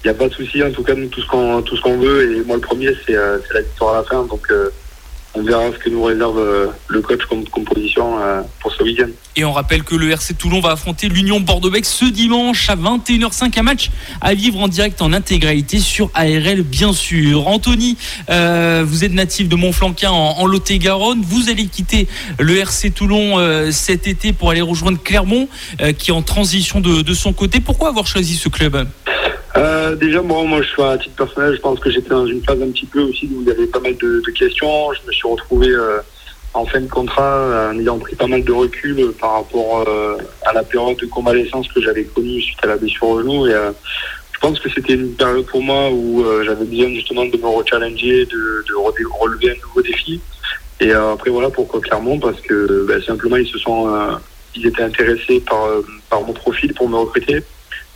il 0.05 0.11
a 0.11 0.15
pas 0.15 0.29
de 0.29 0.35
souci. 0.35 0.63
En 0.63 0.71
tout 0.71 0.83
cas, 0.83 0.95
nous, 0.95 1.09
tout 1.09 1.21
ce 1.21 1.27
qu'on, 1.29 1.63
tout 1.63 1.77
ce 1.77 1.83
qu'on 1.83 1.99
veut, 1.99 2.37
et 2.37 2.45
moi 2.45 2.57
le 2.57 2.63
premier, 2.63 2.89
c'est, 3.07 3.15
c'est 3.15 3.55
la 3.55 3.61
victoire 3.63 3.95
à 3.95 3.99
la 3.99 4.05
fin. 4.05 4.25
Donc 4.25 4.53
on 5.35 5.43
verra 5.43 5.73
ce 5.73 5.79
que 5.79 5.89
nous 5.89 6.03
réserve 6.03 6.39
euh, 6.39 6.67
le 6.89 7.01
coach 7.01 7.25
comme 7.29 7.45
composition 7.49 8.19
euh, 8.19 8.43
pour 8.61 8.73
ce 8.73 8.83
week-end. 8.83 9.09
Et 9.37 9.45
on 9.45 9.53
rappelle 9.53 9.83
que 9.83 9.95
le 9.95 10.11
RC 10.11 10.35
Toulon 10.35 10.61
va 10.61 10.73
affronter 10.73 11.09
l'Union 11.09 11.41
Bordeaux-Bègles 11.41 11.87
ce 11.87 12.05
dimanche 12.05 12.69
à 12.69 12.77
21h05, 12.77 13.59
un 13.59 13.63
match 13.63 13.91
à 14.21 14.35
vivre 14.35 14.61
en 14.61 14.69
direct 14.69 15.01
en 15.01 15.13
intégralité 15.13 15.79
sur 15.79 16.11
ARL 16.15 16.63
bien 16.63 16.93
sûr. 16.93 17.49
Anthony, 17.49 17.97
euh, 18.29 18.85
vous 18.87 19.05
êtes 19.05 19.13
natif 19.13 19.49
de 19.49 19.57
Montflanquin 19.57 20.11
en, 20.11 20.39
en 20.39 20.47
Lot-et-Garonne, 20.47 21.23
vous 21.23 21.49
allez 21.49 21.67
quitter 21.67 22.09
le 22.39 22.59
RC 22.59 22.91
Toulon 22.91 23.23
cet 23.71 24.07
été 24.07 24.33
pour 24.33 24.51
aller 24.51 24.61
rejoindre 24.61 24.99
Clermont 25.03 25.49
qui 25.99 26.11
est 26.11 26.15
en 26.15 26.23
transition 26.23 26.81
de, 26.81 27.03
de 27.03 27.15
son 27.15 27.33
côté. 27.33 27.61
Pourquoi 27.61 27.89
avoir 27.89 28.07
choisi 28.07 28.37
ce 28.37 28.49
club? 28.49 28.87
Euh, 29.57 29.95
déjà, 29.97 30.23
moi, 30.23 30.43
moi, 30.45 30.63
je 30.63 30.69
suis 30.69 30.83
à 30.83 30.97
titre 30.97 31.17
personnel, 31.17 31.55
je 31.55 31.61
pense 31.61 31.79
que 31.79 31.91
j'étais 31.91 32.09
dans 32.09 32.27
une 32.27 32.43
phase 32.43 32.61
un 32.63 32.71
petit 32.71 32.87
peu 32.87 33.01
aussi 33.01 33.27
où 33.27 33.43
il 33.43 33.49
y 33.49 33.51
avait 33.51 33.67
pas 33.67 33.81
mal 33.81 33.97
de, 33.97 34.23
questions. 34.31 34.93
Je 34.95 35.07
me 35.07 35.13
suis 35.13 35.29
retrouvé 35.29 35.69
euh, 35.69 35.99
en 36.55 36.65
fin 36.65 36.81
de 36.81 36.89
contrat 36.89 37.71
en 37.71 37.79
ayant 37.79 37.99
pris 37.99 38.17
pas 38.17 38.27
mal 38.27 38.43
de 38.45 38.53
recul 38.53 39.13
par 39.21 39.35
rapport 39.35 39.85
euh, 39.87 40.17
à 40.47 40.53
la 40.55 40.63
période 40.63 40.97
de 40.97 41.07
convalescence 41.07 41.69
que 41.69 41.83
j'avais 41.83 42.05
connue 42.05 42.41
suite 42.41 42.59
à 42.63 42.69
la 42.69 42.77
blessure 42.77 43.09
au 43.09 43.21
genou. 43.21 43.47
Et 43.47 43.53
je 44.33 44.39
pense 44.41 44.59
que 44.59 44.71
c'était 44.71 44.95
une 44.95 45.15
période 45.15 45.45
pour 45.47 45.63
moi 45.63 45.91
où 45.91 46.25
j'avais 46.45 46.65
besoin 46.65 46.89
justement 46.89 47.27
de 47.27 47.37
me 47.37 47.47
rechallenger, 47.47 48.25
de, 48.27 48.65
de 48.69 48.75
relever 49.21 49.51
un 49.51 49.67
nouveau 49.67 49.83
défi. 49.83 50.21
Et 50.81 50.93
après, 50.93 51.31
voilà 51.31 51.51
pourquoi 51.51 51.81
Clermont, 51.81 52.19
parce 52.19 52.41
que 52.41 52.87
ben, 52.89 53.01
simplement, 53.03 53.37
ils 53.37 53.47
se 53.47 53.59
sont, 53.59 54.19
ils 54.57 54.67
étaient 54.67 54.83
intéressés 54.83 55.41
par, 55.41 55.69
par 56.09 56.23
mon 56.23 56.33
profil 56.33 56.73
pour 56.73 56.89
me 56.89 56.97
recruter. 56.97 57.43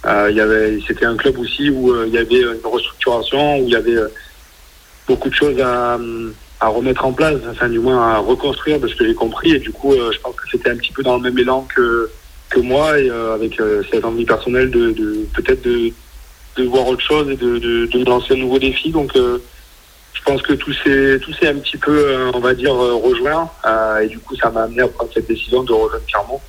Euh, 0.06 0.28
il 0.30 0.36
y 0.36 0.40
avait, 0.40 0.78
c'était 0.86 1.04
un 1.06 1.16
club 1.16 1.38
aussi 1.38 1.68
où 1.68 1.92
euh, 1.92 2.04
il 2.06 2.12
y 2.12 2.18
avait 2.18 2.40
une 2.40 2.60
restructuration, 2.64 3.58
où 3.58 3.64
il 3.64 3.70
y 3.70 3.76
avait 3.76 3.96
euh, 3.96 4.08
beaucoup 5.08 5.28
de 5.28 5.34
choses 5.34 5.60
à, 5.60 5.98
remettre 6.60 7.04
en 7.04 7.12
place, 7.12 7.36
enfin 7.50 7.68
du 7.68 7.78
moins 7.78 8.14
à 8.14 8.18
reconstruire 8.18 8.78
de 8.80 8.88
ce 8.88 8.94
que 8.94 9.04
j'ai 9.04 9.14
compris. 9.14 9.52
Et 9.52 9.58
du 9.58 9.72
coup, 9.72 9.92
je 9.92 10.18
pense 10.20 10.34
que 10.36 10.48
c'était 10.50 10.70
un 10.70 10.76
petit 10.76 10.92
peu 10.92 11.02
dans 11.02 11.16
le 11.16 11.22
même 11.22 11.38
élan 11.38 11.66
que, 11.74 12.10
que 12.48 12.60
moi, 12.60 12.98
et 12.98 13.10
avec 13.10 13.60
cette 13.90 14.04
envie 14.04 14.24
personnelle 14.24 14.70
de, 14.70 14.90
de 14.90 15.26
peut-être 15.34 15.62
de, 15.62 15.92
de 16.56 16.64
voir 16.64 16.88
autre 16.88 17.02
chose 17.02 17.30
et 17.30 17.36
de, 17.36 17.58
de, 17.58 17.86
de 17.86 18.04
lancer 18.04 18.34
un 18.34 18.38
nouveau 18.38 18.58
défi. 18.58 18.90
Donc 18.90 19.12
je 19.14 20.22
pense 20.24 20.42
que 20.42 20.54
tout 20.54 20.72
s'est 20.72 21.20
tout 21.20 21.32
s'est 21.34 21.48
un 21.48 21.56
petit 21.56 21.76
peu, 21.76 22.16
on 22.34 22.40
va 22.40 22.54
dire, 22.54 22.74
rejoint. 22.74 23.50
et 24.02 24.08
du 24.08 24.18
coup, 24.18 24.34
ça 24.34 24.50
m'a 24.50 24.62
amené 24.62 24.82
à 24.82 24.88
prendre 24.88 25.12
cette 25.12 25.28
décision 25.28 25.62
de 25.62 25.72
rejoindre 25.72 26.04
Clermont 26.06 26.40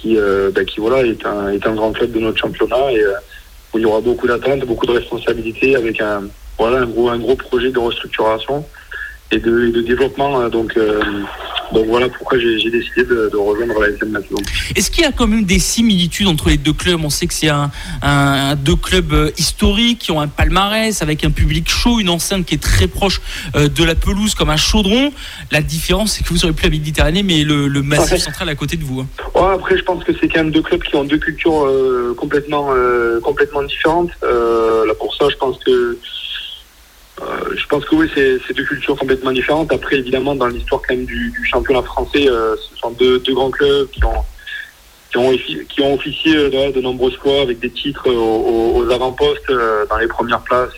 qui, 0.00 0.16
euh, 0.16 0.50
bah, 0.54 0.64
qui 0.64 0.80
voilà, 0.80 1.06
est 1.06 1.24
un, 1.26 1.48
est 1.50 1.66
un 1.66 1.74
grand 1.74 1.92
club 1.92 2.12
de 2.12 2.20
notre 2.20 2.38
championnat 2.38 2.92
et 2.92 3.00
euh, 3.00 3.12
où 3.72 3.78
il 3.78 3.82
y 3.82 3.84
aura 3.84 4.00
beaucoup 4.00 4.26
d'attentes, 4.26 4.60
beaucoup 4.60 4.86
de 4.86 4.92
responsabilités 4.92 5.76
avec 5.76 6.00
un, 6.00 6.24
voilà, 6.58 6.78
un, 6.78 6.86
gros, 6.86 7.08
un 7.08 7.18
gros 7.18 7.36
projet 7.36 7.70
de 7.70 7.78
restructuration 7.78 8.64
et 9.32 9.38
de, 9.38 9.70
de 9.70 9.80
développement. 9.80 10.48
Donc, 10.48 10.76
euh, 10.76 11.00
donc 11.72 11.86
voilà 11.86 12.08
pourquoi 12.08 12.38
j'ai 12.38 12.70
décidé 12.70 13.04
de, 13.04 13.30
de, 13.30 13.36
rejoindre 13.36 13.80
la 13.80 13.88
SM 13.90 14.08
maintenant. 14.08 14.38
Est-ce 14.74 14.90
qu'il 14.90 15.04
y 15.04 15.06
a 15.06 15.12
quand 15.12 15.26
même 15.26 15.44
des 15.44 15.58
similitudes 15.58 16.26
entre 16.26 16.48
les 16.48 16.56
deux 16.56 16.72
clubs? 16.72 17.00
On 17.02 17.10
sait 17.10 17.26
que 17.26 17.34
c'est 17.34 17.48
un, 17.48 17.70
un, 18.02 18.56
deux 18.56 18.76
clubs 18.76 19.12
euh, 19.12 19.30
historiques 19.38 20.00
qui 20.00 20.12
ont 20.12 20.20
un 20.20 20.28
palmarès 20.28 21.00
avec 21.02 21.24
un 21.24 21.30
public 21.30 21.68
chaud, 21.68 22.00
une 22.00 22.08
enceinte 22.08 22.44
qui 22.44 22.56
est 22.56 22.62
très 22.62 22.88
proche 22.88 23.20
euh, 23.54 23.68
de 23.68 23.84
la 23.84 23.94
pelouse 23.94 24.34
comme 24.34 24.50
un 24.50 24.56
chaudron. 24.56 25.12
La 25.52 25.62
différence, 25.62 26.12
c'est 26.12 26.24
que 26.24 26.30
vous 26.30 26.44
aurez 26.44 26.54
plus 26.54 26.64
la 26.64 26.70
Méditerranée, 26.70 27.22
mais 27.22 27.44
le, 27.44 27.68
le 27.68 27.82
massif 27.82 28.18
central 28.18 28.48
à 28.48 28.54
côté 28.54 28.76
de 28.76 28.84
vous. 28.84 29.00
Hein. 29.00 29.06
Ouais, 29.34 29.54
après, 29.54 29.76
je 29.76 29.84
pense 29.84 30.02
que 30.02 30.12
c'est 30.20 30.28
quand 30.28 30.40
même 30.40 30.50
deux 30.50 30.62
clubs 30.62 30.82
qui 30.82 30.96
ont 30.96 31.04
deux 31.04 31.18
cultures 31.18 31.66
euh, 31.66 32.14
complètement, 32.16 32.70
complètement 33.22 33.62
différentes. 33.62 34.10
là, 34.22 34.94
pour 34.98 35.14
ça, 35.14 35.26
je 35.30 35.36
pense 35.36 35.58
que 35.64 35.98
euh, 37.22 37.54
je 37.54 37.66
pense 37.66 37.84
que 37.84 37.94
oui, 37.94 38.10
c'est 38.14 38.54
deux 38.54 38.64
cultures 38.64 38.96
complètement 38.96 39.32
différentes. 39.32 39.72
Après, 39.72 39.96
évidemment, 39.96 40.34
dans 40.34 40.46
l'histoire 40.46 40.80
quand 40.86 40.94
même 40.94 41.04
du, 41.04 41.32
championnat 41.44 41.82
français, 41.82 42.28
euh, 42.28 42.56
ce 42.56 42.76
sont 42.76 42.90
deux, 42.92 43.20
grands 43.28 43.50
clubs 43.50 43.88
qui 43.90 44.04
ont 44.04 44.24
qui 45.10 45.82
ont, 45.82 45.94
officié 45.94 46.36
euh, 46.36 46.70
de 46.70 46.80
nombreuses 46.80 47.16
fois 47.16 47.42
avec 47.42 47.58
des 47.58 47.70
titres 47.70 48.08
aux, 48.08 48.88
avant-postes 48.92 49.50
dans 49.88 49.98
les 49.98 50.06
premières 50.06 50.40
places 50.42 50.70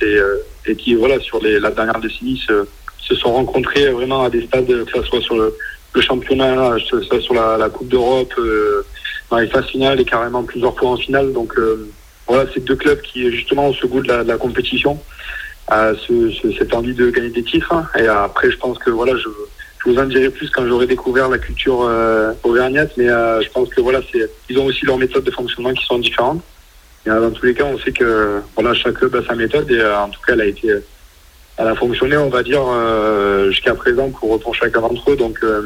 et, 0.67 0.75
qui, 0.75 0.95
voilà, 0.95 1.21
sur 1.21 1.39
les, 1.43 1.61
la 1.61 1.71
dernière 1.71 2.01
décennie, 2.01 2.39
se, 2.39 3.15
sont 3.15 3.35
rencontrés 3.35 3.91
vraiment 3.91 4.25
à 4.25 4.31
des 4.31 4.47
stades, 4.47 4.67
que 4.67 4.91
ce 4.91 5.03
soit 5.03 5.21
sur 5.21 5.37
le, 5.37 5.55
le 5.93 6.01
championnat, 6.01 6.77
sur 7.21 7.35
la, 7.35 7.69
Coupe 7.69 7.89
d'Europe, 7.89 8.33
dans 9.31 9.37
les 9.37 9.49
phases 9.49 9.67
finales 9.67 10.01
et 10.01 10.05
carrément 10.07 10.43
plusieurs 10.45 10.75
fois 10.79 10.93
en 10.93 10.97
finale. 10.97 11.35
Donc 11.35 11.55
voilà, 12.27 12.49
c'est 12.55 12.65
deux 12.65 12.77
clubs 12.77 13.03
qui 13.03 13.31
justement 13.31 13.69
ont 13.69 13.75
ce 13.75 13.87
goût 13.87 14.01
de 14.01 14.13
la, 14.13 14.37
compétition, 14.39 14.99
cette 15.69 16.75
envie 16.75 16.95
de 16.95 17.11
gagner 17.11 17.31
des 17.31 17.43
titres. 17.43 17.75
Et 17.99 18.07
après, 18.07 18.51
je 18.51 18.57
pense 18.59 18.79
que 18.79 18.91
voilà, 18.91 19.17
je, 19.17 19.29
vous 19.85 19.99
en 19.99 20.05
dirai 20.05 20.31
plus 20.31 20.49
quand 20.51 20.67
j'aurai 20.67 20.87
découvert 20.87 21.29
la 21.29 21.39
culture 21.39 21.91
auvergnate, 22.45 22.93
mais 22.97 23.09
je 23.09 23.51
pense 23.51 23.69
que 23.69 23.81
voilà, 23.81 24.01
c'est 24.13 24.31
ils 24.49 24.59
ont 24.59 24.67
aussi 24.67 24.87
leurs 24.87 24.99
méthodes 24.99 25.25
de 25.25 25.31
fonctionnement 25.31 25.73
qui 25.73 25.85
sont 25.85 25.99
différentes. 25.99 26.43
Et, 27.05 27.09
dans 27.09 27.31
tous 27.33 27.47
les 27.47 27.55
cas, 27.55 27.65
on 27.65 27.79
sait 27.79 27.91
que 27.91 28.43
voilà, 28.55 28.75
chaque 28.75 28.95
club 28.95 29.17
a 29.17 29.25
sa 29.25 29.35
méthode 29.35 29.69
et 29.71 29.85
en 29.85 30.09
tout 30.09 30.21
cas, 30.25 30.35
elle 30.35 30.43
a 30.43 30.47
été 30.47 30.83
elle 31.59 31.69
a 31.69 31.75
fonctionné, 31.75 32.17
on 32.17 32.29
va 32.29 32.43
dire, 32.43 32.63
euh, 32.67 33.51
jusqu'à 33.51 33.75
présent 33.75 34.11
pour, 34.11 34.41
pour 34.41 34.55
chacun 34.55 34.81
d'entre 34.81 35.11
eux. 35.11 35.17
Donc, 35.17 35.39
euh, 35.43 35.63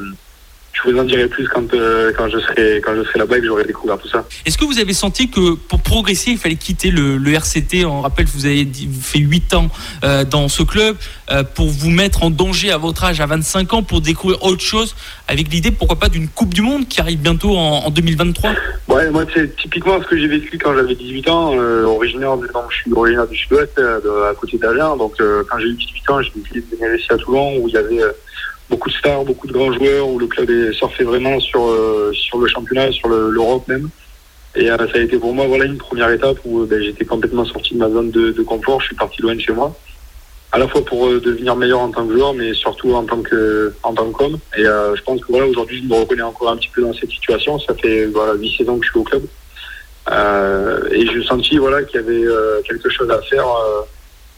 je 0.76 0.90
vous 0.90 0.98
en 0.98 1.04
dirai 1.04 1.26
plus 1.28 1.48
quand, 1.48 1.72
euh, 1.74 2.12
quand 2.16 2.28
je 2.28 2.38
serai, 2.38 2.80
quand 2.84 2.94
je 2.94 3.02
serai 3.04 3.18
là-bas 3.20 3.38
et 3.38 3.40
que 3.40 3.46
j'aurai 3.46 3.64
découvert 3.64 3.98
tout 3.98 4.08
ça. 4.08 4.26
Est-ce 4.44 4.58
que 4.58 4.64
vous 4.64 4.78
avez 4.78 4.92
senti 4.92 5.30
que 5.30 5.54
pour 5.54 5.80
progresser, 5.80 6.32
il 6.32 6.38
fallait 6.38 6.56
quitter 6.56 6.90
le, 6.90 7.32
RCT 7.32 7.84
On 7.84 8.00
rappelle 8.00 8.26
que 8.26 8.30
vous 8.30 8.46
avez 8.46 8.66
fait 9.00 9.18
8 9.18 9.54
ans 9.54 9.68
euh, 10.04 10.24
dans 10.24 10.48
ce 10.48 10.62
club 10.62 10.96
euh, 11.30 11.42
pour 11.42 11.68
vous 11.68 11.90
mettre 11.90 12.22
en 12.22 12.30
danger 12.30 12.70
à 12.70 12.78
votre 12.78 13.04
âge, 13.04 13.20
à 13.20 13.26
25 13.26 13.72
ans, 13.74 13.82
pour 13.82 14.00
découvrir 14.00 14.42
autre 14.42 14.62
chose, 14.62 14.94
avec 15.28 15.48
l'idée, 15.52 15.70
pourquoi 15.70 15.98
pas, 15.98 16.08
d'une 16.08 16.28
Coupe 16.28 16.52
du 16.52 16.62
Monde 16.62 16.88
qui 16.88 17.00
arrive 17.00 17.20
bientôt 17.20 17.56
en, 17.56 17.90
2023 17.90 18.50
Ouais, 18.88 19.10
moi, 19.10 19.24
c'est 19.34 19.56
typiquement 19.56 20.00
ce 20.02 20.06
que 20.06 20.18
j'ai 20.18 20.28
vécu 20.28 20.58
quand 20.58 20.74
j'avais 20.74 20.94
18 20.94 21.28
ans, 21.28 21.54
originaire, 21.86 22.36
de, 22.36 22.48
je 22.70 22.76
suis 22.76 22.92
originaire 22.92 23.26
du 23.26 23.36
sud-ouest, 23.36 23.78
à 23.78 24.34
côté 24.34 24.58
d'Alien. 24.58 24.96
Donc, 24.98 25.14
quand 25.18 25.58
j'ai 25.58 25.68
eu 25.68 25.74
18 25.74 26.10
ans, 26.10 26.22
j'ai 26.22 26.32
décidé 26.36 26.60
de 26.60 26.76
venir 26.76 26.94
ici 26.94 27.06
à 27.10 27.16
Toulon, 27.16 27.58
où 27.58 27.68
il 27.68 27.74
y 27.74 27.78
avait 27.78 28.00
beaucoup 28.68 28.88
de 28.88 28.94
stars, 28.94 29.24
beaucoup 29.24 29.46
de 29.46 29.52
grands 29.52 29.72
joueurs, 29.72 30.08
où 30.08 30.18
le 30.18 30.26
club 30.26 30.50
est 30.50 30.72
surfé 30.72 31.04
vraiment 31.04 31.38
sur, 31.40 31.66
euh, 31.66 32.12
sur 32.12 32.38
le 32.38 32.46
championnat, 32.46 32.92
sur 32.92 33.08
l'Europe 33.08 33.66
même. 33.68 33.88
Et 34.54 34.70
euh, 34.70 34.76
ça 34.78 34.98
a 34.98 35.00
été 35.00 35.18
pour 35.18 35.34
moi 35.34 35.46
voilà 35.46 35.66
une 35.66 35.76
première 35.76 36.10
étape 36.10 36.38
où 36.44 36.64
ben, 36.64 36.82
j'étais 36.82 37.04
complètement 37.04 37.44
sorti 37.44 37.74
de 37.74 37.78
ma 37.78 37.90
zone 37.90 38.10
de, 38.10 38.42
confort. 38.42 38.80
Je 38.80 38.86
suis 38.86 38.96
parti 38.96 39.20
loin 39.22 39.34
de 39.34 39.40
chez 39.40 39.52
moi, 39.52 39.76
à 40.52 40.58
la 40.58 40.66
fois 40.66 40.84
pour 40.84 41.06
euh, 41.06 41.20
devenir 41.20 41.56
meilleur 41.56 41.80
en 41.80 41.90
tant 41.90 42.06
que 42.06 42.14
joueur, 42.14 42.32
mais 42.32 42.54
surtout 42.54 42.94
en 42.94 43.04
tant 43.04 43.20
que 43.20 43.74
en 43.82 43.92
tant 43.92 44.10
qu'homme. 44.10 44.38
Et 44.56 44.64
je 44.64 45.02
pense 45.02 45.20
que 45.20 45.26
voilà 45.28 45.46
aujourd'hui 45.46 45.82
je 45.82 45.88
me 45.88 45.94
reconnais 46.00 46.22
encore 46.22 46.50
un 46.50 46.56
petit 46.56 46.70
peu 46.74 46.82
dans 46.82 46.94
cette 46.94 47.10
situation. 47.10 47.58
Ça 47.60 47.74
fait 47.74 48.06
voilà 48.06 48.34
huit 48.34 48.56
saisons 48.56 48.78
que 48.78 48.86
je 48.86 48.90
suis 48.90 48.98
au 48.98 49.04
club. 49.04 49.24
et 50.90 51.06
j'ai 51.06 51.24
senti 51.24 51.58
voilà 51.58 51.82
qu'il 51.82 52.00
y 52.00 52.04
avait 52.04 52.24
quelque 52.66 52.88
chose 52.88 53.10
à 53.10 53.20
faire 53.22 53.46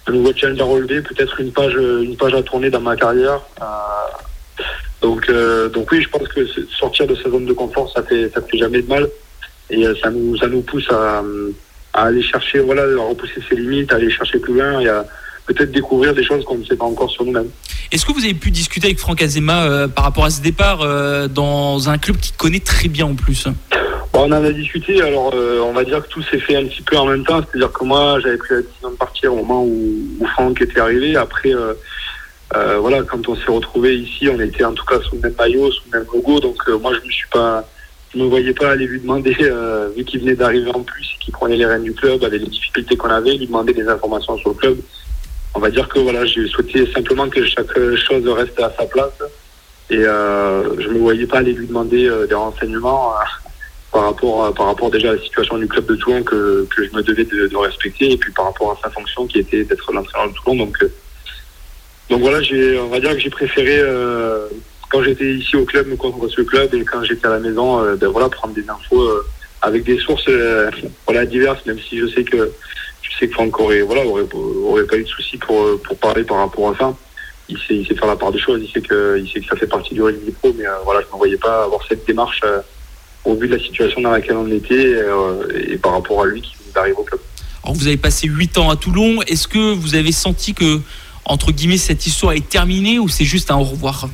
un 0.08 0.12
nouveau 0.12 0.32
challenge 0.34 0.60
à 0.60 0.64
relever, 0.64 1.02
peut-être 1.02 1.40
une 1.40 1.52
page, 1.52 1.74
une 1.74 2.16
page 2.16 2.34
à 2.34 2.42
tourner 2.42 2.70
dans 2.70 2.80
ma 2.80 2.96
carrière. 2.96 3.40
Euh, 3.60 4.64
donc, 5.02 5.28
euh, 5.28 5.68
donc 5.68 5.90
oui, 5.92 6.02
je 6.02 6.08
pense 6.08 6.26
que 6.28 6.46
sortir 6.78 7.06
de 7.06 7.14
sa 7.14 7.30
zone 7.30 7.46
de 7.46 7.52
confort, 7.52 7.90
ça 7.94 8.02
fait, 8.02 8.30
ça 8.34 8.40
fait 8.42 8.58
jamais 8.58 8.82
de 8.82 8.88
mal, 8.88 9.08
et 9.70 9.86
euh, 9.86 9.94
ça 10.02 10.10
nous, 10.10 10.36
ça 10.36 10.48
nous 10.48 10.62
pousse 10.62 10.88
à, 10.90 11.22
aller 11.94 12.22
chercher, 12.22 12.60
voilà, 12.60 12.82
à 12.82 13.08
repousser 13.08 13.40
ses 13.48 13.56
limites, 13.56 13.92
à 13.92 13.96
aller 13.96 14.10
chercher 14.10 14.38
plus 14.38 14.54
loin 14.54 14.80
et 14.80 14.88
à 14.88 15.04
peut-être 15.46 15.72
découvrir 15.72 16.14
des 16.14 16.24
choses 16.24 16.44
qu'on 16.44 16.58
ne 16.58 16.64
sait 16.64 16.76
pas 16.76 16.84
encore 16.84 17.10
sur 17.10 17.24
nous-mêmes. 17.24 17.48
Est-ce 17.90 18.04
que 18.04 18.12
vous 18.12 18.24
avez 18.24 18.34
pu 18.34 18.50
discuter 18.50 18.88
avec 18.88 18.98
Franck 18.98 19.22
Azema 19.22 19.88
par 19.88 20.04
rapport 20.04 20.26
à 20.26 20.30
ce 20.30 20.42
départ 20.42 20.80
dans 21.30 21.88
un 21.88 21.96
club 21.96 22.18
qui 22.18 22.32
connaît 22.32 22.60
très 22.60 22.88
bien 22.88 23.06
en 23.06 23.14
plus? 23.14 23.48
On 24.18 24.32
en 24.32 24.44
a 24.44 24.52
discuté, 24.52 25.00
alors 25.00 25.32
euh, 25.34 25.60
on 25.60 25.72
va 25.72 25.84
dire 25.84 26.02
que 26.02 26.08
tout 26.08 26.22
s'est 26.22 26.40
fait 26.40 26.56
un 26.56 26.64
petit 26.64 26.82
peu 26.82 26.96
en 26.96 27.06
même 27.06 27.24
temps, 27.24 27.40
c'est-à-dire 27.40 27.72
que 27.72 27.84
moi 27.84 28.18
j'avais 28.20 28.36
pris 28.36 28.54
la 28.54 28.62
décision 28.62 28.90
de 28.90 28.96
partir 28.96 29.32
au 29.32 29.36
moment 29.36 29.64
où, 29.64 30.26
Franck 30.34 30.60
était 30.60 30.80
arrivé. 30.80 31.16
Après, 31.16 31.54
euh, 31.54 31.74
euh, 32.54 32.78
voilà, 32.78 33.02
quand 33.02 33.28
on 33.28 33.36
s'est 33.36 33.50
retrouvé 33.50 33.96
ici, 33.96 34.28
on 34.28 34.40
était 34.40 34.64
en 34.64 34.72
tout 34.72 34.84
cas 34.84 35.00
sous 35.02 35.14
le 35.16 35.20
même 35.22 35.34
maillot, 35.38 35.70
sous 35.70 35.82
le 35.90 35.98
même 35.98 36.08
logo, 36.12 36.40
donc 36.40 36.56
moi 36.80 36.92
je 36.94 37.06
me 37.06 37.10
suis 37.10 37.28
pas, 37.28 37.64
je 38.12 38.18
me 38.18 38.24
voyais 38.24 38.52
pas 38.54 38.72
aller 38.72 38.86
lui 38.86 39.00
demander, 39.00 39.36
vu 39.96 40.04
qu'il 40.04 40.20
venait 40.20 40.34
d'arriver 40.34 40.70
en 40.74 40.82
plus, 40.82 41.16
qu'il 41.20 41.32
prenait 41.32 41.56
les 41.56 41.66
rênes 41.66 41.84
du 41.84 41.94
club, 41.94 42.24
avec 42.24 42.40
les 42.40 42.48
difficultés 42.48 42.96
qu'on 42.96 43.10
avait, 43.10 43.34
lui 43.34 43.46
demander 43.46 43.72
des 43.72 43.86
informations 43.86 44.36
sur 44.38 44.50
le 44.50 44.56
club. 44.56 44.78
On 45.54 45.60
va 45.60 45.70
dire 45.70 45.88
que 45.88 45.98
voilà, 46.00 46.24
j'ai 46.24 46.46
souhaité 46.48 46.90
simplement 46.92 47.28
que 47.28 47.44
chaque 47.44 47.72
chose 47.96 48.26
reste 48.28 48.58
à 48.60 48.72
sa 48.78 48.84
place. 48.86 49.12
Et 49.90 50.02
je 50.02 50.88
me 50.88 50.98
voyais 50.98 51.26
pas 51.26 51.38
aller 51.38 51.52
lui 51.52 51.66
demander 51.66 52.10
des 52.28 52.34
renseignements 52.34 53.14
par 53.98 54.06
rapport, 54.06 54.54
par 54.54 54.66
rapport 54.66 54.90
déjà 54.92 55.10
à 55.10 55.14
la 55.16 55.20
situation 55.20 55.58
du 55.58 55.66
club 55.66 55.84
de 55.86 55.96
Toulon 55.96 56.22
que, 56.22 56.68
que 56.72 56.84
je 56.84 56.94
me 56.94 57.02
devais 57.02 57.24
de, 57.24 57.56
respecter 57.56 58.12
et 58.12 58.16
puis 58.16 58.30
par 58.30 58.44
rapport 58.44 58.70
à 58.70 58.78
sa 58.80 58.90
fonction 58.90 59.26
qui 59.26 59.40
était 59.40 59.64
d'être 59.64 59.92
l'entraîneur 59.92 60.28
de 60.28 60.34
Toulon. 60.34 60.66
Donc, 60.66 60.80
euh, 60.84 60.92
donc 62.08 62.20
voilà, 62.20 62.38
on 62.80 62.86
va 62.86 63.00
dire 63.00 63.12
que 63.14 63.18
j'ai 63.18 63.30
préféré, 63.30 63.80
euh, 63.80 64.46
quand 64.88 65.02
j'étais 65.02 65.34
ici 65.34 65.56
au 65.56 65.64
club, 65.64 65.88
me 65.88 65.96
concentrer 65.96 66.28
le 66.36 66.44
club 66.44 66.74
et 66.74 66.84
quand 66.84 67.02
j'étais 67.02 67.26
à 67.26 67.30
la 67.30 67.40
maison, 67.40 67.82
euh, 67.82 67.96
ben 67.96 68.06
voilà, 68.06 68.28
prendre 68.28 68.54
des 68.54 68.70
infos 68.70 69.04
avec 69.62 69.82
des 69.82 69.98
sources 69.98 70.30
voilà, 71.04 71.26
diverses, 71.26 71.66
même 71.66 71.80
si 71.80 71.98
je 71.98 72.06
sais 72.06 72.22
que 72.22 72.52
je 73.02 73.18
sais 73.18 73.26
que 73.26 73.34
Franck 73.34 73.58
aurait, 73.58 73.80
voilà, 73.80 74.06
aurait, 74.06 74.26
aurait 74.32 74.86
pas 74.86 74.96
eu 74.96 75.02
de 75.02 75.08
soucis 75.08 75.38
pour, 75.38 75.82
pour 75.82 75.98
parler 75.98 76.22
par 76.22 76.36
rapport 76.36 76.70
à 76.70 76.78
ça. 76.78 76.94
Il 77.48 77.58
sait, 77.58 77.74
il 77.74 77.84
sait 77.84 77.96
faire 77.96 78.06
la 78.06 78.14
part 78.14 78.30
des 78.30 78.38
choses, 78.38 78.60
il 78.62 78.70
sait 78.70 78.80
que, 78.80 79.18
il 79.18 79.28
sait 79.28 79.40
que 79.40 79.46
ça 79.46 79.56
fait 79.56 79.66
partie 79.66 79.92
du 79.92 80.02
rugby 80.02 80.30
pro, 80.30 80.54
mais 80.56 80.66
voilà, 80.84 81.00
je 81.00 81.06
ne 81.12 81.18
voyais 81.18 81.36
pas 81.36 81.64
avoir 81.64 81.80
cette 81.88 82.06
démarche 82.06 82.42
au 83.28 83.34
vu 83.34 83.46
de 83.46 83.56
la 83.56 83.62
situation 83.62 84.00
dans 84.00 84.10
laquelle 84.10 84.36
on 84.36 84.50
était 84.50 84.94
euh, 84.94 85.46
et 85.54 85.76
par 85.76 85.92
rapport 85.92 86.22
à 86.22 86.26
lui 86.26 86.40
qui 86.40 86.56
arrive 86.74 86.98
au 86.98 87.02
club. 87.02 87.20
Alors 87.62 87.76
vous 87.76 87.86
avez 87.86 87.96
passé 87.96 88.26
8 88.26 88.58
ans 88.58 88.70
à 88.70 88.76
Toulon. 88.76 89.20
Est-ce 89.26 89.46
que 89.46 89.74
vous 89.74 89.94
avez 89.94 90.12
senti 90.12 90.54
que, 90.54 90.80
entre 91.24 91.52
guillemets, 91.52 91.76
cette 91.76 92.06
histoire 92.06 92.32
est 92.32 92.48
terminée 92.48 92.98
ou 92.98 93.08
c'est 93.08 93.24
juste 93.24 93.50
un 93.50 93.56
au 93.56 93.64
revoir? 93.64 94.08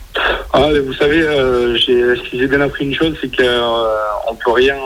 Ah, 0.53 0.69
Vous 0.85 0.95
savez, 0.95 1.23
euh, 1.23 1.77
j'ai 1.77 2.47
bien 2.47 2.61
appris 2.61 2.85
une 2.85 2.95
chose, 2.95 3.15
c'est 3.21 3.35
qu'on 3.35 3.43
euh, 3.45 4.35
peut 4.45 4.53
rien, 4.53 4.77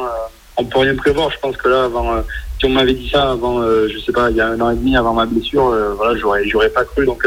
on 0.56 0.64
peut 0.64 0.80
rien 0.80 0.94
prévoir. 0.94 1.30
Je 1.30 1.38
pense 1.38 1.56
que 1.56 1.68
là, 1.68 1.84
avant, 1.84 2.22
si 2.58 2.66
on 2.66 2.70
m'avait 2.70 2.94
dit 2.94 3.08
ça 3.10 3.30
avant, 3.30 3.62
je 3.62 3.98
sais 4.04 4.12
pas, 4.12 4.30
il 4.30 4.36
y 4.36 4.40
a 4.40 4.48
un 4.48 4.60
an 4.60 4.70
et 4.70 4.76
demi 4.76 4.96
avant 4.96 5.14
ma 5.14 5.26
blessure, 5.26 5.74
voilà, 5.96 6.18
j'aurais, 6.18 6.46
j'aurais 6.48 6.70
pas 6.70 6.84
cru. 6.84 7.06
Donc 7.06 7.26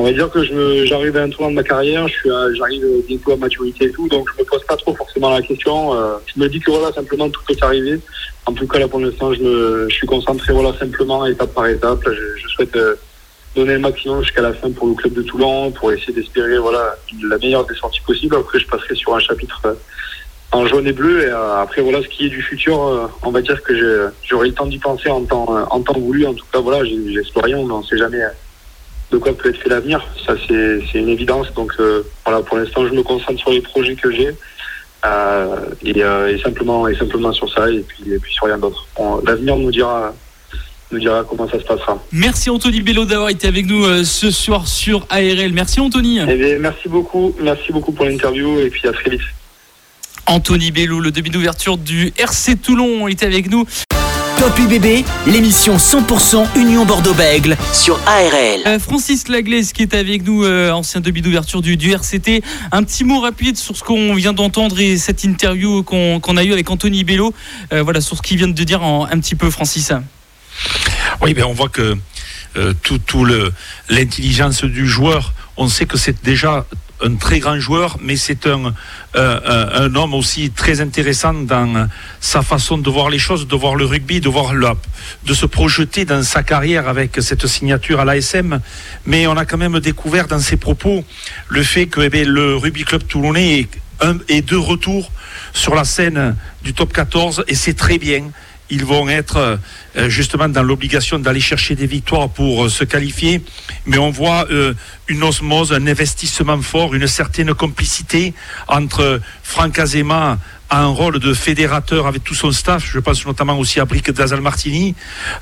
on 0.00 0.04
va 0.04 0.12
dire 0.12 0.30
que 0.30 0.42
j'arrive 0.86 1.16
à 1.18 1.22
un 1.22 1.28
tournant 1.28 1.50
de 1.50 1.56
ma 1.56 1.62
carrière, 1.62 2.06
j'arrive 2.54 2.86
bientôt 3.06 3.32
à 3.32 3.36
maturité 3.36 3.84
et 3.84 3.90
tout, 3.90 4.08
donc 4.08 4.28
je 4.34 4.40
me 4.40 4.46
pose 4.48 4.64
pas 4.64 4.76
trop 4.76 4.94
forcément 4.94 5.28
la 5.30 5.42
question. 5.42 5.94
Euh, 5.94 6.16
je 6.24 6.40
me 6.40 6.48
dis 6.48 6.58
que 6.58 6.70
voilà, 6.70 6.90
simplement 6.92 7.28
tout 7.28 7.42
peut 7.46 7.54
arriver. 7.60 8.00
En 8.46 8.52
tout 8.52 8.66
cas, 8.66 8.78
là 8.78 8.88
pour 8.88 9.00
l'instant, 9.00 9.34
je, 9.34 9.42
me, 9.42 9.86
je 9.90 9.94
suis 9.94 10.06
concentré 10.06 10.54
voilà 10.54 10.72
simplement 10.78 11.26
étape 11.26 11.52
par 11.52 11.66
étape. 11.66 12.00
je, 12.06 12.48
souhaite 12.48 12.74
euh, 12.76 12.94
donner 13.54 13.74
le 13.74 13.80
maximum 13.80 14.22
jusqu'à 14.22 14.40
la 14.40 14.54
fin 14.54 14.70
pour 14.70 14.88
le 14.88 14.94
club 14.94 15.12
de 15.12 15.22
Toulon, 15.22 15.70
pour 15.70 15.92
essayer 15.92 16.14
d'espérer 16.14 16.56
voilà 16.56 16.96
la 17.22 17.36
meilleure 17.36 17.66
des 17.66 17.74
sorties 17.74 18.00
possibles. 18.06 18.36
Après, 18.36 18.58
je 18.58 18.66
passerai 18.68 18.94
sur 18.94 19.14
un 19.14 19.20
chapitre 19.20 19.60
euh, 19.66 19.74
en 20.52 20.66
jaune 20.66 20.86
et 20.86 20.92
bleu. 20.92 21.24
Et 21.24 21.30
après, 21.30 21.82
voilà, 21.82 22.02
ce 22.02 22.08
qui 22.08 22.24
est 22.24 22.30
du 22.30 22.40
futur, 22.40 23.10
on 23.22 23.30
va 23.30 23.42
dire 23.42 23.62
que 23.62 24.10
j'aurai 24.24 24.48
le 24.48 24.54
temps 24.54 24.66
d'y 24.66 24.78
penser 24.78 25.10
en 25.10 25.22
temps, 25.24 25.46
en 25.70 25.80
temps 25.82 25.98
voulu. 26.00 26.26
En 26.26 26.32
tout 26.32 26.46
cas, 26.50 26.58
voilà, 26.58 26.84
j'explore 26.84 27.44
rien, 27.44 27.58
on 27.58 27.82
sait 27.82 27.98
jamais 27.98 28.22
de 29.10 29.18
quoi 29.18 29.36
peut 29.36 29.50
être 29.50 29.60
fait 29.60 29.68
l'avenir. 29.68 30.06
Ça, 30.26 30.34
c'est 30.46 30.98
une 30.98 31.08
évidence. 31.08 31.52
Donc, 31.54 31.72
euh, 31.80 32.02
voilà, 32.24 32.42
pour 32.42 32.56
l'instant, 32.56 32.86
je 32.86 32.92
me 32.92 33.02
concentre 33.02 33.38
sur 33.38 33.50
les 33.50 33.60
projets 33.60 33.94
que 33.94 34.10
j'ai. 34.10 34.28
Euh, 35.04 35.56
euh, 35.86 36.36
et, 36.36 36.38
simplement 36.42 36.86
et 36.86 36.94
simplement 36.94 37.32
sur 37.32 37.50
ça 37.50 37.70
et 37.70 37.80
puis, 37.80 38.12
et 38.12 38.18
puis 38.18 38.34
sur 38.34 38.46
rien 38.46 38.58
d'autre. 38.58 38.86
L'avenir 39.24 39.56
nous 39.56 39.70
dira 39.70 40.14
nous 40.92 40.98
dira 40.98 41.24
comment 41.24 41.48
ça 41.48 41.58
se 41.58 41.64
passera. 41.64 41.98
Merci 42.12 42.50
Anthony 42.50 42.82
Bello 42.82 43.06
d'avoir 43.06 43.30
été 43.30 43.48
avec 43.48 43.64
nous 43.64 44.04
ce 44.04 44.30
soir 44.30 44.66
sur 44.66 45.06
ARL. 45.08 45.52
Merci 45.54 45.80
Anthony. 45.80 46.18
Eh 46.28 46.58
merci 46.58 46.88
beaucoup, 46.88 47.34
merci 47.40 47.72
beaucoup 47.72 47.92
pour 47.92 48.04
l'interview 48.04 48.58
et 48.58 48.68
puis 48.68 48.86
à 48.88 48.92
très 48.92 49.08
vite. 49.08 49.22
Anthony 50.26 50.70
Bello, 50.70 51.00
le 51.00 51.12
demi 51.12 51.30
d'ouverture 51.30 51.78
du 51.78 52.12
RC 52.18 52.56
Toulon, 52.56 53.08
était 53.08 53.26
avec 53.26 53.50
nous. 53.50 53.64
Top 54.40 54.58
UBB, 54.58 55.04
l'émission 55.26 55.76
100% 55.76 56.56
Union 56.56 56.86
Bordeaux-Bègle 56.86 57.58
sur 57.74 58.00
ARL. 58.06 58.62
Euh, 58.66 58.78
Francis 58.78 59.28
Laglaise 59.28 59.74
qui 59.74 59.82
est 59.82 59.92
avec 59.92 60.24
nous, 60.24 60.44
euh, 60.44 60.70
ancien 60.70 61.02
demi 61.02 61.20
d'ouverture 61.20 61.60
du, 61.60 61.76
du, 61.76 61.92
RCT. 61.92 62.42
Un 62.72 62.82
petit 62.82 63.04
mot 63.04 63.20
rapide 63.20 63.58
sur 63.58 63.76
ce 63.76 63.84
qu'on 63.84 64.14
vient 64.14 64.32
d'entendre 64.32 64.80
et 64.80 64.96
cette 64.96 65.24
interview 65.24 65.82
qu'on 65.82 66.36
a 66.38 66.42
eue 66.42 66.54
avec 66.54 66.70
Anthony 66.70 67.04
Bello. 67.04 67.34
Euh, 67.74 67.82
voilà, 67.82 68.00
sur 68.00 68.16
ce 68.16 68.22
qu'il 68.22 68.38
vient 68.38 68.48
de 68.48 68.64
dire 68.64 68.82
en, 68.82 69.04
un 69.04 69.20
petit 69.20 69.34
peu, 69.34 69.50
Francis. 69.50 69.92
Oui, 71.20 71.34
ben 71.34 71.44
on 71.44 71.52
voit 71.52 71.68
que 71.68 71.98
tout, 72.82 72.96
tout 72.96 73.26
l'intelligence 73.90 74.64
du 74.64 74.86
joueur, 74.88 75.34
on 75.58 75.68
sait 75.68 75.84
que 75.84 75.98
c'est 75.98 76.24
déjà 76.24 76.64
un 77.02 77.14
très 77.16 77.38
grand 77.38 77.58
joueur, 77.58 77.98
mais 78.02 78.16
c'est 78.16 78.46
un, 78.46 78.74
euh, 79.16 79.86
un 79.86 79.94
homme 79.94 80.14
aussi 80.14 80.50
très 80.50 80.80
intéressant 80.80 81.34
dans 81.34 81.88
sa 82.20 82.42
façon 82.42 82.78
de 82.78 82.90
voir 82.90 83.10
les 83.10 83.18
choses, 83.18 83.46
de 83.46 83.56
voir 83.56 83.74
le 83.74 83.84
rugby, 83.84 84.20
de 84.20 84.28
voir 84.28 84.54
le, 84.54 84.68
de 85.24 85.34
se 85.34 85.46
projeter 85.46 86.04
dans 86.04 86.22
sa 86.22 86.42
carrière 86.42 86.88
avec 86.88 87.16
cette 87.20 87.46
signature 87.46 88.00
à 88.00 88.04
l'ASM. 88.04 88.60
Mais 89.06 89.26
on 89.26 89.36
a 89.36 89.44
quand 89.44 89.58
même 89.58 89.80
découvert 89.80 90.26
dans 90.26 90.40
ses 90.40 90.56
propos 90.56 91.04
le 91.48 91.62
fait 91.62 91.86
que 91.86 92.00
eh 92.00 92.24
le 92.24 92.56
rugby 92.56 92.84
club 92.84 93.06
toulonnais 93.06 93.60
est, 93.60 93.70
un, 94.00 94.18
est 94.28 94.42
de 94.42 94.56
retour 94.56 95.10
sur 95.52 95.74
la 95.74 95.84
scène 95.84 96.36
du 96.62 96.74
top 96.74 96.92
14 96.92 97.44
et 97.48 97.54
c'est 97.54 97.74
très 97.74 97.98
bien 97.98 98.30
ils 98.70 98.84
vont 98.84 99.08
être 99.08 99.58
justement 100.08 100.48
dans 100.48 100.62
l'obligation 100.62 101.18
d'aller 101.18 101.40
chercher 101.40 101.74
des 101.74 101.86
victoires 101.86 102.28
pour 102.28 102.70
se 102.70 102.84
qualifier. 102.84 103.42
Mais 103.86 103.98
on 103.98 104.10
voit 104.10 104.46
une 105.08 105.22
osmose, 105.22 105.72
un 105.72 105.86
investissement 105.86 106.60
fort, 106.62 106.94
une 106.94 107.06
certaine 107.06 107.52
complicité 107.54 108.34
entre 108.68 109.20
Franck 109.42 109.78
Azema 109.78 110.38
a 110.70 110.82
un 110.82 110.86
rôle 110.86 111.18
de 111.18 111.34
fédérateur 111.34 112.06
avec 112.06 112.22
tout 112.22 112.34
son 112.34 112.52
staff. 112.52 112.88
Je 112.90 113.00
pense 113.00 113.26
notamment 113.26 113.58
aussi 113.58 113.80
à 113.80 113.84
Brick 113.84 114.10
Dazal 114.12 114.40
Martini, 114.40 114.94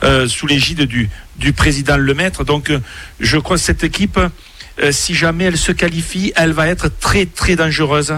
euh, 0.02 0.26
sous 0.26 0.46
l'égide 0.46 0.82
du, 0.82 1.10
du 1.36 1.52
président 1.52 1.98
Lemaître. 1.98 2.44
Donc, 2.44 2.70
euh, 2.70 2.80
je 3.20 3.36
crois 3.36 3.56
que 3.56 3.62
cette 3.62 3.84
équipe, 3.84 4.18
euh, 4.18 4.90
si 4.90 5.14
jamais 5.14 5.44
elle 5.44 5.58
se 5.58 5.72
qualifie, 5.72 6.32
elle 6.34 6.52
va 6.52 6.66
être 6.66 6.88
très, 6.98 7.26
très 7.26 7.56
dangereuse. 7.56 8.14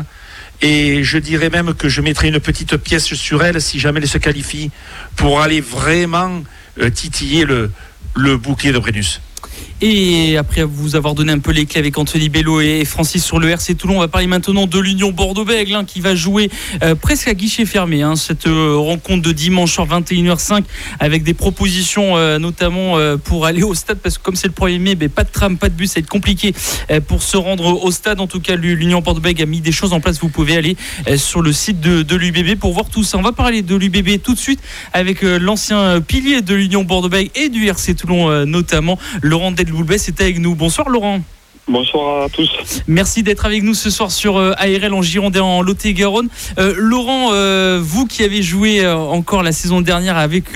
Et 0.63 1.05
je 1.05 1.19
dirais 1.19 1.49
même 1.49 1.75
que 1.75 1.89
je 1.89 2.01
mettrai 2.01 2.29
une 2.29 2.41
petite 2.41 2.77
pièce 2.77 3.15
sur 3.15 3.43
elle 3.43 3.61
si 3.63 3.81
jamais 3.81 4.01
elle 4.01 4.09
se 4.09 4.19
qualifie 4.19 4.71
pour 5.17 5.41
aller 5.41 5.61
vraiment 5.61 6.43
titiller 6.95 7.45
le, 7.45 7.71
le 8.15 8.37
bouquet 8.37 8.73
de 8.73 8.79
Brennus. 8.79 9.21
Et 9.83 10.37
après 10.37 10.63
vous 10.63 10.95
avoir 10.95 11.15
donné 11.15 11.33
un 11.33 11.39
peu 11.39 11.53
les 11.53 11.65
clés 11.65 11.79
avec 11.79 11.97
Anthony 11.97 12.29
Bello 12.29 12.61
et 12.61 12.85
Francis 12.85 13.25
sur 13.25 13.39
le 13.39 13.49
RC 13.49 13.77
Toulon, 13.77 13.97
on 13.97 14.01
va 14.01 14.09
parler 14.09 14.27
maintenant 14.27 14.67
de 14.67 14.79
l'Union 14.79 15.11
Bordeaux-Bègles 15.11 15.75
hein, 15.75 15.85
qui 15.87 16.01
va 16.01 16.15
jouer 16.15 16.51
euh, 16.83 16.95
presque 16.95 17.29
à 17.29 17.35
guichet 17.35 17.65
fermé 17.65 18.03
hein, 18.03 18.15
cette 18.15 18.47
euh, 18.47 18.77
rencontre 18.77 19.23
de 19.23 19.33
dimanche 19.33 19.73
soir 19.73 19.89
21h05 19.89 20.65
avec 20.99 21.23
des 21.23 21.33
propositions 21.33 22.19
euh, 22.19 22.39
notamment 22.39 22.97
pour 23.25 23.47
aller 23.47 23.63
au 23.63 23.73
stade 23.73 23.99
parce 24.03 24.19
que 24.19 24.23
comme 24.23 24.37
c'est 24.37 24.49
le 24.49 24.53
1er 24.53 24.79
mai, 24.79 24.95
ben, 24.97 25.09
pas 25.09 25.25
de 25.25 25.31
tram, 25.31 25.57
pas 25.57 25.71
de 25.71 25.75
bus, 25.75 25.93
ça 25.93 25.95
va 25.95 26.01
être 26.01 26.11
compliqué 26.11 26.55
pour 27.07 27.23
se 27.23 27.37
rendre 27.37 27.83
au 27.83 27.91
stade. 27.91 28.21
En 28.21 28.27
tout 28.27 28.41
cas, 28.41 28.57
l'Union 28.57 29.01
Bordeaux-Bègles 29.01 29.43
a 29.43 29.47
mis 29.47 29.61
des 29.61 29.73
choses 29.73 29.93
en 29.93 30.01
place. 30.01 30.19
Vous 30.21 30.29
pouvez 30.29 30.57
aller 30.57 30.77
sur 31.17 31.41
le 31.41 31.53
site 31.53 31.81
de, 31.81 32.03
de 32.03 32.17
l'UBB 32.17 32.59
pour 32.59 32.73
voir 32.73 32.91
tout 32.91 33.05
ça. 33.05 33.19
On 33.19 33.23
va 33.23 33.33
parler 33.33 33.63
de 33.63 33.75
l'UBB 33.75 34.23
tout 34.23 34.35
de 34.35 34.39
suite 34.39 34.61
avec 34.93 35.23
l'ancien 35.23 36.01
pilier 36.01 36.43
de 36.43 36.55
l'Union 36.55 36.85
Bordeaux-Bègles 36.85 37.31
et 37.35 37.49
du 37.49 37.67
RC 37.67 37.95
Toulon 37.95 38.45
notamment, 38.45 38.99
Laurent 39.23 39.53
Delboulbet, 39.71 39.99
c'était 39.99 40.25
avec 40.25 40.41
nous. 40.41 40.57
Bonsoir 40.57 40.89
Laurent. 40.89 41.21
Bonsoir 41.69 42.25
à 42.25 42.29
tous. 42.29 42.83
Merci 42.89 43.23
d'être 43.23 43.47
avec 43.47 43.63
nous 43.63 43.75
ce 43.75 43.89
soir 43.89 44.11
sur 44.11 44.37
euh, 44.37 44.53
ARL 44.59 44.93
en 44.93 45.03
Gironde 45.03 45.37
et 45.37 45.41
en 45.41 45.63
Lot-et-Garonne. 45.63 46.29
Euh, 46.59 46.75
Laurent, 46.77 47.29
euh, 47.33 47.79
vous 47.81 48.07
qui 48.07 48.25
avez 48.25 48.43
joué 48.43 48.85
encore 48.85 49.45
la 49.45 49.53
saison 49.53 49.81
dernière 49.81 50.19
avec 50.19 50.47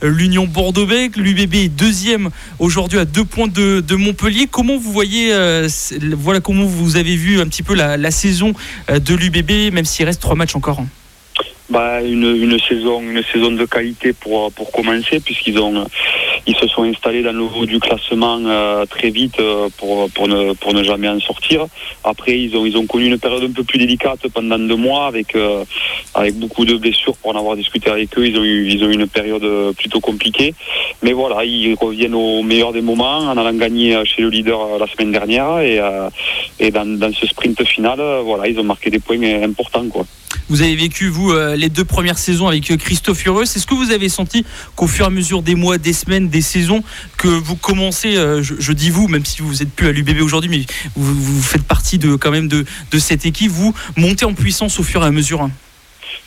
l'Union 0.00 0.46
Bordeaux-Bègles, 0.46 1.20
l'UBB 1.20 1.54
est 1.56 1.68
deuxième 1.68 2.30
aujourd'hui 2.58 2.98
à 2.98 3.04
deux 3.04 3.24
points 3.24 3.48
de, 3.48 3.94
Montpellier. 3.94 4.48
Comment 4.50 4.78
vous 4.78 4.92
voyez, 4.92 5.34
voilà 6.16 6.40
comment 6.40 6.64
vous 6.64 6.96
avez 6.96 7.16
vu 7.16 7.40
un 7.40 7.46
petit 7.46 7.62
peu 7.62 7.74
la, 7.74 8.10
saison 8.10 8.54
de 8.88 9.14
l'UBB, 9.14 9.74
même 9.74 9.84
s'il 9.84 10.06
reste 10.06 10.22
trois 10.22 10.36
matchs 10.36 10.56
encore 10.56 10.82
bah, 11.68 12.00
une, 12.02 12.36
une, 12.36 12.58
saison, 12.60 13.02
une 13.02 13.22
saison 13.32 13.50
de 13.50 13.64
qualité 13.64 14.12
pour, 14.12 14.52
pour 14.52 14.70
commencer, 14.70 15.20
puisqu'ils 15.20 15.58
ont, 15.58 15.86
ils 16.46 16.56
se 16.56 16.66
sont 16.66 16.82
installés 16.82 17.22
dans 17.22 17.32
le 17.32 17.42
haut 17.42 17.66
du 17.66 17.78
classement 17.78 18.40
euh, 18.44 18.86
très 18.86 19.10
vite 19.10 19.38
euh, 19.40 19.68
pour, 19.78 20.10
pour, 20.10 20.28
ne, 20.28 20.52
pour 20.54 20.74
ne 20.74 20.82
jamais 20.82 21.08
en 21.08 21.20
sortir. 21.20 21.66
Après, 22.02 22.38
ils 22.38 22.56
ont, 22.56 22.66
ils 22.66 22.76
ont 22.76 22.86
connu 22.86 23.06
une 23.06 23.18
période 23.18 23.42
un 23.42 23.52
peu 23.52 23.64
plus 23.64 23.78
délicate 23.78 24.28
pendant 24.28 24.58
deux 24.58 24.76
mois 24.76 25.06
avec, 25.06 25.34
euh, 25.34 25.64
avec 26.14 26.34
beaucoup 26.38 26.64
de 26.64 26.76
blessures 26.76 27.16
pour 27.16 27.34
en 27.34 27.38
avoir 27.38 27.56
discuté 27.56 27.90
avec 27.90 28.16
eux. 28.18 28.26
Ils 28.26 28.38
ont 28.38 28.44
eu, 28.44 28.68
ils 28.68 28.84
ont 28.84 28.88
eu 28.88 28.94
une 28.94 29.06
période 29.06 29.46
plutôt 29.76 30.00
compliquée. 30.00 30.54
Mais 31.02 31.12
voilà, 31.12 31.44
ils 31.44 31.74
reviennent 31.74 32.14
au 32.14 32.42
meilleur 32.42 32.72
des 32.72 32.82
moments 32.82 33.18
en 33.18 33.36
allant 33.36 33.54
gagner 33.54 34.02
chez 34.04 34.22
le 34.22 34.28
leader 34.28 34.78
la 34.78 34.86
semaine 34.86 35.12
dernière 35.12 35.58
et, 35.60 35.80
et 36.58 36.70
dans, 36.70 37.12
ce 37.12 37.26
sprint 37.26 37.62
final, 37.66 38.00
voilà, 38.24 38.48
ils 38.48 38.58
ont 38.58 38.64
marqué 38.64 38.90
des 38.90 38.98
points 38.98 39.20
importants, 39.42 39.88
quoi. 39.88 40.06
Vous 40.48 40.62
avez 40.62 40.74
vécu, 40.76 41.08
vous, 41.08 41.32
les 41.56 41.68
deux 41.68 41.84
premières 41.84 42.18
saisons 42.18 42.48
avec 42.48 42.76
Christophe 42.76 43.24
Hureux. 43.24 43.44
Est-ce 43.44 43.66
que 43.66 43.74
vous 43.74 43.92
avez 43.92 44.08
senti 44.08 44.44
qu'au 44.76 44.86
fur 44.86 45.04
et 45.04 45.08
à 45.08 45.10
mesure 45.10 45.42
des 45.42 45.54
mois, 45.54 45.78
des 45.78 45.92
semaines, 45.92 46.23
des 46.28 46.42
saisons, 46.42 46.82
que 47.16 47.28
vous 47.28 47.56
commencez, 47.56 48.16
euh, 48.16 48.42
je, 48.42 48.72
dis 48.72 48.90
vous, 48.90 49.08
même 49.08 49.24
si 49.24 49.42
vous 49.42 49.54
n'êtes 49.54 49.72
plus 49.72 49.88
à 49.88 49.92
l'UBB 49.92 50.20
aujourd'hui, 50.22 50.50
mais 50.50 50.64
vous, 50.96 51.42
faites 51.42 51.64
partie 51.64 51.98
de, 51.98 52.16
quand 52.16 52.30
même 52.30 52.48
de, 52.48 52.64
de 52.90 52.98
cette 52.98 53.26
équipe, 53.26 53.50
vous 53.50 53.74
montez 53.96 54.24
en 54.24 54.34
puissance 54.34 54.78
au 54.78 54.82
fur 54.82 55.02
et 55.02 55.06
à 55.06 55.10
mesure 55.10 55.42
hein 55.42 55.50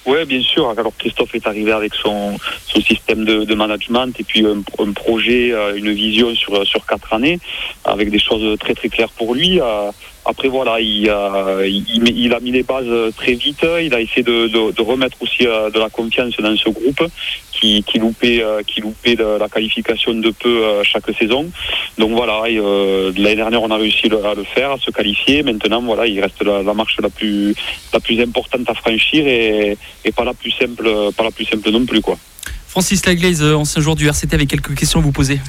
oui, 0.06 0.24
bien 0.26 0.42
sûr. 0.42 0.70
Alors 0.70 0.94
Christophe 0.98 1.36
est 1.36 1.46
arrivé 1.46 1.74
avec 1.74 1.94
son, 1.94 2.38
son 2.66 2.80
système 2.80 3.26
de, 3.26 3.54
management 3.56 4.18
et 4.18 4.24
puis 4.24 4.46
un, 4.46 4.92
projet, 4.94 5.54
une 5.76 5.92
vision 5.92 6.34
sur, 6.34 6.66
sur 6.66 6.86
quatre 6.86 7.12
années, 7.14 7.42
avec 7.84 8.10
des 8.10 8.20
choses 8.20 8.58
très 8.58 8.74
très 8.74 8.88
claires 8.88 9.10
pour 9.10 9.36
lui. 9.36 9.60
Après 10.28 10.50
voilà, 10.50 10.82
il, 10.82 11.10
a 11.10 12.40
mis 12.42 12.52
les 12.52 12.64
bases 12.64 13.14
très 13.16 13.34
vite. 13.34 13.66
Il 13.82 13.94
a 13.94 14.02
essayé 14.02 14.24
de, 14.24 14.82
remettre 14.82 15.22
aussi 15.22 15.48
euh, 15.48 15.70
de 15.70 15.80
la 15.80 15.90
confiance 15.90 16.36
dans 16.38 16.56
ce 16.58 16.70
groupe 16.70 17.02
qui, 17.60 17.84
qui 17.84 18.00
loupait, 18.00 18.42
euh, 18.42 18.62
qui 18.66 18.82
loupait 18.82 19.16
la 19.16 19.48
qualification 19.50 20.14
de 20.14 20.32
peu 20.32 20.64
euh, 20.64 20.84
chaque 20.84 21.06
saison. 21.18 21.50
Donc 21.98 22.12
voilà, 22.12 22.42
l'année 22.48 23.36
dernière 23.36 23.62
on 23.62 23.72
a 23.72 23.78
réussi 23.78 24.08
à 24.08 24.34
le 24.34 24.44
faire, 24.44 24.72
à 24.72 24.78
se 24.78 24.92
qualifier. 24.92 25.44
Maintenant 25.44 25.82
voilà, 25.82 26.06
il 26.06 26.20
reste 26.20 26.42
la, 26.44 26.74
marche 26.74 26.98
la 27.02 27.10
plus, 27.10 27.56
la 27.94 28.00
plus 28.00 28.22
importante 28.22 28.70
à 28.70 28.74
franchir 28.74 29.28
et, 29.28 29.78
et, 30.06 30.12
pas 30.12 30.24
la 30.24 30.34
plus 30.34 30.52
simple, 30.52 30.90
pas 31.16 31.24
la 31.24 31.32
plus 31.32 31.46
simple 31.46 31.70
non 31.70 31.86
plus 31.86 32.02
quoi. 32.02 32.18
Francis 32.68 33.06
Laglaise, 33.06 33.44
ancien 33.44 33.82
joueur 33.82 33.96
du 33.96 34.08
RCT, 34.08 34.34
avec 34.34 34.50
quelques 34.50 34.76
questions 34.76 35.00
à 35.00 35.04
vous 35.04 35.12
poser. 35.12 35.40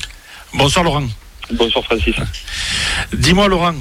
Bonsoir 0.55 0.85
Laurent. 0.85 1.05
Bonsoir 1.53 1.85
Francis. 1.85 2.15
Dis-moi 3.13 3.49
Laurent, 3.49 3.75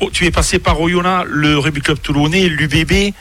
Oh, 0.00 0.10
tu 0.12 0.26
es 0.26 0.30
passé 0.30 0.60
par 0.60 0.80
Oyonnax, 0.80 1.28
le 1.28 1.58
Rugby 1.58 1.80
Club 1.80 2.00
Toulonnais, 2.00 2.48
l'UBB, 2.48 3.12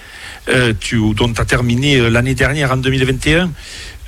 euh, 0.50 0.74
dont 1.16 1.34
tu 1.34 1.42
as 1.42 1.46
terminé 1.46 1.98
euh, 1.98 2.10
l'année 2.10 2.36
dernière 2.36 2.72
en 2.72 2.78
2021. 2.78 3.50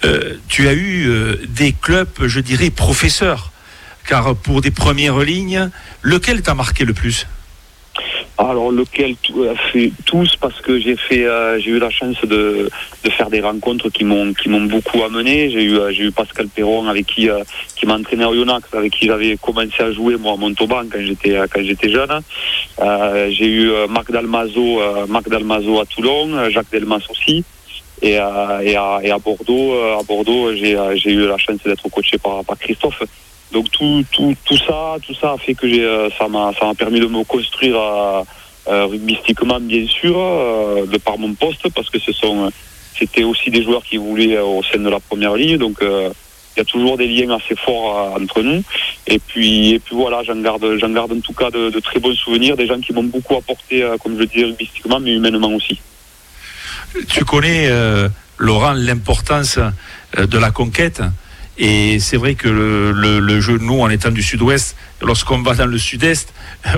Euh, 0.06 0.36
tu 0.48 0.68
as 0.68 0.74
eu 0.74 1.10
des 1.48 1.74
clubs, 1.74 2.08
je 2.26 2.40
dirais, 2.40 2.70
professeurs. 2.70 3.52
Car 4.08 4.36
pour 4.36 4.62
des 4.62 4.72
premières 4.72 5.20
lignes, 5.20 5.70
lequel 6.02 6.42
t'a 6.42 6.56
marqué 6.56 6.86
le 6.86 6.94
plus? 6.94 7.28
Alors 8.40 8.72
lequel 8.72 9.16
euh, 9.36 9.54
tous 10.06 10.38
parce 10.38 10.62
que 10.62 10.80
j'ai 10.80 10.96
fait 10.96 11.26
euh, 11.26 11.60
j'ai 11.60 11.72
eu 11.72 11.80
la 11.80 11.90
chance 11.90 12.16
de, 12.24 12.70
faire 13.12 13.30
des 13.30 13.42
rencontres 13.42 13.90
qui 13.90 14.06
m'ont 14.06 14.34
qui 14.34 14.48
m'ont 14.48 14.62
beaucoup 14.62 15.04
amené. 15.04 15.52
J'ai 15.52 15.64
eu 15.64 15.78
euh, 15.78 15.92
j'ai 15.92 16.04
eu 16.06 16.12
Pascal 16.14 16.48
Perron 16.48 16.88
avec 16.88 17.06
qui 17.06 17.28
qui 17.76 17.86
m'a 17.86 17.96
entraîné 17.96 18.24
à 18.24 18.30
Oyonnax 18.30 18.74
avec 18.74 18.94
qui 18.94 19.08
j'avais 19.08 19.36
commencé 19.36 19.82
à 19.82 19.92
jouer 19.92 20.16
moi 20.16 20.34
à 20.34 20.38
Montauban 20.38 20.84
quand 20.90 21.02
j'étais 21.02 21.38
quand 21.52 21.62
j'étais 21.62 21.90
jeune. 21.90 22.22
j'ai 23.30 23.48
eu 23.48 23.72
Marc 23.90 24.10
Dalmazo 24.10 24.80
Marc 25.10 25.28
Dalmazo 25.28 25.82
à 25.82 25.86
Toulon, 25.86 26.50
Jacques 26.50 26.72
Delmas 26.72 27.06
aussi. 27.10 27.44
Et, 28.02 28.18
à, 28.18 28.60
et, 28.64 28.76
à, 28.76 29.00
et 29.04 29.12
à 29.12 29.18
Bordeaux, 29.18 29.74
à 30.00 30.04
Bordeaux, 30.04 30.54
j'ai 30.56 31.12
eu 31.12 31.28
la 31.28 31.38
chance 31.38 31.60
d'être 31.66 31.90
coaché 31.90 32.18
par, 32.18 32.44
par 32.46 32.58
Christophe. 32.58 33.04
Donc 33.52 33.72
tout, 33.72 34.04
tout, 34.12 34.36
tout 34.46 34.58
ça, 34.58 34.98
tout 35.06 35.16
ça 35.16 35.34
a 35.34 35.38
fait 35.38 35.56
que 35.56 35.66
euh, 35.66 36.10
ça 36.18 36.28
m'a, 36.28 36.52
permis 36.78 37.00
de 37.00 37.08
me 37.08 37.24
construire 37.24 37.78
euh, 37.80 38.24
euh 38.68 38.86
rugbystiquement 38.86 39.60
bien 39.60 39.88
sûr, 39.88 40.16
euh, 40.18 40.86
de 40.86 40.98
par 40.98 41.18
mon 41.18 41.34
poste, 41.34 41.68
parce 41.74 41.90
que 41.90 41.98
c'était 42.00 43.24
aussi 43.24 43.50
des 43.50 43.64
joueurs 43.64 43.84
qui 43.84 43.98
voulaient 43.98 44.38
au 44.40 44.62
sein 44.62 44.80
de 44.80 44.90
la 44.90 45.00
première 45.00 45.36
ligne, 45.36 45.58
donc 45.58 45.78
il 45.82 46.58
y 46.58 46.62
a 46.62 46.66
toujours 46.66 46.98
des 46.98 47.08
liens 47.08 47.36
assez 47.36 47.56
forts 47.56 48.16
entre 48.20 48.42
nous. 48.42 48.62
Et 49.08 49.18
puis, 49.18 49.74
et 49.76 49.80
puis 49.80 49.96
voilà, 49.96 50.22
j'en 50.24 50.36
garde, 50.36 50.66
garde 50.94 51.14
en 51.14 51.22
tout 51.22 51.34
cas 51.34 51.50
de, 51.50 51.70
de, 51.70 51.80
très 51.80 52.00
bons 52.00 52.14
souvenirs, 52.16 52.58
des 52.58 52.68
gens 52.68 52.80
qui 52.80 52.94
m'ont 52.94 53.04
beaucoup 53.04 53.36
apporté, 53.36 53.88
comme 54.04 54.16
je 54.16 54.20
le 54.20 54.26
dis, 54.28 54.44
rugbystiquement, 54.44 55.00
mais 55.00 55.14
humainement 55.14 55.54
aussi. 55.54 55.80
Tu 57.08 57.26
connais, 57.26 57.70
Laurent, 58.38 58.74
l'importance 58.74 59.60
de 60.18 60.38
la 60.38 60.52
conquête. 60.52 61.02
Et 61.60 62.00
c'est 62.00 62.16
vrai 62.16 62.36
que 62.36 62.48
le, 62.48 63.42
jeu, 63.42 63.58
nous, 63.58 63.82
en 63.82 63.90
étant 63.90 64.12
du 64.12 64.24
sud-ouest, 64.24 64.78
lorsqu'on 65.02 65.42
va 65.42 65.56
dans 65.56 65.66
le 65.66 65.78
sud-est, 65.78 66.34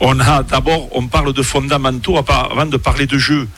on 0.00 0.20
a 0.20 0.44
d'abord, 0.44 0.88
on 0.92 1.08
parle 1.08 1.32
de 1.32 1.42
fondamentaux 1.42 2.16
avant 2.16 2.66
de 2.66 2.76
parler 2.76 3.06
de 3.06 3.18
jeu. 3.18 3.48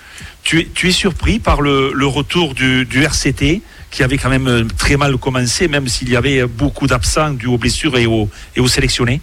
Tu 0.42 0.70
es, 0.82 0.90
surpris 0.90 1.38
par 1.38 1.60
le, 1.60 2.06
retour 2.06 2.54
du, 2.54 2.86
RCT, 2.90 3.60
qui 3.90 4.02
avait 4.02 4.16
quand 4.16 4.30
même 4.30 4.66
très 4.78 4.96
mal 4.96 5.18
commencé, 5.18 5.68
même 5.68 5.88
s'il 5.88 6.08
y 6.08 6.16
avait 6.16 6.46
beaucoup 6.46 6.86
d'absents 6.86 7.30
dû 7.30 7.46
aux 7.46 7.58
blessures 7.58 7.98
et 7.98 8.06
aux, 8.06 8.30
et 8.56 8.60
aux 8.60 8.68
sélectionnés? 8.68 9.20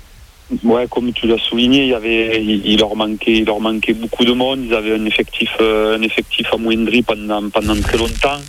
Ouais, 0.63 0.88
comme 0.89 1.13
tu 1.13 1.27
l'as 1.27 1.38
souligné, 1.38 1.83
il 1.83 1.89
y 1.89 1.93
avait, 1.93 2.43
il, 2.43 2.79
leur 2.79 2.95
manquait, 2.95 3.33
il 3.33 3.45
leur 3.45 3.59
manquait 3.59 3.93
beaucoup 3.93 4.25
de 4.25 4.33
monde. 4.33 4.62
Ils 4.63 4.73
avaient 4.73 4.95
un 4.95 5.05
effectif, 5.05 5.51
euh, 5.62 5.97
un 5.97 6.01
effectif 6.01 6.51
amoindri 6.53 7.03
pendant, 7.03 7.49
pendant 7.49 7.79
très 7.81 7.97
longtemps. 7.97 8.39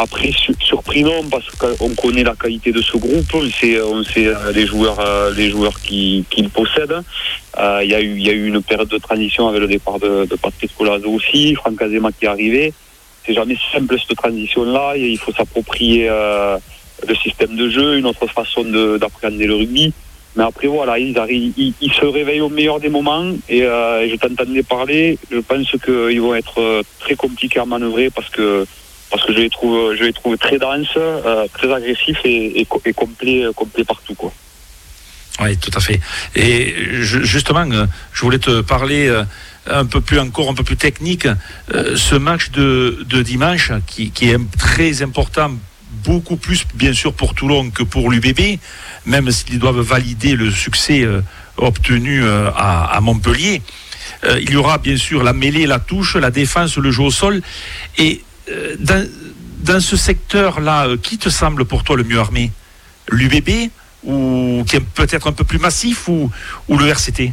Après, 0.00 0.30
surpris 0.60 1.02
non, 1.02 1.24
parce 1.28 1.50
qu'on 1.56 1.92
connaît 1.96 2.22
la 2.22 2.36
qualité 2.36 2.70
de 2.70 2.80
ce 2.80 2.96
groupe, 2.96 3.34
on 3.34 3.50
sait, 3.50 3.80
on 3.80 4.04
sait 4.04 4.28
euh, 4.28 4.52
les 4.52 4.64
joueurs, 4.64 5.00
euh, 5.00 5.34
les 5.34 5.50
joueurs 5.50 5.80
qui, 5.80 6.24
qui 6.30 6.42
le 6.42 6.48
possèdent. 6.48 7.02
Euh, 7.58 7.80
il 7.82 7.90
y, 7.90 7.94
a 7.96 8.00
eu, 8.00 8.16
y 8.20 8.30
a 8.30 8.32
eu 8.32 8.46
une 8.46 8.62
période 8.62 8.86
de 8.86 8.98
transition 8.98 9.48
avec 9.48 9.60
le 9.60 9.66
départ 9.66 9.98
de, 9.98 10.24
de 10.24 10.36
Patrice 10.36 10.70
Colazo 10.78 11.10
aussi, 11.10 11.56
Franck 11.56 11.82
Azema 11.82 12.12
qui 12.12 12.26
est 12.26 12.28
arrivé. 12.28 12.72
C'est 13.26 13.34
jamais 13.34 13.56
simple 13.72 13.96
cette 13.98 14.16
transition-là, 14.16 14.96
il 14.96 15.18
faut 15.18 15.32
s'approprier 15.32 16.08
le 16.08 17.14
système 17.16 17.56
de 17.56 17.68
jeu, 17.68 17.98
une 17.98 18.06
autre 18.06 18.26
façon 18.28 18.64
d'appréhender 18.98 19.46
le 19.46 19.56
rugby. 19.56 19.92
Mais 20.36 20.44
après, 20.44 20.68
voilà, 20.68 20.98
ils, 20.98 21.18
arrivent, 21.18 21.52
ils, 21.56 21.92
se 21.92 22.04
réveillent 22.04 22.40
au 22.40 22.48
meilleur 22.48 22.80
des 22.80 22.88
moments 22.88 23.32
et, 23.48 23.60
je 23.60 24.16
t'entendais 24.16 24.62
parler, 24.62 25.18
je 25.30 25.38
pense 25.38 25.70
qu'ils 25.84 26.20
vont 26.20 26.34
être 26.34 26.82
très 27.00 27.14
compliqués 27.14 27.60
à 27.60 27.64
manœuvrer 27.64 28.10
parce 28.10 28.28
que 28.30 28.66
parce 29.10 29.24
que 29.24 29.32
je 29.32 29.38
les 29.38 29.48
trouve, 29.48 29.94
je 29.94 30.04
les 30.04 30.12
trouve 30.12 30.36
très 30.36 30.58
denses, 30.58 30.98
très 31.54 31.72
agressifs 31.72 32.20
et, 32.24 32.60
et, 32.60 32.66
complet, 32.92 33.46
complet 33.56 33.84
partout 33.84 34.14
quoi. 34.14 34.32
Oui, 35.40 35.56
tout 35.56 35.70
à 35.74 35.80
fait. 35.80 36.00
Et 36.34 36.74
justement, 37.00 37.64
je 38.12 38.20
voulais 38.20 38.38
te 38.38 38.60
parler 38.60 39.08
un 39.66 39.86
peu 39.86 40.00
plus 40.00 40.18
encore 40.18 40.50
un 40.50 40.54
peu 40.54 40.64
plus 40.64 40.76
technique. 40.76 41.26
ce 41.70 42.14
match 42.16 42.50
de, 42.50 43.04
de 43.06 43.22
dimanche 43.22 43.72
qui, 43.86 44.10
qui, 44.10 44.30
est 44.30 44.38
très 44.58 45.02
important 45.02 45.52
beaucoup 46.04 46.36
plus 46.36 46.64
bien 46.74 46.92
sûr 46.92 47.12
pour 47.12 47.34
Toulon 47.34 47.70
que 47.70 47.82
pour 47.82 48.10
l'UBB, 48.10 48.58
même 49.06 49.30
s'ils 49.30 49.58
doivent 49.58 49.80
valider 49.80 50.34
le 50.34 50.50
succès 50.50 51.02
euh, 51.02 51.20
obtenu 51.56 52.22
euh, 52.22 52.50
à, 52.56 52.98
Montpellier. 53.00 53.62
Euh, 54.24 54.40
il 54.40 54.50
y 54.50 54.56
aura 54.56 54.78
bien 54.78 54.96
sûr 54.96 55.22
la 55.22 55.32
mêlée, 55.32 55.66
la 55.66 55.78
touche, 55.78 56.16
la 56.16 56.30
défense, 56.30 56.76
le 56.76 56.90
jeu 56.90 57.02
au 57.02 57.10
sol. 57.10 57.42
Et 57.98 58.22
dans, 58.78 59.80
ce 59.80 59.96
secteur-là, 59.96 60.88
qui 61.02 61.18
te 61.18 61.28
semble 61.28 61.64
pour 61.64 61.84
toi 61.84 61.96
le 61.96 62.04
mieux 62.04 62.18
armé? 62.18 62.50
L'UBB 63.10 63.70
ou 64.04 64.64
qui 64.66 64.76
est 64.76 64.80
peut-être 64.80 65.26
un 65.28 65.32
peu 65.32 65.44
plus 65.44 65.58
massif 65.58 66.08
ou, 66.08 66.30
ou 66.68 66.78
le 66.78 66.86
RCT 66.86 67.32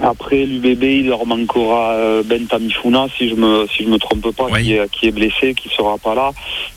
après 0.00 0.44
l'UBB, 0.44 0.82
il 0.84 1.06
leur 1.08 1.26
manquera 1.26 1.94
euh, 1.94 2.22
Ben 2.24 2.46
Tamifuna, 2.46 3.06
si 3.16 3.28
je 3.28 3.34
me 3.34 3.66
si 3.66 3.84
je 3.84 3.88
me 3.88 3.98
trompe 3.98 4.34
pas, 4.34 4.48
qui, 4.60 4.74
est, 4.74 4.90
qui 4.90 5.08
est 5.08 5.10
blessé, 5.10 5.54
qui 5.54 5.68
sera 5.68 5.98
pas 5.98 6.14
là. 6.14 6.30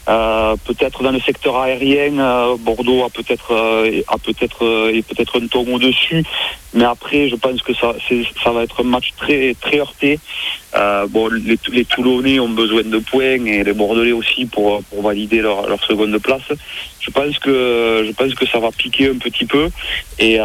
Euh, 0.09 0.55
peut-être 0.65 1.03
dans 1.03 1.11
le 1.11 1.19
secteur 1.19 1.57
aérien, 1.57 2.17
euh, 2.17 2.55
Bordeaux 2.59 3.03
a 3.03 3.09
peut-être 3.09 3.53
a 4.07 4.17
peut-être 4.17 4.89
et 4.91 5.03
peut-être 5.03 5.39
un 5.39 5.47
ton 5.47 5.71
au-dessus, 5.73 6.23
mais 6.73 6.85
après, 6.85 7.29
je 7.29 7.35
pense 7.35 7.61
que 7.61 7.73
ça 7.73 7.93
ça 8.43 8.51
va 8.51 8.63
être 8.63 8.81
un 8.81 8.87
match 8.87 9.13
très 9.17 9.55
très 9.59 9.79
heurté. 9.79 10.19
bon, 11.09 11.27
les, 11.27 11.59
les 11.71 11.85
Toulonnais 11.85 12.39
ont 12.39 12.49
besoin 12.49 12.83
de 12.83 12.97
points 12.97 13.45
et 13.45 13.63
les 13.63 13.73
Bordelais 13.73 14.13
aussi 14.13 14.45
pour 14.45 14.81
pour 14.83 15.03
valider 15.03 15.41
leur, 15.41 15.67
leur 15.67 15.83
seconde 15.83 16.17
place. 16.17 16.49
Je 17.05 17.11
pense 17.11 17.37
que 17.37 18.03
je 18.07 18.11
pense 18.13 18.33
que 18.33 18.47
ça 18.47 18.59
va 18.59 18.71
piquer 18.71 19.09
un 19.09 19.17
petit 19.17 19.45
peu 19.45 19.69
et 20.17 20.39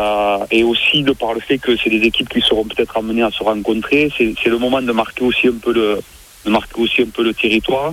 et 0.50 0.62
aussi 0.62 1.02
de 1.02 1.12
par 1.12 1.32
le 1.32 1.40
fait 1.40 1.58
que 1.58 1.76
c'est 1.76 1.90
des 1.90 2.06
équipes 2.06 2.28
qui 2.28 2.40
seront 2.40 2.64
peut-être 2.64 2.96
amenés 2.98 3.22
à 3.22 3.30
se 3.30 3.42
rencontrer. 3.42 4.10
C'est 4.18 4.50
le 4.50 4.58
moment 4.58 4.82
de 4.82 4.92
marquer 4.92 5.24
aussi 5.24 5.48
un 5.48 5.58
peu 5.62 5.72
le, 5.72 6.00
de 6.44 6.50
marquer 6.50 6.80
aussi 6.80 7.02
un 7.02 7.06
peu 7.06 7.22
le 7.22 7.34
territoire. 7.34 7.92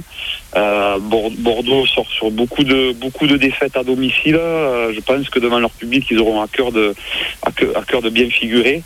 Euh, 0.55 0.97
Bordeaux 0.99 1.85
sort 1.85 2.09
sur 2.09 2.31
beaucoup 2.31 2.63
de 2.63 2.93
beaucoup 2.93 3.27
de 3.27 3.37
défaites 3.37 3.75
à 3.75 3.83
domicile. 3.83 4.35
Euh, 4.35 4.93
je 4.93 4.99
pense 5.01 5.29
que 5.29 5.39
devant 5.39 5.59
leur 5.59 5.71
public, 5.71 6.05
ils 6.09 6.19
auront 6.19 6.41
à 6.41 6.47
cœur 6.47 6.71
de 6.71 6.95
à 7.45 7.51
cœur, 7.83 8.01
de 8.01 8.09
bien 8.09 8.29
figurer. 8.29 8.83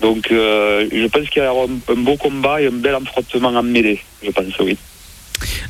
Donc, 0.00 0.30
euh, 0.30 0.88
je 0.90 1.06
pense 1.06 1.28
qu'il 1.28 1.42
y 1.42 1.46
aura 1.46 1.66
un, 1.66 1.94
beau 1.96 2.16
combat 2.16 2.60
et 2.60 2.66
un 2.66 2.70
bel 2.70 2.94
affrontement 2.94 3.48
en 3.48 3.62
mêlée. 3.62 4.00
Je 4.22 4.30
pense, 4.30 4.58
oui. 4.60 4.76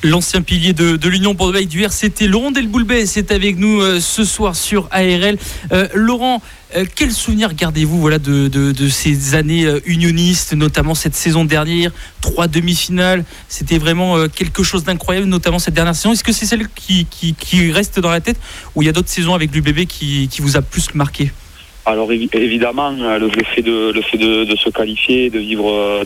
L'ancien 0.02 0.42
pilier 0.42 0.72
de, 0.72 1.08
l'Union 1.08 1.34
Bordeaux 1.34 1.60
du 1.60 1.82
RCT, 1.82 2.26
Laurent 2.26 2.50
Delboulbet, 2.50 3.06
c'est 3.06 3.30
avec 3.30 3.58
nous 3.58 3.80
euh, 3.80 4.00
ce 4.00 4.24
soir 4.24 4.56
sur 4.56 4.88
ARL. 4.90 5.38
Euh, 5.72 5.88
Laurent, 5.94 6.42
euh, 6.74 6.84
quel 6.94 7.12
souvenir 7.12 7.54
gardez-vous 7.54 8.00
voilà, 8.00 8.18
de, 8.18 8.72
ces 8.88 9.34
années 9.34 9.66
unionistes, 9.86 10.54
notamment 10.54 10.94
cette 10.94 11.14
saison 11.14 11.44
dernière, 11.44 11.92
trois 12.20 12.48
demi-finales 12.48 13.24
C'était 13.48 13.78
vraiment 13.78 14.28
quelque 14.28 14.62
chose 14.62 14.84
d'incroyable, 14.84 15.26
notamment 15.26 15.58
cette 15.58 15.74
dernière 15.74 15.94
saison. 15.94 16.12
Est-ce 16.12 16.24
que 16.24 16.32
c'est 16.32 16.46
celle 16.46 16.68
qui, 16.68 17.06
reste 17.70 18.00
dans 18.00 18.10
la 18.10 18.20
tête 18.20 18.38
ou 18.74 18.82
il 18.82 18.86
y 18.86 18.88
a 18.88 18.92
d'autres 18.92 19.08
saisons 19.08 19.34
avec 19.34 19.54
l'UBB 19.54 19.86
qui, 19.86 20.28
qui 20.28 20.42
vous 20.42 20.56
a 20.56 20.62
plus 20.62 20.94
marqué? 20.94 21.30
Alors 21.84 22.12
évidemment, 22.12 22.94
euh, 23.00 23.18
le 23.18 23.28
fait 23.44 23.62
de 23.62 23.90
le 23.92 24.02
fait 24.02 24.18
de, 24.18 24.56
se 24.56 24.70
qualifier, 24.70 25.30
de 25.30 25.40
vivre, 25.40 25.68
euh, 25.68 26.04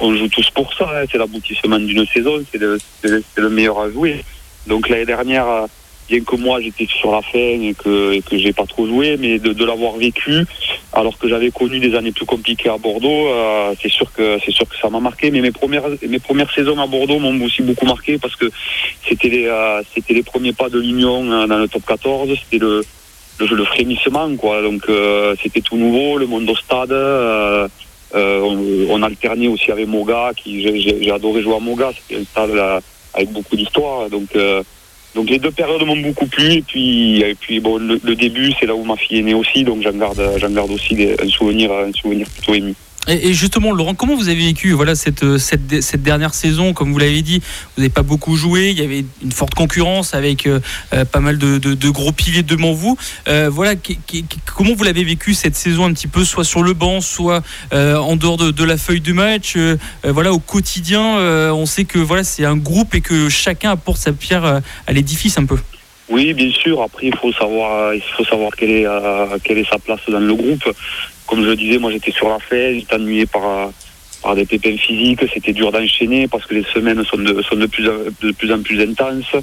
on, 0.00 0.14
joue 0.14 0.28
tous 0.28 0.50
pour 0.50 0.72
ça. 0.74 0.88
Hein. 0.88 1.04
c'est 1.10 1.18
l'aboutissement 1.18 1.80
d'une 1.80 2.06
saison, 2.06 2.40
c'est 2.52 2.60
le, 2.60 3.48
meilleur 3.48 3.80
à 3.80 3.90
jouer. 3.90 4.24
Donc 4.68 4.88
l'année 4.88 5.06
dernière, 5.06 5.48
euh, 5.48 5.66
bien 6.08 6.20
que 6.20 6.36
moi 6.36 6.60
j'étais 6.60 6.86
sur 6.86 7.10
la 7.10 7.22
fin 7.22 7.38
et 7.38 7.74
que 7.76 8.12
et 8.12 8.22
que 8.22 8.38
j'ai 8.38 8.52
pas 8.52 8.66
trop 8.66 8.86
joué, 8.86 9.16
mais 9.18 9.40
de, 9.40 9.64
l'avoir 9.64 9.96
vécu, 9.96 10.44
alors 10.92 11.18
que 11.18 11.28
j'avais 11.28 11.50
connu 11.50 11.80
des 11.80 11.96
années 11.96 12.12
plus 12.12 12.26
compliquées 12.26 12.68
à 12.68 12.78
Bordeaux, 12.78 13.30
c'est 13.82 13.90
sûr 13.90 14.12
que 14.12 14.38
c'est 14.44 14.52
sûr 14.52 14.68
que 14.68 14.76
ça 14.80 14.90
m'a 14.90 15.00
marqué. 15.00 15.32
Mais 15.32 15.40
mes 15.40 15.50
premières 15.50 15.88
mes 16.08 16.20
premières 16.20 16.52
saisons 16.52 16.80
à 16.80 16.86
Bordeaux 16.86 17.18
m'ont 17.18 17.44
aussi 17.44 17.62
beaucoup 17.62 17.86
marqué 17.86 18.16
parce 18.18 18.36
que 18.36 18.46
c'était 19.08 19.28
les 19.28 19.50
c'était 19.92 20.14
les 20.14 20.22
premiers 20.22 20.52
pas 20.52 20.68
de 20.68 20.78
l'Union 20.78 21.46
dans 21.48 21.58
le 21.58 21.66
top 21.66 21.84
14, 21.84 22.30
c'était 22.44 22.64
le 22.64 22.84
le, 23.40 23.56
le 23.56 23.64
frémissement 23.64 24.36
quoi. 24.36 24.62
Donc 24.62 24.82
euh, 24.88 25.34
c'était 25.42 25.60
tout 25.60 25.76
nouveau, 25.76 26.18
le 26.18 26.26
monde 26.26 26.48
au 26.48 26.56
stade. 26.56 26.92
Euh, 26.92 27.68
euh, 28.14 28.86
on, 28.90 29.02
alternait 29.02 29.46
aussi 29.46 29.70
avec 29.70 29.86
Moga, 29.86 30.32
qui 30.36 30.62
j'ai 30.62 31.12
adoré 31.12 31.42
jouer 31.42 31.56
à 31.56 31.60
Moga. 31.60 31.90
C'était 31.94 32.20
un 32.20 32.24
stade 32.24 32.82
avec 33.14 33.32
beaucoup 33.32 33.56
d'histoire. 33.56 34.10
Donc 34.10 34.36
donc 35.14 35.28
les 35.28 35.38
deux 35.38 35.50
périodes 35.50 35.84
m'ont 35.84 35.96
beaucoup 35.96 36.26
plu 36.26 36.52
et 36.52 36.62
puis 36.62 37.20
et 37.20 37.34
puis 37.34 37.58
bon 37.58 37.78
le, 37.78 38.14
début 38.14 38.52
c'est 38.58 38.66
là 38.66 38.74
où 38.76 38.84
ma 38.84 38.96
fille 38.96 39.18
est 39.18 39.22
née 39.22 39.34
aussi 39.34 39.64
donc 39.64 39.82
j'en 39.82 39.90
garde 39.90 40.22
j'en 40.36 40.50
garde 40.50 40.70
aussi 40.70 40.96
un 41.20 41.28
souvenir 41.28 41.72
un 41.72 41.92
souvenir 41.92 42.28
plutôt 42.28 42.54
ému. 42.54 42.74
Et, 43.08 43.32
justement, 43.32 43.72
Laurent, 43.72 43.94
comment 43.94 44.14
vous 44.14 44.28
avez 44.28 44.46
vécu 44.46 44.72
voilà, 44.72 44.94
cette, 44.94 45.22
euh, 45.22 45.38
cette, 45.38 45.80
cette 45.80 46.02
dernière 46.02 46.34
saison? 46.34 46.74
Comme 46.74 46.92
vous 46.92 46.98
l'avez 46.98 47.22
dit, 47.22 47.40
vous 47.40 47.82
n'avez 47.82 47.88
pas 47.88 48.02
beaucoup 48.02 48.36
joué, 48.36 48.70
il 48.70 48.78
y 48.78 48.84
avait 48.84 49.04
une 49.22 49.32
forte 49.32 49.54
concurrence 49.54 50.12
avec 50.12 50.46
euh, 50.46 50.60
euh, 50.92 51.06
pas 51.06 51.20
mal 51.20 51.38
de, 51.38 51.56
de, 51.58 51.90
gros 51.90 52.12
piliers 52.12 52.42
devant 52.42 52.72
vous. 52.72 52.98
voilà, 53.26 53.74
comment 54.54 54.74
vous 54.74 54.84
l'avez 54.84 55.04
vécu 55.04 55.32
cette 55.32 55.56
saison 55.56 55.86
un 55.86 55.92
petit 55.92 56.08
peu, 56.08 56.24
soit 56.24 56.44
sur 56.44 56.62
le 56.62 56.74
banc, 56.74 57.00
soit 57.00 57.42
en 57.72 58.16
dehors 58.16 58.36
de, 58.36 58.50
de, 58.50 58.64
la 58.64 58.76
feuille 58.76 59.00
de 59.00 59.12
match? 59.12 59.56
Voilà, 60.04 60.32
au 60.32 60.38
quotidien, 60.38 61.02
on 61.52 61.66
sait 61.66 61.84
que 61.84 61.98
voilà, 61.98 62.22
c'est 62.22 62.44
un 62.44 62.56
groupe 62.56 62.94
et 62.94 63.00
que 63.00 63.28
chacun 63.28 63.70
apporte 63.70 63.98
sa 63.98 64.12
pierre 64.12 64.62
à 64.86 64.92
l'édifice 64.92 65.38
un 65.38 65.46
peu. 65.46 65.58
Oui, 66.08 66.32
bien 66.34 66.50
sûr. 66.50 66.82
Après, 66.82 67.06
il 67.06 67.16
faut 67.16 67.32
savoir, 67.32 67.94
il 67.94 68.02
faut 68.02 68.24
savoir 68.24 68.50
quelle 68.56 68.70
est, 68.70 68.86
quelle 69.42 69.58
est 69.58 69.68
sa 69.68 69.78
place 69.78 70.00
dans 70.08 70.20
le 70.20 70.34
groupe 70.34 70.64
comme 71.30 71.44
je 71.44 71.50
le 71.50 71.56
disais, 71.56 71.78
moi 71.78 71.92
j'étais 71.92 72.10
sur 72.10 72.28
la 72.28 72.40
fête, 72.40 72.74
j'étais 72.74 72.96
ennuyé 72.96 73.24
par, 73.24 73.70
par 74.20 74.34
des 74.34 74.44
pépins 74.44 74.76
physiques, 74.76 75.20
c'était 75.32 75.52
dur 75.52 75.70
d'enchaîner 75.70 76.26
parce 76.26 76.44
que 76.44 76.54
les 76.54 76.64
semaines 76.74 77.04
sont 77.04 77.18
de, 77.18 77.66
plus, 78.32 78.52
en 78.52 78.62
plus 78.62 78.82
intenses. 78.82 79.36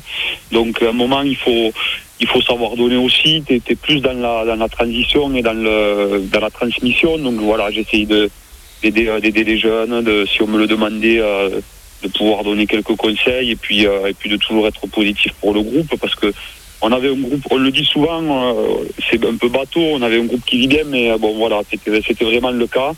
Donc 0.52 0.82
à 0.82 0.90
un 0.90 0.92
moment, 0.92 1.22
il 1.22 1.38
faut, 1.38 1.72
il 2.20 2.28
faut 2.28 2.42
savoir 2.42 2.76
donner 2.76 2.98
aussi, 2.98 3.42
tu 3.48 3.56
es, 3.56 3.76
plus 3.76 4.02
dans 4.02 4.20
la, 4.20 4.44
dans 4.44 4.58
la 4.58 4.68
transition 4.68 5.34
et 5.34 5.42
dans, 5.42 5.54
le, 5.54 6.28
dans 6.32 6.42
la 6.42 6.50
transmission. 6.50 7.18
Donc 7.18 7.36
voilà, 7.36 7.72
j'essaye 7.72 8.06
d'aider 8.06 9.44
les 9.46 9.58
jeunes, 9.58 10.26
si 10.28 10.42
on 10.42 10.48
me 10.48 10.60
le 10.60 10.68
demandait, 10.68 11.20
euh, 11.22 11.62
de 12.04 12.10
pouvoir 12.10 12.44
donner 12.44 12.68
quelques 12.68 12.96
conseils 12.98 13.52
et 13.52 13.56
puis, 13.56 13.88
euh, 13.88 14.08
et 14.08 14.14
puis 14.14 14.30
de 14.30 14.36
toujours 14.36 14.68
être 14.68 14.86
positif 14.88 15.32
pour 15.40 15.54
le 15.54 15.62
groupe 15.62 15.96
parce 16.00 16.16
que 16.16 16.34
on 16.82 16.92
avait 16.92 17.10
un 17.10 17.20
groupe, 17.20 17.42
on 17.50 17.58
le 17.58 17.72
dit 17.72 17.86
souvent, 17.86 18.22
euh, 18.22 18.86
c'est 19.10 19.24
un 19.26 19.36
peu 19.36 19.50
bateau, 19.50 19.82
on 19.82 20.02
avait 20.02 20.20
un 20.20 20.26
groupe 20.26 20.46
qui 20.46 20.60
vit 20.60 20.68
bien, 20.68 20.84
mais 20.86 21.12
euh, 21.12 21.18
bon 21.18 21.36
voilà, 21.38 21.62
c'était 21.70 22.26
vraiment 22.26 22.52
le 22.52 22.68
cas. 22.68 22.92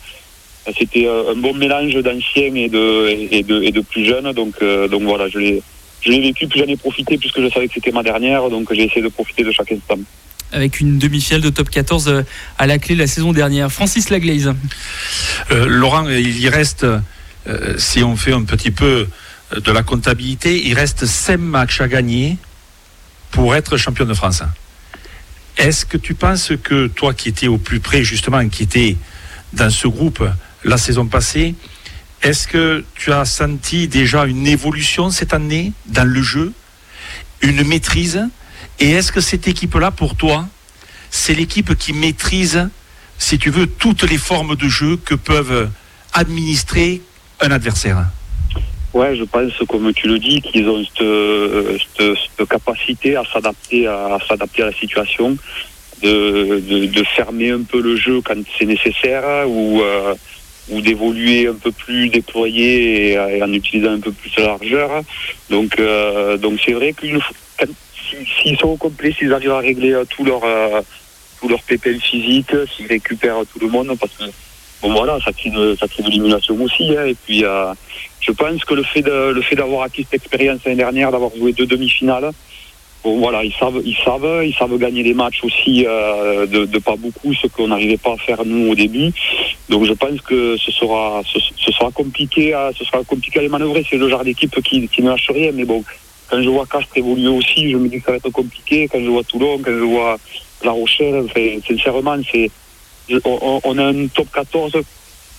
C'était 0.78 1.08
euh, 1.08 1.32
un 1.32 1.36
bon 1.36 1.54
mélange 1.54 1.96
d'anciens 1.96 2.54
et 2.54 2.68
de, 2.68 3.08
et, 3.32 3.44
de, 3.44 3.64
et 3.64 3.72
de 3.72 3.82
plus 3.82 4.06
jeunes, 4.06 4.32
donc, 4.34 4.56
donc 4.92 5.04
voilà, 5.04 5.30
je 5.30 5.40
l'ai, 5.40 5.64
je 6.02 6.12
l'ai 6.12 6.20
vécu, 6.20 6.48
puis 6.48 6.60
j'en 6.60 6.68
ai 6.68 6.76
profité 6.76 7.18
puisque 7.18 7.42
je 7.42 7.50
savais 7.50 7.68
que 7.68 7.74
c'était 7.74 7.92
ma 7.92 8.04
dernière, 8.04 8.50
donc 8.50 8.72
j'ai 8.74 8.84
essayé 8.84 9.02
de 9.02 9.08
profiter 9.08 9.44
de 9.44 9.52
chaque 9.52 9.72
instant 9.72 10.00
avec 10.52 10.80
une 10.80 10.98
demi-finale 10.98 11.42
de 11.42 11.52
top 11.52 11.70
14 11.70 12.24
à 12.58 12.66
la 12.66 12.80
clé 12.80 12.96
la 12.96 13.06
saison 13.06 13.34
dernière. 13.34 13.72
Francis 13.72 14.10
Laglaise. 14.10 14.52
Laurent, 15.52 16.10
il 16.10 16.40
y 16.40 16.50
reste, 16.50 16.88
si 17.78 18.02
on 18.02 18.16
fait 18.16 18.34
un 18.34 18.42
petit 18.42 18.72
peu 18.72 19.08
de 19.56 19.72
la 19.72 19.84
comptabilité, 19.84 20.60
il 20.66 20.74
reste 20.74 21.06
5 21.06 21.38
matchs 21.38 21.82
à 21.82 21.88
gagner 21.88 22.38
pour 23.32 23.56
être 23.56 23.78
champion 23.78 24.06
de 24.06 24.14
France. 24.14 24.44
Est-ce 25.58 25.86
que 25.86 25.98
tu 25.98 26.14
penses 26.14 26.54
que 26.64 26.88
toi 26.88 27.14
qui 27.14 27.30
étais 27.30 27.48
au 27.48 27.58
plus 27.58 27.80
près 27.80 28.04
justement, 28.04 28.48
qui 28.48 28.64
étais 28.64 28.98
dans 29.54 29.70
ce 29.70 29.88
groupe 29.88 30.24
la 30.64 30.78
saison 30.78 31.06
passée, 31.06 31.56
est-ce 32.22 32.48
que 32.48 32.84
tu 32.96 33.12
as 33.12 33.26
senti 33.26 33.88
déjà 33.88 34.26
une 34.26 34.46
évolution 34.46 35.10
cette 35.10 35.34
année 35.34 35.72
dans 35.86 36.08
le 36.08 36.22
jeu, 36.22 36.54
une 37.42 37.64
maîtrise? 37.66 38.22
Et 38.80 38.92
est-ce 38.92 39.12
que 39.12 39.22
cette 39.22 39.48
équipe-là, 39.48 39.92
pour 39.92 40.16
toi, 40.16 40.48
c'est 41.12 41.34
l'équipe 41.34 41.76
qui 41.76 41.94
maîtrise, 41.94 42.70
si 43.18 43.40
tu 43.40 43.50
veux, 43.50 43.68
toutes 43.68 44.04
les 44.04 44.18
formes 44.18 44.56
de 44.56 44.68
jeu 44.68 44.98
que 44.98 45.16
peuvent 45.16 45.70
administrer 46.14 47.02
un 47.40 47.52
adversaire? 47.52 48.06
Ouais, 48.94 49.16
je 49.16 49.24
pense, 49.24 49.54
comme 49.68 49.94
tu 49.94 50.08
le 50.08 50.18
dis, 50.18 50.42
qu'ils 50.42 50.68
ont 50.68 50.84
cette, 50.84 52.18
cette, 52.38 52.50
capacité 52.50 53.16
à 53.16 53.24
s'adapter 53.32 53.86
à, 53.88 54.18
s'adapter 54.28 54.64
à 54.64 54.66
la 54.68 54.74
situation, 54.74 55.38
de, 56.02 56.60
de, 56.60 56.86
de, 56.86 57.04
fermer 57.04 57.52
un 57.52 57.62
peu 57.64 57.82
le 57.82 57.96
jeu 57.96 58.22
quand 58.22 58.36
c'est 58.58 58.66
nécessaire 58.66 59.48
ou, 59.48 59.82
euh, 59.82 60.16
ou 60.70 60.82
d'évoluer 60.82 61.48
un 61.48 61.56
peu 61.56 61.72
plus 61.72 62.10
déployé 62.10 63.12
et, 63.12 63.44
en 63.44 63.52
utilisant 63.52 63.92
un 63.92 64.00
peu 64.00 64.12
plus 64.12 64.34
de 64.36 64.42
largeur. 64.42 65.04
Donc, 65.50 65.80
euh, 65.80 66.38
donc 66.38 66.60
c'est 66.66 66.74
vrai 66.74 66.94
qu'une 66.94 67.20
s'ils 68.42 68.58
sont 68.58 68.70
au 68.70 68.78
complet, 68.78 69.14
s'ils 69.18 69.34
arrivent 69.34 69.52
à 69.52 69.60
régler 69.60 69.94
euh, 69.94 70.06
tout 70.06 70.24
leur 70.24 70.42
euh, 70.44 70.82
tout 71.40 71.48
leur 71.48 71.62
pépins 71.64 71.98
physique, 72.00 72.52
s'ils 72.76 72.88
récupèrent 72.88 73.42
tout 73.52 73.60
le 73.60 73.68
monde, 73.68 73.96
parce 74.00 74.14
que 74.14 74.26
bon 74.82 74.94
voilà, 74.94 75.20
ça 75.24 75.32
crée 75.32 75.50
de, 75.50 75.76
ça 75.80 75.88
crée 75.88 76.04
de 76.04 76.10
l'émulation 76.10 76.60
aussi. 76.62 76.96
Hein, 76.98 77.06
et 77.06 77.16
puis 77.16 77.44
euh, 77.44 77.74
je 78.30 78.34
pense 78.36 78.64
que 78.64 78.76
le 78.76 78.84
fait 78.84 79.56
d'avoir 79.56 79.82
acquis 79.84 80.04
cette 80.04 80.22
expérience 80.22 80.60
l'année 80.64 80.78
dernière, 80.78 81.12
d'avoir 81.12 81.36
joué 81.36 81.52
deux 81.52 81.66
demi-finales, 81.66 82.32
voilà, 83.04 83.44
ils 83.44 83.54
savent, 83.54 83.82
ils 83.84 83.98
savent, 84.06 84.46
ils 84.46 84.54
savent 84.54 84.78
gagner 84.78 85.02
les 85.02 85.16
matchs 85.16 85.44
aussi 85.44 85.86
euh, 85.88 86.46
de, 86.46 86.80
pas 86.80 86.96
beaucoup, 86.96 87.34
ce 87.34 87.48
qu'on 87.48 87.70
n'arrivait 87.70 87.98
pas 87.98 88.14
à 88.14 88.18
faire 88.18 88.46
nous 88.46 88.72
au 88.72 88.76
début. 88.76 89.12
Donc 89.70 89.86
je 89.86 89.94
pense 89.94 90.22
que 90.22 90.58
ce 90.58 90.72
sera, 90.72 91.24
compliqué, 91.92 92.54
à, 92.54 92.72
ce 92.78 92.86
sera 92.86 93.04
compliqué 93.04 93.40
à 93.40 93.42
les 93.42 93.50
manœuvrer. 93.50 93.84
C'est 93.90 93.98
le 93.98 94.10
genre 94.10 94.24
d'équipe 94.24 94.62
qui, 94.62 94.88
qui 94.90 95.02
ne 95.02 95.10
lâche 95.10 95.32
rien, 95.32 95.52
mais 95.54 95.66
bon, 95.66 95.84
quand 96.30 96.42
je 96.42 96.50
vois 96.50 96.68
Castres 96.68 96.98
évoluer 96.98 97.30
aussi, 97.30 97.72
je 97.72 97.78
me 97.78 97.88
dis 97.88 97.98
que 97.98 98.06
ça 98.06 98.12
va 98.12 98.18
être 98.18 98.30
compliqué. 98.30 98.88
Quand 98.92 99.00
je 99.00 99.10
vois 99.10 99.24
Toulon, 99.24 99.58
quand 99.58 99.72
je 99.72 99.86
vois 99.86 100.18
La 100.64 100.72
Rochelle, 100.72 101.24
enfin, 101.26 101.58
sincèrement, 101.68 102.18
c'est, 102.32 102.52
on, 103.26 103.60
on 103.64 103.78
a 103.80 103.86
un 103.86 104.08
top 104.08 104.28
14 104.32 104.74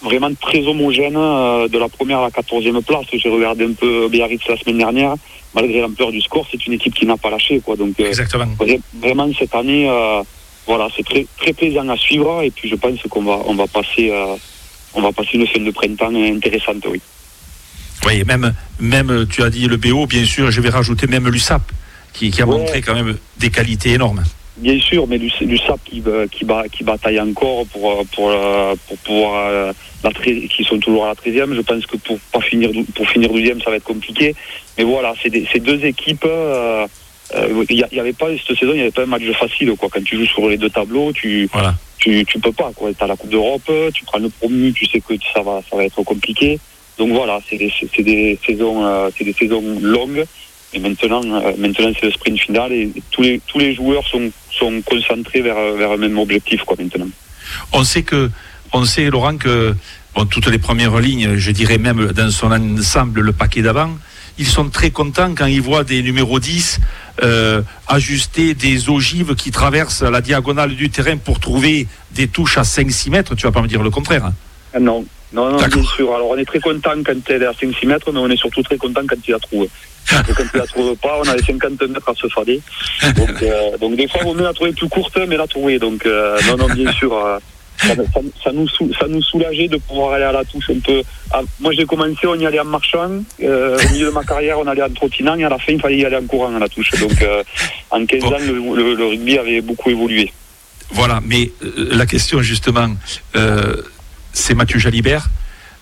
vraiment 0.02 0.32
très 0.34 0.66
homogène 0.66 1.16
euh, 1.16 1.68
de 1.68 1.78
la 1.78 1.88
première 1.88 2.20
à 2.20 2.24
la 2.24 2.30
quatorzième 2.30 2.82
place. 2.82 3.06
J'ai 3.12 3.28
regardé 3.28 3.64
un 3.64 3.72
peu 3.72 4.08
Biarritz 4.08 4.42
la 4.48 4.56
semaine 4.56 4.78
dernière. 4.78 5.14
Malgré 5.54 5.80
l'ampleur 5.80 6.12
du 6.12 6.20
score, 6.20 6.46
c'est 6.50 6.64
une 6.66 6.74
équipe 6.74 6.94
qui 6.94 7.06
n'a 7.06 7.16
pas 7.16 7.30
lâché. 7.30 7.60
Quoi. 7.60 7.76
Donc, 7.76 7.98
euh, 8.00 8.06
Exactement. 8.06 8.46
Vraiment, 9.00 9.28
cette 9.38 9.54
année, 9.54 9.88
euh, 9.88 10.22
voilà, 10.66 10.88
c'est 10.96 11.04
très, 11.04 11.26
très 11.38 11.52
plaisant 11.52 11.88
à 11.88 11.96
suivre. 11.96 12.42
Et 12.42 12.50
puis, 12.50 12.68
je 12.68 12.76
pense 12.76 13.00
qu'on 13.08 13.22
va, 13.22 13.38
on 13.46 13.54
va, 13.54 13.66
passer, 13.66 14.12
on 14.94 15.02
va 15.02 15.12
passer 15.12 15.30
une 15.34 15.46
fin 15.46 15.60
de 15.60 15.70
printemps 15.70 16.14
intéressante, 16.14 16.84
oui. 16.88 17.00
Oui, 18.06 18.24
même, 18.24 18.54
même, 18.78 19.26
tu 19.30 19.42
as 19.42 19.50
dit 19.50 19.66
le 19.66 19.76
BO, 19.76 20.06
bien 20.06 20.24
sûr, 20.24 20.50
je 20.50 20.60
vais 20.60 20.70
rajouter 20.70 21.06
même 21.06 21.28
l'USAP, 21.28 21.62
qui, 22.14 22.30
qui 22.30 22.40
a 22.40 22.46
ouais. 22.46 22.56
montré 22.58 22.80
quand 22.80 22.94
même 22.94 23.16
des 23.38 23.50
qualités 23.50 23.90
énormes. 23.90 24.22
Bien 24.56 24.78
sûr, 24.80 25.06
mais 25.06 25.18
du, 25.18 25.30
du 25.40 25.56
SAP 25.58 25.80
qui, 25.84 26.02
qui, 26.30 26.44
bat, 26.44 26.68
qui 26.68 26.84
bataille 26.84 27.20
encore 27.20 27.66
pour, 27.66 28.04
pour, 28.08 28.32
pour 28.88 28.98
pouvoir 28.98 29.72
la 30.02 30.10
qui 30.12 30.64
sont 30.64 30.78
toujours 30.78 31.04
à 31.04 31.08
la 31.08 31.14
13e. 31.14 31.54
Je 31.54 31.60
pense 31.60 31.86
que 31.86 31.96
pour 31.96 32.18
pas 32.32 32.40
finir 32.40 32.70
pour 32.94 33.08
finir 33.08 33.30
12e, 33.30 33.62
ça 33.62 33.70
va 33.70 33.76
être 33.76 33.84
compliqué. 33.84 34.34
Mais 34.78 34.84
voilà, 34.84 35.14
c'est 35.22 35.30
ces 35.52 35.60
deux 35.60 35.84
équipes. 35.84 36.24
Il 36.24 36.30
euh, 36.30 36.86
euh, 37.34 37.64
y, 37.68 38.00
avait 38.00 38.12
pas 38.12 38.26
cette 38.46 38.58
saison, 38.58 38.72
il 38.72 38.76
n'y 38.76 38.80
avait 38.80 38.90
pas 38.90 39.02
un 39.02 39.06
match 39.06 39.22
facile 39.38 39.74
quoi. 39.76 39.88
Quand 39.90 40.02
tu 40.02 40.16
joues 40.16 40.26
sur 40.26 40.48
les 40.48 40.56
deux 40.56 40.70
tableaux, 40.70 41.12
tu 41.12 41.48
voilà. 41.52 41.74
tu, 41.98 42.24
tu 42.24 42.38
peux 42.38 42.52
pas 42.52 42.72
quoi. 42.74 42.90
T'as 42.98 43.06
la 43.06 43.16
Coupe 43.16 43.30
d'Europe, 43.30 43.70
tu 43.94 44.04
prends 44.04 44.18
le 44.18 44.30
promu, 44.30 44.72
tu 44.72 44.86
sais 44.86 45.00
que 45.00 45.14
ça 45.34 45.42
va 45.42 45.60
ça 45.68 45.76
va 45.76 45.84
être 45.84 46.02
compliqué. 46.02 46.58
Donc 46.98 47.10
voilà, 47.10 47.40
c'est 47.48 47.56
des, 47.56 47.72
des 47.98 48.38
saisons 48.44 48.84
euh, 48.84 49.10
c'est 49.16 49.24
des 49.24 49.32
saisons 49.32 49.62
longues. 49.80 50.24
Et 50.72 50.78
maintenant, 50.78 51.22
euh, 51.24 51.52
maintenant 51.58 51.90
c'est 51.98 52.06
le 52.06 52.12
sprint 52.12 52.38
final 52.38 52.72
et 52.72 52.90
tous 53.10 53.22
les 53.22 53.40
tous 53.46 53.58
les 53.58 53.74
joueurs 53.74 54.06
sont 54.06 54.30
sont 54.50 54.80
concentrés 54.82 55.40
vers 55.40 55.74
vers 55.76 55.92
un 55.92 55.96
même 55.96 56.18
objectif 56.18 56.62
quoi 56.64 56.76
maintenant. 56.78 57.08
On 57.72 57.84
sait 57.84 58.02
que 58.02 58.30
on 58.72 58.84
sait 58.84 59.10
Laurent 59.10 59.36
que 59.36 59.74
bon, 60.14 60.26
toutes 60.26 60.46
les 60.46 60.58
premières 60.58 60.98
lignes, 60.98 61.36
je 61.36 61.50
dirais 61.50 61.78
même 61.78 62.12
dans 62.12 62.30
son 62.30 62.52
ensemble 62.52 63.20
le 63.20 63.32
paquet 63.32 63.62
d'avant, 63.62 63.90
ils 64.38 64.46
sont 64.46 64.68
très 64.70 64.90
contents 64.90 65.34
quand 65.34 65.46
ils 65.46 65.60
voient 65.60 65.84
des 65.84 66.02
numéros 66.02 66.38
10 66.38 66.80
euh, 67.22 67.62
ajuster 67.86 68.54
des 68.54 68.88
ogives 68.88 69.34
qui 69.34 69.50
traversent 69.50 70.02
la 70.02 70.20
diagonale 70.22 70.74
du 70.74 70.88
terrain 70.88 71.18
pour 71.18 71.38
trouver 71.38 71.86
des 72.12 72.28
touches 72.28 72.56
à 72.56 72.62
5-6 72.62 73.10
mètres. 73.10 73.34
Tu 73.34 73.44
vas 73.46 73.52
pas 73.52 73.60
me 73.60 73.68
dire 73.68 73.82
le 73.82 73.90
contraire. 73.90 74.24
Hein? 74.24 74.34
Ah 74.72 74.80
non, 74.80 75.04
non, 75.32 75.50
non, 75.50 75.58
bien 75.58 75.82
sûr. 75.84 76.14
Alors 76.14 76.30
on 76.30 76.36
est 76.36 76.44
très 76.44 76.60
content 76.60 76.94
quand 77.04 77.14
elle 77.28 77.42
est 77.42 77.46
à 77.46 77.52
5-6 77.52 77.86
mètres, 77.86 78.10
mais 78.12 78.18
on 78.18 78.28
est 78.28 78.36
surtout 78.36 78.62
très 78.62 78.76
content 78.76 79.02
quand 79.08 79.16
il 79.26 79.30
la 79.30 79.38
trouve. 79.38 79.64
Et 80.28 80.32
quand 80.32 80.44
il 80.54 80.58
la 80.58 80.66
trouve 80.66 80.96
pas, 80.96 81.20
on 81.24 81.28
a 81.28 81.36
les 81.36 81.42
50 81.42 81.80
mètres 81.88 82.08
à 82.08 82.14
se 82.14 82.26
fader. 82.28 82.60
Donc, 83.16 83.42
euh, 83.42 83.76
donc 83.78 83.96
des 83.96 84.08
fois, 84.08 84.22
on 84.24 84.34
mieux 84.34 84.42
la 84.42 84.52
trouver 84.52 84.72
plus 84.72 84.88
courte, 84.88 85.18
mais 85.28 85.36
la 85.36 85.46
trouver. 85.46 85.78
Donc 85.78 86.04
euh, 86.06 86.38
non, 86.48 86.56
non, 86.56 86.74
bien 86.74 86.90
sûr. 86.92 87.14
Euh, 87.14 87.38
ça, 87.80 87.94
ça, 87.96 88.20
ça, 88.44 88.52
nous, 88.52 88.68
ça 88.68 89.06
nous 89.08 89.22
soulageait 89.22 89.68
de 89.68 89.78
pouvoir 89.78 90.14
aller 90.14 90.24
à 90.24 90.32
la 90.32 90.44
touche 90.44 90.70
un 90.70 90.80
peu. 90.80 91.02
Ah, 91.32 91.40
moi, 91.60 91.72
j'ai 91.72 91.86
commencé, 91.86 92.26
on 92.26 92.34
y 92.34 92.46
allait 92.46 92.60
en 92.60 92.64
marchant. 92.64 93.10
Euh, 93.42 93.78
au 93.78 93.92
milieu 93.92 94.06
de 94.06 94.10
ma 94.10 94.24
carrière, 94.24 94.58
on 94.58 94.66
allait 94.66 94.82
en 94.82 94.90
trottinant 94.90 95.36
et 95.36 95.44
à 95.44 95.48
la 95.48 95.58
fin, 95.58 95.72
il 95.72 95.80
fallait 95.80 95.98
y 95.98 96.04
aller 96.04 96.16
en 96.16 96.26
courant 96.26 96.54
à 96.54 96.58
la 96.58 96.68
touche. 96.68 96.90
Donc, 97.00 97.22
euh, 97.22 97.42
en 97.90 98.04
15 98.04 98.20
bon. 98.20 98.34
ans, 98.34 98.38
le, 98.38 98.76
le, 98.76 98.94
le, 98.94 99.06
rugby 99.06 99.38
avait 99.38 99.60
beaucoup 99.60 99.90
évolué. 99.90 100.30
Voilà, 100.92 101.20
mais 101.24 101.50
euh, 101.62 101.88
la 101.92 102.04
question, 102.04 102.42
justement, 102.42 102.88
c'est 104.32 104.54
Mathieu 104.54 104.78
Jalibert. 104.78 105.28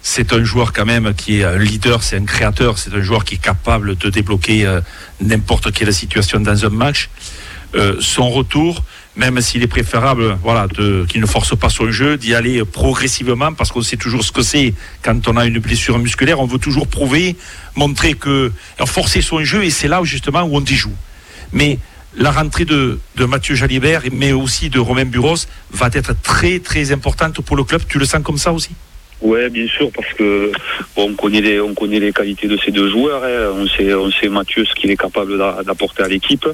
C'est 0.00 0.32
un 0.32 0.44
joueur 0.44 0.72
quand 0.72 0.86
même 0.86 1.12
qui 1.14 1.40
est 1.40 1.44
un 1.44 1.58
leader, 1.58 2.02
c'est 2.02 2.16
un 2.16 2.24
créateur, 2.24 2.78
c'est 2.78 2.94
un 2.94 3.02
joueur 3.02 3.24
qui 3.24 3.34
est 3.34 3.42
capable 3.42 3.96
de 3.96 4.10
débloquer 4.10 4.80
n'importe 5.20 5.72
quelle 5.72 5.92
situation 5.92 6.38
dans 6.38 6.64
un 6.64 6.68
match. 6.68 7.10
son 7.98 8.30
retour, 8.30 8.84
même 9.16 9.40
s'il 9.40 9.62
est 9.62 9.68
préférable 9.68 10.38
voilà, 10.42 10.68
qu'il 11.08 11.20
ne 11.20 11.26
force 11.26 11.58
pas 11.58 11.68
son 11.68 11.90
jeu, 11.90 12.16
d'y 12.16 12.34
aller 12.34 12.64
progressivement, 12.64 13.52
parce 13.52 13.72
qu'on 13.72 13.82
sait 13.82 13.96
toujours 13.96 14.24
ce 14.24 14.30
que 14.30 14.42
c'est 14.42 14.72
quand 15.02 15.26
on 15.26 15.36
a 15.36 15.44
une 15.44 15.58
blessure 15.58 15.98
musculaire. 15.98 16.38
On 16.40 16.46
veut 16.46 16.60
toujours 16.60 16.86
prouver, 16.86 17.36
montrer 17.74 18.14
que. 18.14 18.52
forcer 18.86 19.20
son 19.20 19.42
jeu, 19.42 19.64
et 19.64 19.70
c'est 19.70 19.88
là 19.88 20.00
justement 20.04 20.42
où 20.42 20.56
on 20.56 20.64
y 20.64 20.74
joue. 20.74 20.94
Mais 21.52 21.78
la 22.16 22.30
rentrée 22.30 22.64
de, 22.64 22.98
Mathieu 23.18 23.54
Jalibert, 23.54 24.02
mais 24.12 24.32
aussi 24.32 24.70
de 24.70 24.78
Romain 24.78 25.04
Buros, 25.04 25.36
va 25.70 25.88
être 25.92 26.14
très 26.22 26.58
très 26.58 26.92
importante 26.92 27.40
pour 27.40 27.56
le 27.56 27.64
club. 27.64 27.82
Tu 27.88 27.98
le 27.98 28.04
sens 28.04 28.22
comme 28.22 28.38
ça 28.38 28.52
aussi? 28.52 28.70
Ouais, 29.20 29.50
bien 29.50 29.66
sûr, 29.66 29.90
parce 29.92 30.12
que 30.14 30.52
bon, 30.94 31.10
on 31.10 31.14
connaît 31.14 31.40
les 31.40 31.60
on 31.60 31.74
connaît 31.74 31.98
les 31.98 32.12
qualités 32.12 32.46
de 32.46 32.56
ces 32.56 32.70
deux 32.70 32.88
joueurs. 32.88 33.24
Hein. 33.24 33.52
On 33.56 33.66
sait 33.66 33.92
on 33.92 34.12
sait 34.12 34.28
Mathieu 34.28 34.64
ce 34.64 34.72
qu'il 34.74 34.92
est 34.92 34.96
capable 34.96 35.36
d'apporter 35.64 36.04
à 36.04 36.08
l'équipe. 36.08 36.46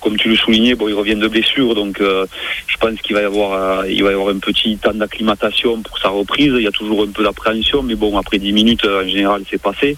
Comme 0.00 0.16
tu 0.16 0.30
le 0.30 0.36
soulignais, 0.36 0.74
bon, 0.74 0.88
il 0.88 0.94
revient 0.94 1.16
de 1.16 1.28
blessure, 1.28 1.74
donc 1.74 2.00
euh, 2.00 2.24
je 2.68 2.76
pense 2.78 2.98
qu'il 3.02 3.14
va 3.14 3.20
y 3.20 3.24
avoir 3.24 3.80
euh, 3.80 3.90
il 3.90 4.02
va 4.02 4.12
y 4.12 4.14
avoir 4.14 4.34
un 4.34 4.38
petit 4.38 4.78
temps 4.78 4.94
d'acclimatation 4.94 5.82
pour 5.82 5.98
sa 5.98 6.08
reprise. 6.08 6.54
Il 6.56 6.62
y 6.62 6.66
a 6.66 6.72
toujours 6.72 7.02
un 7.02 7.10
peu 7.10 7.22
d'appréhension, 7.22 7.82
mais 7.82 7.96
bon, 7.96 8.16
après 8.16 8.38
10 8.38 8.52
minutes, 8.52 8.86
en 8.86 9.06
général, 9.06 9.42
c'est 9.50 9.60
passé. 9.60 9.94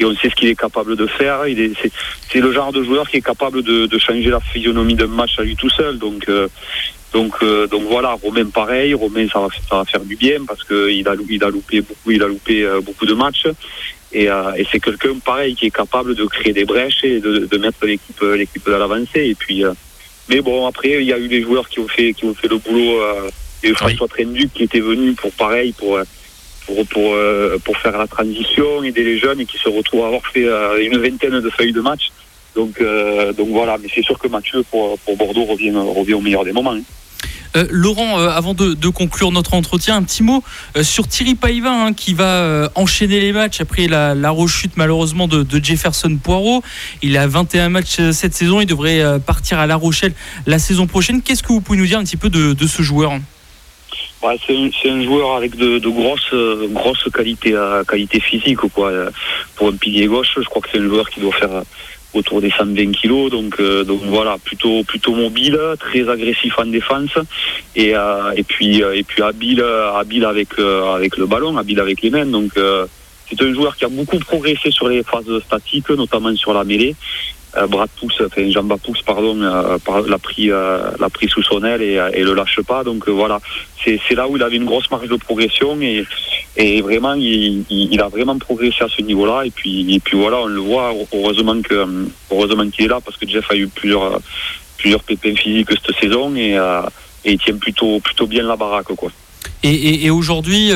Et 0.00 0.04
on 0.04 0.14
sait 0.16 0.28
ce 0.28 0.34
qu'il 0.34 0.48
est 0.48 0.58
capable 0.58 0.96
de 0.96 1.06
faire. 1.06 1.46
Il 1.46 1.60
est 1.60 1.70
c'est, 1.80 1.92
c'est 2.32 2.40
le 2.40 2.52
genre 2.52 2.72
de 2.72 2.82
joueur 2.82 3.08
qui 3.08 3.18
est 3.18 3.22
capable 3.22 3.62
de, 3.62 3.86
de 3.86 3.98
changer 3.98 4.30
la 4.30 4.40
physionomie 4.40 4.96
d'un 4.96 5.06
match 5.06 5.38
à 5.38 5.42
lui 5.42 5.54
tout 5.54 5.70
seul. 5.70 5.98
Donc 5.98 6.28
euh, 6.28 6.48
donc, 7.12 7.34
euh, 7.42 7.66
donc 7.66 7.82
voilà, 7.88 8.12
Romain 8.12 8.46
pareil, 8.46 8.94
Romain 8.94 9.26
ça 9.32 9.40
va, 9.40 9.48
ça 9.68 9.76
va 9.78 9.84
faire 9.84 10.00
du 10.00 10.14
bien 10.14 10.44
parce 10.46 10.62
que 10.62 10.90
il 10.90 11.06
a, 11.08 11.14
il 11.28 11.42
a 11.42 11.48
loupé 11.48 11.80
beaucoup, 11.80 12.10
il 12.10 12.22
a 12.22 12.28
loupé 12.28 12.62
euh, 12.62 12.80
beaucoup 12.80 13.04
de 13.04 13.14
matchs 13.14 13.46
et, 14.12 14.30
euh, 14.30 14.52
et 14.56 14.64
c'est 14.70 14.78
quelqu'un 14.78 15.18
pareil 15.18 15.56
qui 15.56 15.66
est 15.66 15.70
capable 15.70 16.14
de 16.14 16.24
créer 16.26 16.52
des 16.52 16.64
brèches 16.64 17.02
et 17.02 17.20
de, 17.20 17.46
de 17.46 17.58
mettre 17.58 17.84
l'équipe, 17.84 18.20
l'équipe 18.20 18.66
à 18.68 18.78
l'avancée. 18.78 19.26
Et 19.26 19.34
puis, 19.34 19.64
euh, 19.64 19.72
mais 20.28 20.40
bon 20.40 20.66
après 20.66 21.02
il 21.02 21.06
y 21.06 21.12
a 21.12 21.18
eu 21.18 21.26
des 21.26 21.42
joueurs 21.42 21.68
qui 21.68 21.80
ont 21.80 21.88
fait, 21.88 22.12
qui 22.12 22.24
ont 22.26 22.34
fait 22.34 22.48
le 22.48 22.58
boulot. 22.58 23.00
Euh, 23.00 23.28
il 23.62 23.66
y 23.66 23.68
a 23.70 23.72
eu 23.72 23.76
François 23.76 24.06
oui. 24.16 24.24
Trenduc 24.24 24.52
qui 24.54 24.62
était 24.62 24.80
venu 24.80 25.12
pour 25.14 25.32
pareil 25.32 25.72
pour 25.72 25.98
pour 26.66 26.86
pour, 26.86 27.16
pour 27.64 27.76
faire 27.78 27.98
la 27.98 28.06
transition, 28.06 28.84
aider 28.84 29.02
les 29.02 29.18
jeunes 29.18 29.40
et 29.40 29.46
qui 29.46 29.58
se 29.58 29.68
retrouvent 29.68 30.04
à 30.04 30.06
avoir 30.06 30.24
fait 30.26 30.46
une 30.80 30.96
vingtaine 30.98 31.40
de 31.40 31.50
feuilles 31.50 31.72
de 31.72 31.80
match. 31.80 32.10
Donc, 32.54 32.80
euh, 32.80 33.32
donc 33.32 33.48
voilà, 33.50 33.78
mais 33.78 33.88
c'est 33.94 34.02
sûr 34.02 34.18
que 34.18 34.28
Mathieu 34.28 34.62
pour, 34.70 34.98
pour 35.00 35.16
Bordeaux 35.16 35.44
revient, 35.44 35.72
revient 35.72 36.14
au 36.14 36.20
meilleur 36.20 36.44
des 36.44 36.52
moments. 36.52 36.72
Hein. 36.72 36.82
Euh, 37.56 37.66
Laurent, 37.70 38.20
euh, 38.20 38.28
avant 38.28 38.54
de, 38.54 38.88
conclure 38.88 39.32
notre 39.32 39.54
entretien, 39.54 39.96
un 39.96 40.02
petit 40.02 40.22
mot 40.22 40.42
euh, 40.76 40.82
sur 40.84 41.08
Thierry 41.08 41.34
Paivin 41.34 41.86
hein, 41.86 41.92
qui 41.92 42.14
va 42.14 42.70
enchaîner 42.74 43.20
les 43.20 43.32
matchs 43.32 43.60
après 43.60 43.88
la, 43.88 44.30
rechute 44.30 44.76
malheureusement 44.76 45.26
de, 45.26 45.44
Jefferson 45.62 46.16
Poirot. 46.22 46.62
Il 47.02 47.16
a 47.16 47.26
21 47.26 47.68
matchs 47.68 48.00
cette 48.12 48.34
saison, 48.34 48.60
il 48.60 48.66
devrait 48.66 49.20
partir 49.20 49.58
à 49.58 49.66
La 49.66 49.76
Rochelle 49.76 50.12
la 50.46 50.58
saison 50.58 50.86
prochaine. 50.86 51.22
Qu'est-ce 51.22 51.42
que 51.42 51.48
vous 51.48 51.60
pouvez 51.60 51.78
nous 51.78 51.86
dire 51.86 51.98
un 51.98 52.04
petit 52.04 52.16
peu 52.16 52.30
de, 52.30 52.66
ce 52.66 52.82
joueur 52.82 53.12
Ouais, 54.22 54.38
c'est 54.46 54.90
un, 54.90 55.02
joueur 55.02 55.36
avec 55.36 55.56
de, 55.56 55.78
de 55.78 55.88
grosses, 55.88 56.34
grosses 56.72 57.08
qualités, 57.12 57.54
qualités 57.88 58.20
physiques. 58.20 58.58
Quoi. 58.58 58.92
Pour 59.56 59.68
un 59.68 59.76
pilier 59.76 60.06
gauche, 60.06 60.28
je 60.36 60.44
crois 60.44 60.62
que 60.62 60.68
c'est 60.72 60.78
un 60.78 60.88
joueur 60.88 61.08
qui 61.10 61.20
doit 61.20 61.32
faire 61.32 61.62
autour 62.12 62.40
des 62.40 62.50
120 62.50 62.92
kilos 62.92 63.30
donc 63.30 63.56
euh, 63.60 63.84
donc 63.84 64.00
voilà 64.04 64.36
plutôt 64.42 64.82
plutôt 64.84 65.14
mobile 65.14 65.58
très 65.78 66.08
agressif 66.08 66.58
en 66.58 66.66
défense 66.66 67.16
et 67.76 67.94
euh, 67.94 68.32
et 68.36 68.42
puis 68.42 68.80
et 68.80 69.02
puis 69.02 69.22
habile 69.22 69.62
habile 69.62 70.24
avec 70.24 70.58
euh, 70.58 70.94
avec 70.94 71.16
le 71.16 71.26
ballon 71.26 71.56
habile 71.56 71.80
avec 71.80 72.02
les 72.02 72.10
mains 72.10 72.26
donc 72.26 72.52
c'est 73.28 73.40
un 73.42 73.54
joueur 73.54 73.76
qui 73.76 73.84
a 73.84 73.88
beaucoup 73.88 74.18
progressé 74.18 74.70
sur 74.70 74.88
les 74.88 75.02
phases 75.02 75.38
statiques 75.46 75.90
notamment 75.90 76.34
sur 76.34 76.52
la 76.52 76.64
mêlée 76.64 76.96
euh, 77.56 77.66
Brad 77.66 77.88
pousse, 77.98 78.20
enfin 78.24 78.50
Jamba 78.50 78.76
pousse, 78.76 79.02
pardon, 79.02 79.40
euh, 79.42 79.78
l'a 80.06 80.18
pris, 80.18 80.50
euh, 80.50 80.90
l'a 80.98 81.10
pris 81.10 81.28
sous 81.28 81.42
son 81.42 81.64
aile 81.64 81.82
et, 81.82 82.00
et 82.14 82.22
le 82.22 82.34
lâche 82.34 82.60
pas. 82.60 82.84
Donc 82.84 83.08
voilà, 83.08 83.40
c'est 83.84 84.14
là 84.14 84.28
où 84.28 84.36
il 84.36 84.42
avait 84.42 84.56
une 84.56 84.64
grosse 84.64 84.90
marge 84.90 85.08
de 85.08 85.16
progression 85.16 85.78
et, 85.80 86.06
vraiment 86.82 87.14
il, 87.14 88.00
a 88.00 88.08
vraiment 88.08 88.38
progressé 88.38 88.84
à 88.84 88.88
ce 88.88 89.02
niveau-là. 89.02 89.42
Et 89.46 89.50
puis, 89.50 90.00
voilà, 90.12 90.40
on 90.42 90.46
le 90.46 90.60
voit. 90.60 90.92
Heureusement 91.12 91.60
que, 91.62 91.86
heureusement 92.30 92.68
qu'il 92.68 92.84
est 92.84 92.88
là 92.88 93.00
parce 93.04 93.16
que 93.16 93.28
Jeff 93.28 93.50
a 93.50 93.56
eu 93.56 93.68
plusieurs, 93.68 94.20
plusieurs 94.78 95.02
pépins 95.02 95.34
physiques 95.34 95.68
cette 95.70 95.96
saison 95.96 96.34
et, 96.36 96.56
il 97.24 97.38
tient 97.38 97.56
plutôt, 97.56 98.00
plutôt 98.00 98.26
bien 98.26 98.44
la 98.44 98.56
baraque 98.56 98.94
quoi. 98.96 99.10
Et 99.62 100.08
aujourd'hui. 100.10 100.72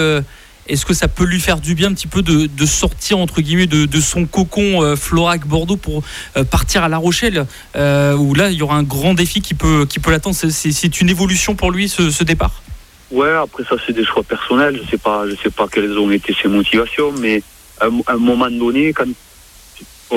Est-ce 0.66 0.86
que 0.86 0.94
ça 0.94 1.08
peut 1.08 1.24
lui 1.24 1.40
faire 1.40 1.60
du 1.60 1.74
bien 1.74 1.90
un 1.90 1.94
petit 1.94 2.06
peu 2.06 2.22
de, 2.22 2.66
sortir 2.66 3.18
entre 3.18 3.40
guillemets 3.42 3.66
de, 3.66 4.00
son 4.00 4.26
cocon 4.26 4.82
euh, 4.82 4.96
Florac 4.96 5.46
Bordeaux 5.46 5.76
pour 5.76 6.02
euh, 6.36 6.44
partir 6.44 6.82
à 6.82 6.88
La 6.88 6.98
Rochelle 6.98 7.46
euh, 7.76 8.14
où 8.16 8.34
là 8.34 8.50
il 8.50 8.56
y 8.56 8.62
aura 8.62 8.76
un 8.76 8.82
grand 8.82 9.14
défi 9.14 9.40
qui 9.40 9.54
peut 9.54 9.86
qui 9.86 9.98
peut 9.98 10.10
l'attendre. 10.10 10.36
C'est 10.36 11.00
une 11.00 11.10
évolution 11.10 11.54
pour 11.54 11.70
lui 11.70 11.88
ce, 11.88 12.24
départ? 12.24 12.62
Ouais 13.10 13.30
après 13.30 13.64
ça 13.64 13.76
c'est 13.86 13.92
des 13.92 14.04
choix 14.04 14.22
personnels. 14.22 14.80
Je 14.82 14.90
sais 14.90 14.98
pas 14.98 15.24
je 15.28 15.34
sais 15.36 15.50
pas 15.50 15.66
quelles 15.70 15.98
ont 15.98 16.10
été 16.10 16.34
ses 16.40 16.48
motivations 16.48 17.12
mais 17.20 17.42
à 17.80 17.86
un 17.86 18.16
moment 18.16 18.50
donné, 18.50 18.92
quand 18.92 19.06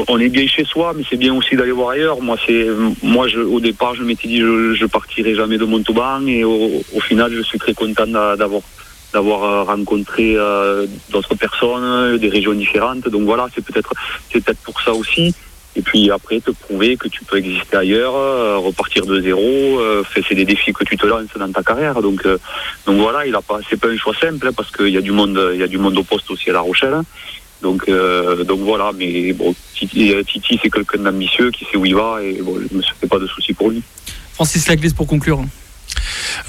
on 0.07 0.19
est 0.19 0.29
bien 0.29 0.47
chez 0.47 0.63
soi, 0.63 0.93
mais 0.95 1.03
c'est 1.09 1.17
bien 1.17 1.33
aussi 1.33 1.55
d'aller 1.55 1.71
voir 1.71 1.89
ailleurs. 1.89 2.21
Moi, 2.21 2.37
c'est 2.45 2.67
moi, 3.01 3.27
je, 3.27 3.39
au 3.39 3.59
départ, 3.59 3.95
je 3.95 4.03
m'étais 4.03 4.27
dit 4.27 4.39
je, 4.39 4.75
je 4.75 4.85
partirai 4.85 5.35
jamais 5.35 5.57
de 5.57 5.65
Montauban, 5.65 6.25
et 6.27 6.43
au 6.43 6.99
final, 7.01 7.33
je 7.33 7.41
suis 7.41 7.57
très 7.57 7.73
content 7.73 8.07
d'avoir 8.07 8.61
d'avoir 9.17 9.43
euh, 9.43 9.63
rencontré 9.63 10.35
euh, 10.35 10.85
d'autres 11.09 11.33
personnes, 11.33 12.17
des 12.19 12.29
régions 12.29 12.53
différentes. 12.53 13.09
Donc 13.09 13.23
voilà, 13.23 13.47
c'est 13.53 13.65
peut-être 13.65 13.91
peut-être 14.31 14.61
pour 14.67 14.79
ça 14.85 14.93
aussi. 14.93 15.33
Et 15.75 15.81
puis 15.81 16.11
après, 16.11 16.39
te 16.39 16.51
prouver 16.51 16.97
que 16.97 17.07
tu 17.07 17.23
peux 17.23 17.37
exister 17.37 17.77
ailleurs, 17.77 18.15
euh, 18.15 18.57
repartir 18.57 19.05
de 19.07 19.19
zéro. 19.21 19.47
C'est 20.13 20.35
des 20.35 20.45
défis 20.45 20.73
que 20.73 20.83
tu 20.83 20.97
te 20.97 21.07
lances 21.07 21.35
dans 21.43 21.51
ta 21.51 21.63
carrière. 21.63 22.01
Donc, 22.07 22.19
donc 22.87 22.97
voilà, 23.05 23.25
il 23.25 23.33
a 23.35 23.41
pas, 23.41 23.59
c'est 23.67 23.79
pas 23.79 23.89
un 23.89 23.97
choix 23.97 24.15
simple 24.25 24.51
parce 24.57 24.71
qu'il 24.71 24.93
y 24.97 24.97
a 24.97 25.05
du 25.09 25.13
monde, 25.19 25.39
y 25.55 25.63
a 25.63 25.71
du 25.75 25.79
monde 25.79 25.97
au 25.97 26.03
poste 26.03 26.29
aussi 26.31 26.49
à 26.51 26.53
La 26.53 26.61
Rochelle. 26.61 26.99
Donc, 27.63 27.81
donc 28.51 28.59
voilà. 28.71 28.91
Mais 28.99 29.33
bon, 29.33 29.55
Titi, 29.75 30.59
c'est 30.61 30.69
quelqu'un 30.69 31.01
d'ambitieux 31.05 31.49
qui 31.51 31.65
sait 31.65 31.77
où 31.77 31.85
il 31.85 31.95
va 31.95 32.11
et 32.23 32.41
bon, 32.45 32.55
je 32.69 32.75
me 32.77 32.81
fais 32.99 33.07
pas 33.07 33.19
de 33.19 33.27
soucis 33.27 33.53
pour 33.53 33.69
lui. 33.71 33.81
Francis 34.33 34.67
Laglis 34.67 34.93
pour 34.93 35.07
conclure. 35.07 35.41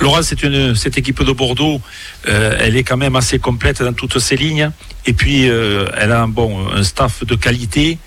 Laurent, 0.00 0.22
c'est 0.22 0.42
une 0.42 0.74
cette 0.74 0.98
équipe 0.98 1.22
de 1.22 1.32
Bordeaux, 1.32 1.80
euh, 2.28 2.56
elle 2.60 2.76
est 2.76 2.84
quand 2.84 2.96
même 2.96 3.16
assez 3.16 3.38
complète 3.38 3.82
dans 3.82 3.92
toutes 3.92 4.18
ses 4.18 4.36
lignes. 4.36 4.70
Et 5.06 5.12
puis, 5.12 5.48
euh, 5.48 5.86
elle 5.96 6.12
a 6.12 6.22
un 6.22 6.28
bon 6.28 6.82
staff 6.82 7.24
de 7.24 7.34
qualité. 7.34 7.98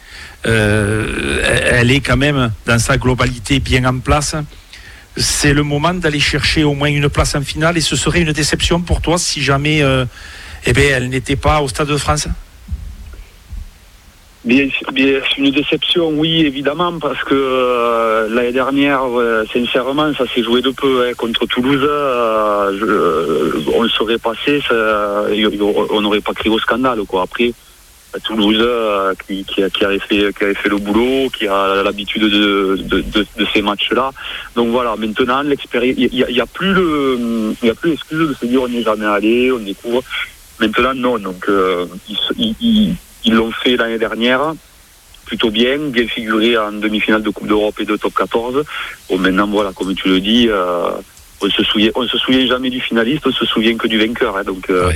Euh, 0.46 1.70
elle 1.72 1.92
est 1.92 2.02
quand 2.02 2.18
même 2.18 2.52
dans 2.66 2.80
sa 2.80 2.98
globalité 2.98 3.60
bien 3.60 3.86
en 3.86 4.00
place. 4.00 4.36
C'est 5.18 5.54
le 5.54 5.64
moment 5.64 5.94
d'aller 5.94 6.20
chercher 6.20 6.64
au 6.64 6.74
moins 6.74 6.90
une 6.90 7.10
place 7.10 7.36
en 7.36 7.42
finale. 7.42 7.78
Et 7.78 7.82
ce 7.82 7.96
serait 7.96 8.22
une 8.22 8.32
déception 8.32 8.82
pour 8.82 9.02
toi 9.02 9.18
si 9.18 9.42
jamais, 9.44 9.84
eh 10.66 10.74
bien, 10.74 10.86
elle 10.96 11.10
n'était 11.10 11.36
pas 11.36 11.62
au 11.62 11.68
Stade 11.68 11.90
de 11.90 11.98
France? 11.98 12.28
Bien, 14.44 14.68
bien, 14.92 15.22
une 15.38 15.52
déception, 15.52 16.10
oui, 16.18 16.42
évidemment, 16.48 16.98
parce 17.00 17.24
que 17.26 17.36
euh, 17.36 18.28
l'année 18.30 18.52
dernière, 18.52 19.04
euh, 19.04 19.44
sincèrement, 19.54 20.12
ça 20.16 20.26
s'est 20.34 20.42
joué 20.42 20.64
de 20.64 20.72
peu 20.72 21.06
hein, 21.08 21.14
contre 21.16 21.46
Toulouse. 21.46 21.86
euh, 21.88 22.76
je- 22.80 22.86
euh, 22.86 23.52
on 23.76 23.88
serait 23.88 24.18
passé, 24.18 24.60
ça, 24.68 25.26
on 25.92 26.02
n'aurait 26.02 26.22
pas 26.22 26.34
crié 26.34 26.50
au 26.54 26.58
scandale, 26.58 27.02
quoi. 27.08 27.22
Après, 27.22 27.54
Toulouse, 28.24 28.58
euh, 28.60 29.14
qui, 29.28 29.46
qui, 29.46 29.62
qui 29.72 29.86
avait 29.86 30.00
fait, 30.00 30.34
qui 30.36 30.44
avait 30.44 30.56
fait 30.56 30.70
le 30.70 30.78
boulot, 30.78 31.30
qui 31.30 31.46
a 31.48 31.84
l'habitude 31.84 32.24
de, 32.24 32.78
de, 32.82 33.02
de, 33.02 33.26
de 33.38 33.46
ces 33.54 33.62
matchs-là. 33.62 34.10
Donc 34.56 34.70
voilà, 34.70 34.96
maintenant, 34.98 35.44
l'expérience, 35.44 35.96
il 36.00 36.16
y, 36.16 36.24
a- 36.24 36.30
il 36.32 36.36
y 36.36 36.42
a 36.42 36.48
plus 36.48 36.74
le, 36.74 37.54
il 37.62 37.70
a 37.70 37.76
plus 37.76 37.92
l'excuse 37.92 38.30
de 38.30 38.34
se 38.34 38.46
dire 38.48 38.64
on 38.64 38.68
n'est 38.68 38.82
jamais 38.84 39.06
allé, 39.06 39.52
on 39.52 39.60
découvre. 39.60 40.02
Maintenant, 40.60 40.96
non. 40.96 41.20
Donc, 41.20 41.46
euh, 41.48 41.86
ils 42.10 42.18
se- 42.18 42.96
ils- 43.26 43.34
l'ont 43.34 43.52
fait 43.52 43.76
l'année 43.78 43.98
dernière, 43.98 44.54
plutôt 45.26 45.50
bien, 45.50 45.78
bien 45.78 46.08
figuré 46.08 46.58
en 46.58 46.72
demi-finale 46.72 47.24
de 47.24 47.30
Coupe 47.30 47.48
d'Europe 47.48 47.76
et 47.80 47.86
de 47.86 47.96
Top 47.96 48.14
14. 48.16 48.64
Bon, 49.10 49.18
maintenant, 49.18 49.48
voilà, 49.48 49.72
comme 49.74 49.94
tu 49.96 50.08
le 50.10 50.20
dis, 50.20 50.48
euh, 50.50 50.90
on 51.42 51.50
se 51.50 51.64
souvient, 51.64 51.92
on 51.96 52.06
se 52.08 52.18
souvient 52.18 52.46
jamais 52.48 52.70
du 52.70 52.82
finaliste, 52.82 53.26
on 53.28 53.32
se 53.32 53.46
souvient 53.46 53.76
que 53.78 53.88
du 53.88 53.98
vainqueur. 53.98 54.38
hein. 54.38 54.44
donc, 54.44 54.70
euh, 54.70 54.92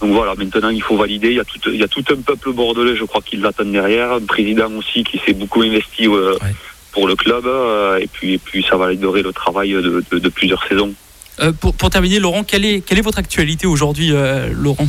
donc 0.00 0.12
voilà, 0.12 0.34
maintenant, 0.34 0.68
il 0.70 0.82
faut 0.82 0.96
valider. 0.96 1.28
Il 1.30 1.36
y 1.36 1.40
a 1.40 1.44
tout, 1.44 1.58
il 1.72 1.76
y 1.80 1.82
a 1.84 1.88
tout 1.88 2.04
un 2.10 2.16
peuple 2.20 2.52
bordelais, 2.52 2.96
je 2.96 3.04
crois, 3.04 3.22
qui 3.22 3.36
l'attend 3.36 3.64
derrière, 3.64 4.12
un 4.12 4.20
président 4.20 4.70
aussi 4.72 5.04
qui 5.04 5.18
s'est 5.24 5.32
beaucoup 5.34 5.62
investi 5.62 6.06
euh, 6.06 6.34
pour 6.92 7.06
le 7.06 7.14
club, 7.14 7.46
euh, 7.46 7.98
et 7.98 8.06
puis, 8.06 8.34
et 8.34 8.38
puis 8.38 8.64
ça 8.68 8.76
validerait 8.76 9.22
le 9.22 9.32
travail 9.32 9.72
de, 9.72 10.02
de- 10.10 10.18
de 10.18 10.28
plusieurs 10.30 10.66
saisons. 10.66 10.92
Euh, 11.40 11.52
pour, 11.52 11.74
pour 11.74 11.90
terminer, 11.90 12.18
Laurent, 12.18 12.44
quelle 12.44 12.64
est, 12.64 12.80
quelle 12.80 12.98
est 12.98 13.02
votre 13.02 13.18
actualité 13.18 13.66
aujourd'hui, 13.66 14.10
euh, 14.12 14.48
Laurent? 14.52 14.88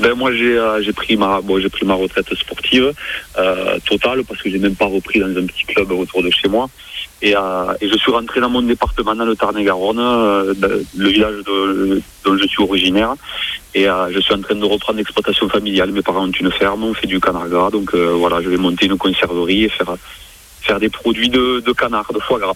Ben 0.00 0.14
moi 0.14 0.32
j'ai 0.32 0.56
euh, 0.56 0.82
j'ai 0.82 0.94
pris 0.94 1.16
ma 1.16 1.42
bon 1.42 1.60
j'ai 1.60 1.68
pris 1.68 1.84
ma 1.84 1.94
retraite 1.94 2.34
sportive 2.34 2.94
euh, 3.38 3.78
totale 3.84 4.24
parce 4.24 4.40
que 4.40 4.48
j'ai 4.50 4.58
même 4.58 4.74
pas 4.74 4.86
repris 4.86 5.20
dans 5.20 5.26
un 5.28 5.44
petit 5.46 5.64
club 5.64 5.92
autour 5.92 6.22
de 6.22 6.30
chez 6.30 6.48
moi. 6.48 6.68
Et, 7.22 7.36
euh, 7.36 7.74
et 7.82 7.88
je 7.88 7.98
suis 7.98 8.10
rentré 8.10 8.40
dans 8.40 8.48
mon 8.48 8.62
département 8.62 9.14
dans 9.14 9.26
le 9.26 9.36
Tarn-et-Garonne 9.36 9.98
euh, 9.98 10.54
le 10.96 11.08
village 11.08 11.44
de, 11.46 12.00
dont 12.24 12.36
je 12.38 12.46
suis 12.46 12.62
originaire. 12.62 13.14
Et 13.74 13.86
euh, 13.90 14.10
je 14.10 14.20
suis 14.20 14.32
en 14.32 14.40
train 14.40 14.54
de 14.54 14.64
reprendre 14.64 14.96
l'exploitation 14.98 15.46
familiale. 15.50 15.92
Mes 15.92 16.00
parents 16.00 16.26
ont 16.26 16.30
une 16.30 16.50
ferme 16.50 16.84
on 16.84 16.94
fait 16.94 17.06
du 17.06 17.20
canard 17.20 17.48
gras 17.48 17.70
donc 17.70 17.94
euh, 17.94 18.12
voilà 18.14 18.40
je 18.40 18.48
vais 18.48 18.56
monter 18.56 18.86
une 18.86 18.96
conserverie 18.96 19.64
et 19.64 19.68
faire 19.68 19.94
faire 20.62 20.80
des 20.80 20.88
produits 20.88 21.28
de, 21.28 21.60
de 21.60 21.72
canard 21.72 22.10
de 22.12 22.20
foie 22.20 22.38
gras 22.38 22.54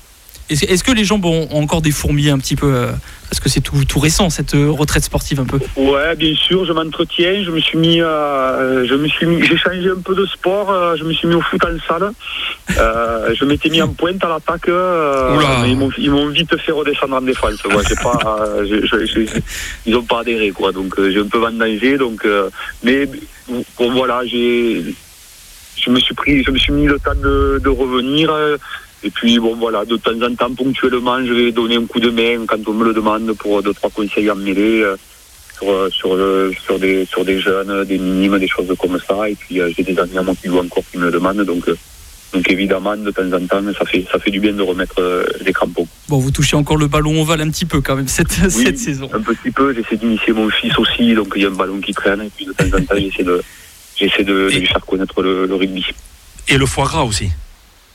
Est-ce 0.50 0.84
que 0.84 0.92
les 0.92 1.04
gens 1.04 1.18
ont, 1.22 1.48
ont 1.50 1.62
encore 1.62 1.80
des 1.80 1.90
fourmis 1.90 2.28
un 2.28 2.38
petit 2.38 2.54
peu 2.54 2.66
euh, 2.66 2.92
Parce 3.30 3.40
que 3.40 3.48
c'est 3.48 3.62
tout, 3.62 3.82
tout 3.86 3.98
récent, 3.98 4.28
cette 4.28 4.54
euh, 4.54 4.70
retraite 4.70 5.02
sportive 5.02 5.40
un 5.40 5.46
peu. 5.46 5.58
Ouais, 5.76 6.14
bien 6.16 6.34
sûr, 6.34 6.66
je 6.66 6.72
m'entretiens. 6.72 7.42
Je 7.42 7.50
me 7.50 7.60
suis 7.60 7.78
mis, 7.78 8.02
euh, 8.02 8.86
je 8.86 8.94
me 8.94 9.08
suis 9.08 9.26
mis, 9.26 9.42
j'ai 9.42 9.56
changé 9.56 9.88
un 9.88 10.00
peu 10.00 10.14
de 10.14 10.26
sport. 10.26 10.96
je 10.96 11.04
me 11.04 11.14
suis 11.14 11.28
mis 11.28 11.34
au 11.34 11.40
foot 11.40 11.62
en 11.64 11.78
salle. 11.88 12.12
Je 12.68 13.44
m'étais 13.46 13.70
mis 13.70 13.80
en 13.80 13.88
pointe 13.88 14.22
à 14.22 14.28
l'attaque. 14.28 14.68
ils 15.66 16.10
m'ont, 16.10 16.28
vite 16.28 16.56
fait 16.58 16.72
redescendre 16.72 17.16
en 17.16 17.22
défense. 17.22 17.62
Pas, 17.62 18.38
ils 19.86 19.96
ont 19.96 20.02
pas 20.02 20.20
adhéré, 20.20 20.50
quoi. 20.50 20.72
Donc, 20.72 20.94
j'ai 20.98 21.20
un 21.20 21.26
peu 21.26 21.38
vendangé. 21.38 21.96
Donc, 21.96 22.26
mais 22.82 23.08
bon, 23.48 23.92
voilà, 23.92 24.20
j'ai, 24.26 24.94
je 25.78 25.90
me 25.90 25.98
suis 26.00 26.14
pris, 26.14 26.44
je 26.44 26.50
me 26.50 26.58
suis 26.58 26.72
mis 26.72 26.86
le 26.86 26.98
temps 26.98 27.14
de, 27.14 27.58
de 27.64 27.68
revenir. 27.70 28.30
Et 29.04 29.10
puis 29.10 29.38
bon 29.38 29.54
voilà, 29.56 29.84
de 29.84 29.96
temps 29.96 30.20
en 30.22 30.34
temps, 30.34 30.52
ponctuellement, 30.54 31.24
je 31.24 31.32
vais 31.32 31.52
donner 31.52 31.76
un 31.76 31.84
coup 31.86 32.00
de 32.00 32.10
main 32.10 32.44
quand 32.46 32.58
on 32.66 32.72
me 32.72 32.84
le 32.86 32.94
demande 32.94 33.32
pour 33.34 33.62
deux 33.62 33.74
trois 33.74 33.90
conseils 33.90 34.28
à 34.30 34.34
mêler 34.34 34.80
euh, 34.82 34.96
sur 35.58 35.70
euh, 35.70 35.90
sur 35.90 36.16
le- 36.16 36.52
sur 36.64 36.78
des 36.78 37.04
sur 37.06 37.24
des 37.24 37.38
jeunes, 37.40 37.84
des 37.84 37.98
minimes, 37.98 38.38
des 38.38 38.48
choses 38.48 38.72
comme 38.80 38.98
ça. 39.06 39.28
Et 39.28 39.34
puis 39.34 39.60
euh, 39.60 39.70
j'ai 39.76 39.82
des 39.82 39.98
amis 39.98 40.16
à 40.18 40.22
moi 40.22 40.34
qui 40.40 40.48
jouent 40.48 40.58
encore 40.58 40.82
qui 40.90 40.98
me 40.98 41.04
le 41.06 41.12
demandent. 41.12 41.42
Donc 41.44 41.68
euh, 41.68 41.76
donc 42.32 42.50
évidemment, 42.50 42.96
de 42.96 43.10
temps 43.12 43.30
en 43.32 43.46
temps, 43.46 43.62
ça 43.78 43.84
fait 43.84 44.04
ça 44.10 44.18
fait 44.18 44.30
du 44.32 44.40
bien 44.40 44.52
de 44.54 44.62
remettre 44.62 45.00
les 45.44 45.52
crampons. 45.52 45.86
Bon, 46.08 46.18
vous 46.18 46.32
touchez 46.32 46.56
encore 46.56 46.76
le 46.76 46.88
ballon 46.88 47.20
ovale 47.22 47.42
un 47.42 47.50
petit 47.50 47.64
peu 47.64 47.80
quand 47.80 47.94
même 47.94 48.08
cette, 48.08 48.36
Oui, 48.42 48.50
cette 48.64 48.78
saison. 48.78 49.08
Un 49.12 49.20
petit 49.20 49.52
peu. 49.52 49.72
J'essaie 49.72 49.96
d'initier 49.96 50.32
mon 50.32 50.48
fils 50.50 50.76
aussi. 50.78 51.14
Donc 51.14 51.32
il 51.36 51.42
y 51.42 51.44
a 51.44 51.48
un 51.48 51.52
ballon 51.52 51.78
qui 51.80 51.92
traîne. 51.92 52.22
Et 52.22 52.30
puis 52.34 52.46
de 52.46 52.52
temps 52.52 52.64
en 52.76 52.80
temps, 52.82 52.96
j'essaie 52.98 53.22
de 53.22 53.40
j'essaie 53.96 54.24
de, 54.24 54.50
de 54.50 54.58
lui 54.58 54.66
faire 54.66 54.84
connaître 54.84 55.22
le, 55.22 55.46
le 55.46 55.54
rugby. 55.54 55.86
Et 56.48 56.58
le 56.58 56.66
foie 56.66 56.84
gras 56.86 57.04
aussi. 57.04 57.28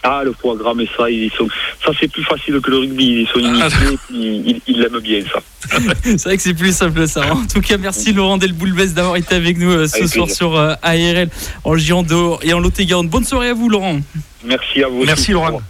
Ah, 0.02 0.22
le 0.24 0.32
foie 0.34 0.56
gras, 0.56 0.74
mais 0.74 0.86
ça, 0.98 1.10
ils 1.10 1.30
sont, 1.38 1.48
ça 1.84 1.92
c'est 2.00 2.08
plus 2.08 2.24
facile 2.24 2.60
que 2.62 2.72
le 2.72 2.78
rugby. 2.78 3.22
Ils 3.22 3.28
sont 3.28 3.42
Ah. 3.44 3.68
initiés, 3.68 4.00
ils, 4.12 4.50
ils, 4.52 4.62
ils 4.68 4.80
l'aiment 4.80 5.00
bien, 5.02 5.22
ça. 5.32 5.42
C'est 6.04 6.24
vrai 6.24 6.38
que 6.38 6.42
c'est 6.44 6.54
plus 6.54 6.74
simple 6.76 7.06
ça. 7.08 7.34
En 7.34 7.46
tout 7.46 7.60
cas, 7.62 7.78
merci 7.78 8.14
Laurent 8.14 8.38
Delboulbès 8.38 8.94
d'avoir 8.94 9.18
été 9.18 9.36
avec 9.36 9.58
nous 9.58 9.70
euh, 9.72 9.88
ce 9.88 9.98
Avec 9.98 10.08
soir 10.10 10.26
plaisir. 10.26 10.36
sur 10.38 10.56
euh, 10.56 10.74
ARL 10.82 11.30
en 11.66 11.76
Gironde 11.76 12.12
et 12.44 12.54
en 12.54 12.60
Lot-et-Garonne. 12.60 13.10
Bonne 13.10 13.26
soirée 13.26 13.50
à 13.50 13.54
vous 13.54 13.68
Laurent. 13.70 14.00
Merci 14.46 14.82
à 14.84 14.88
vous. 14.88 15.04
Merci, 15.04 15.22
aussi. 15.24 15.32
Laurent. 15.34 15.62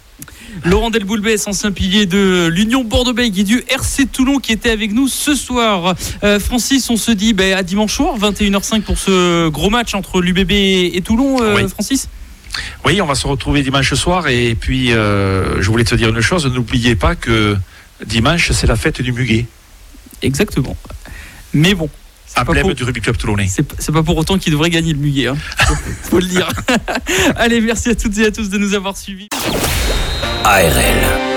Laurent 0.64 0.90
Delboulbès, 0.90 1.46
ancien 1.48 1.72
pilier 1.72 2.06
de 2.06 2.48
l'Union 2.52 2.84
Bordeaux-Bègles 2.84 3.40
et 3.40 3.44
du 3.44 3.64
RC 3.68 4.06
Toulon 4.06 4.38
qui 4.38 4.52
était 4.52 4.70
avec 4.70 4.92
nous 4.92 5.08
ce 5.08 5.34
soir. 5.34 5.94
Euh, 6.22 6.38
Francis, 6.40 6.88
on 6.88 6.96
se 6.96 7.10
dit 7.10 7.32
ben, 7.34 7.54
à 7.56 7.62
dimanche 7.62 7.94
soir, 7.94 8.16
21h05 8.18 8.82
pour 8.82 8.96
ce 8.98 9.48
gros 9.48 9.70
match 9.70 9.94
entre 9.94 10.20
l'UBB 10.20 10.50
et 10.52 11.00
Toulon, 11.04 11.42
euh, 11.42 11.56
Oui. 11.56 11.68
Francis? 11.68 12.08
Oui, 12.84 13.00
on 13.00 13.06
va 13.06 13.14
se 13.14 13.26
retrouver 13.26 13.62
dimanche 13.62 13.94
soir. 13.94 14.28
Et 14.28 14.54
puis, 14.54 14.92
euh, 14.92 15.60
je 15.62 15.70
voulais 15.70 15.84
te 15.84 15.94
dire 15.94 16.08
une 16.08 16.20
chose. 16.20 16.46
N'oubliez 16.46 16.96
pas 16.96 17.14
que 17.14 17.56
dimanche, 18.04 18.50
c'est 18.52 18.66
la 18.66 18.76
fête 18.76 19.00
du 19.02 19.12
muguet. 19.12 19.46
Exactement. 20.22 20.76
Mais 21.54 21.74
bon, 21.74 21.88
c'est 22.26 22.34
pas, 22.36 22.42
Emblème 22.42 22.62
pour, 22.66 22.74
du 22.74 22.84
rugby 22.84 23.00
club 23.00 23.16
toulonnais. 23.16 23.48
c'est 23.48 23.62
pas- 23.62 23.74
c'est 23.78 23.92
pas 23.92 24.02
pour 24.02 24.16
autant 24.16 24.38
qu'il 24.38 24.52
devrait 24.52 24.70
gagner 24.70 24.92
le 24.92 24.98
muguet. 24.98 25.28
Hein. 25.28 25.36
Faut, 25.66 25.74
faut 26.10 26.18
le 26.18 26.26
dire. 26.26 26.48
Allez, 27.36 27.60
merci 27.60 27.90
à 27.90 27.94
toutes 27.94 28.16
et 28.18 28.26
à 28.26 28.30
tous 28.30 28.48
de 28.50 28.58
nous 28.58 28.74
avoir 28.74 28.96
suivis. 28.96 29.28
ARL. 30.44 31.29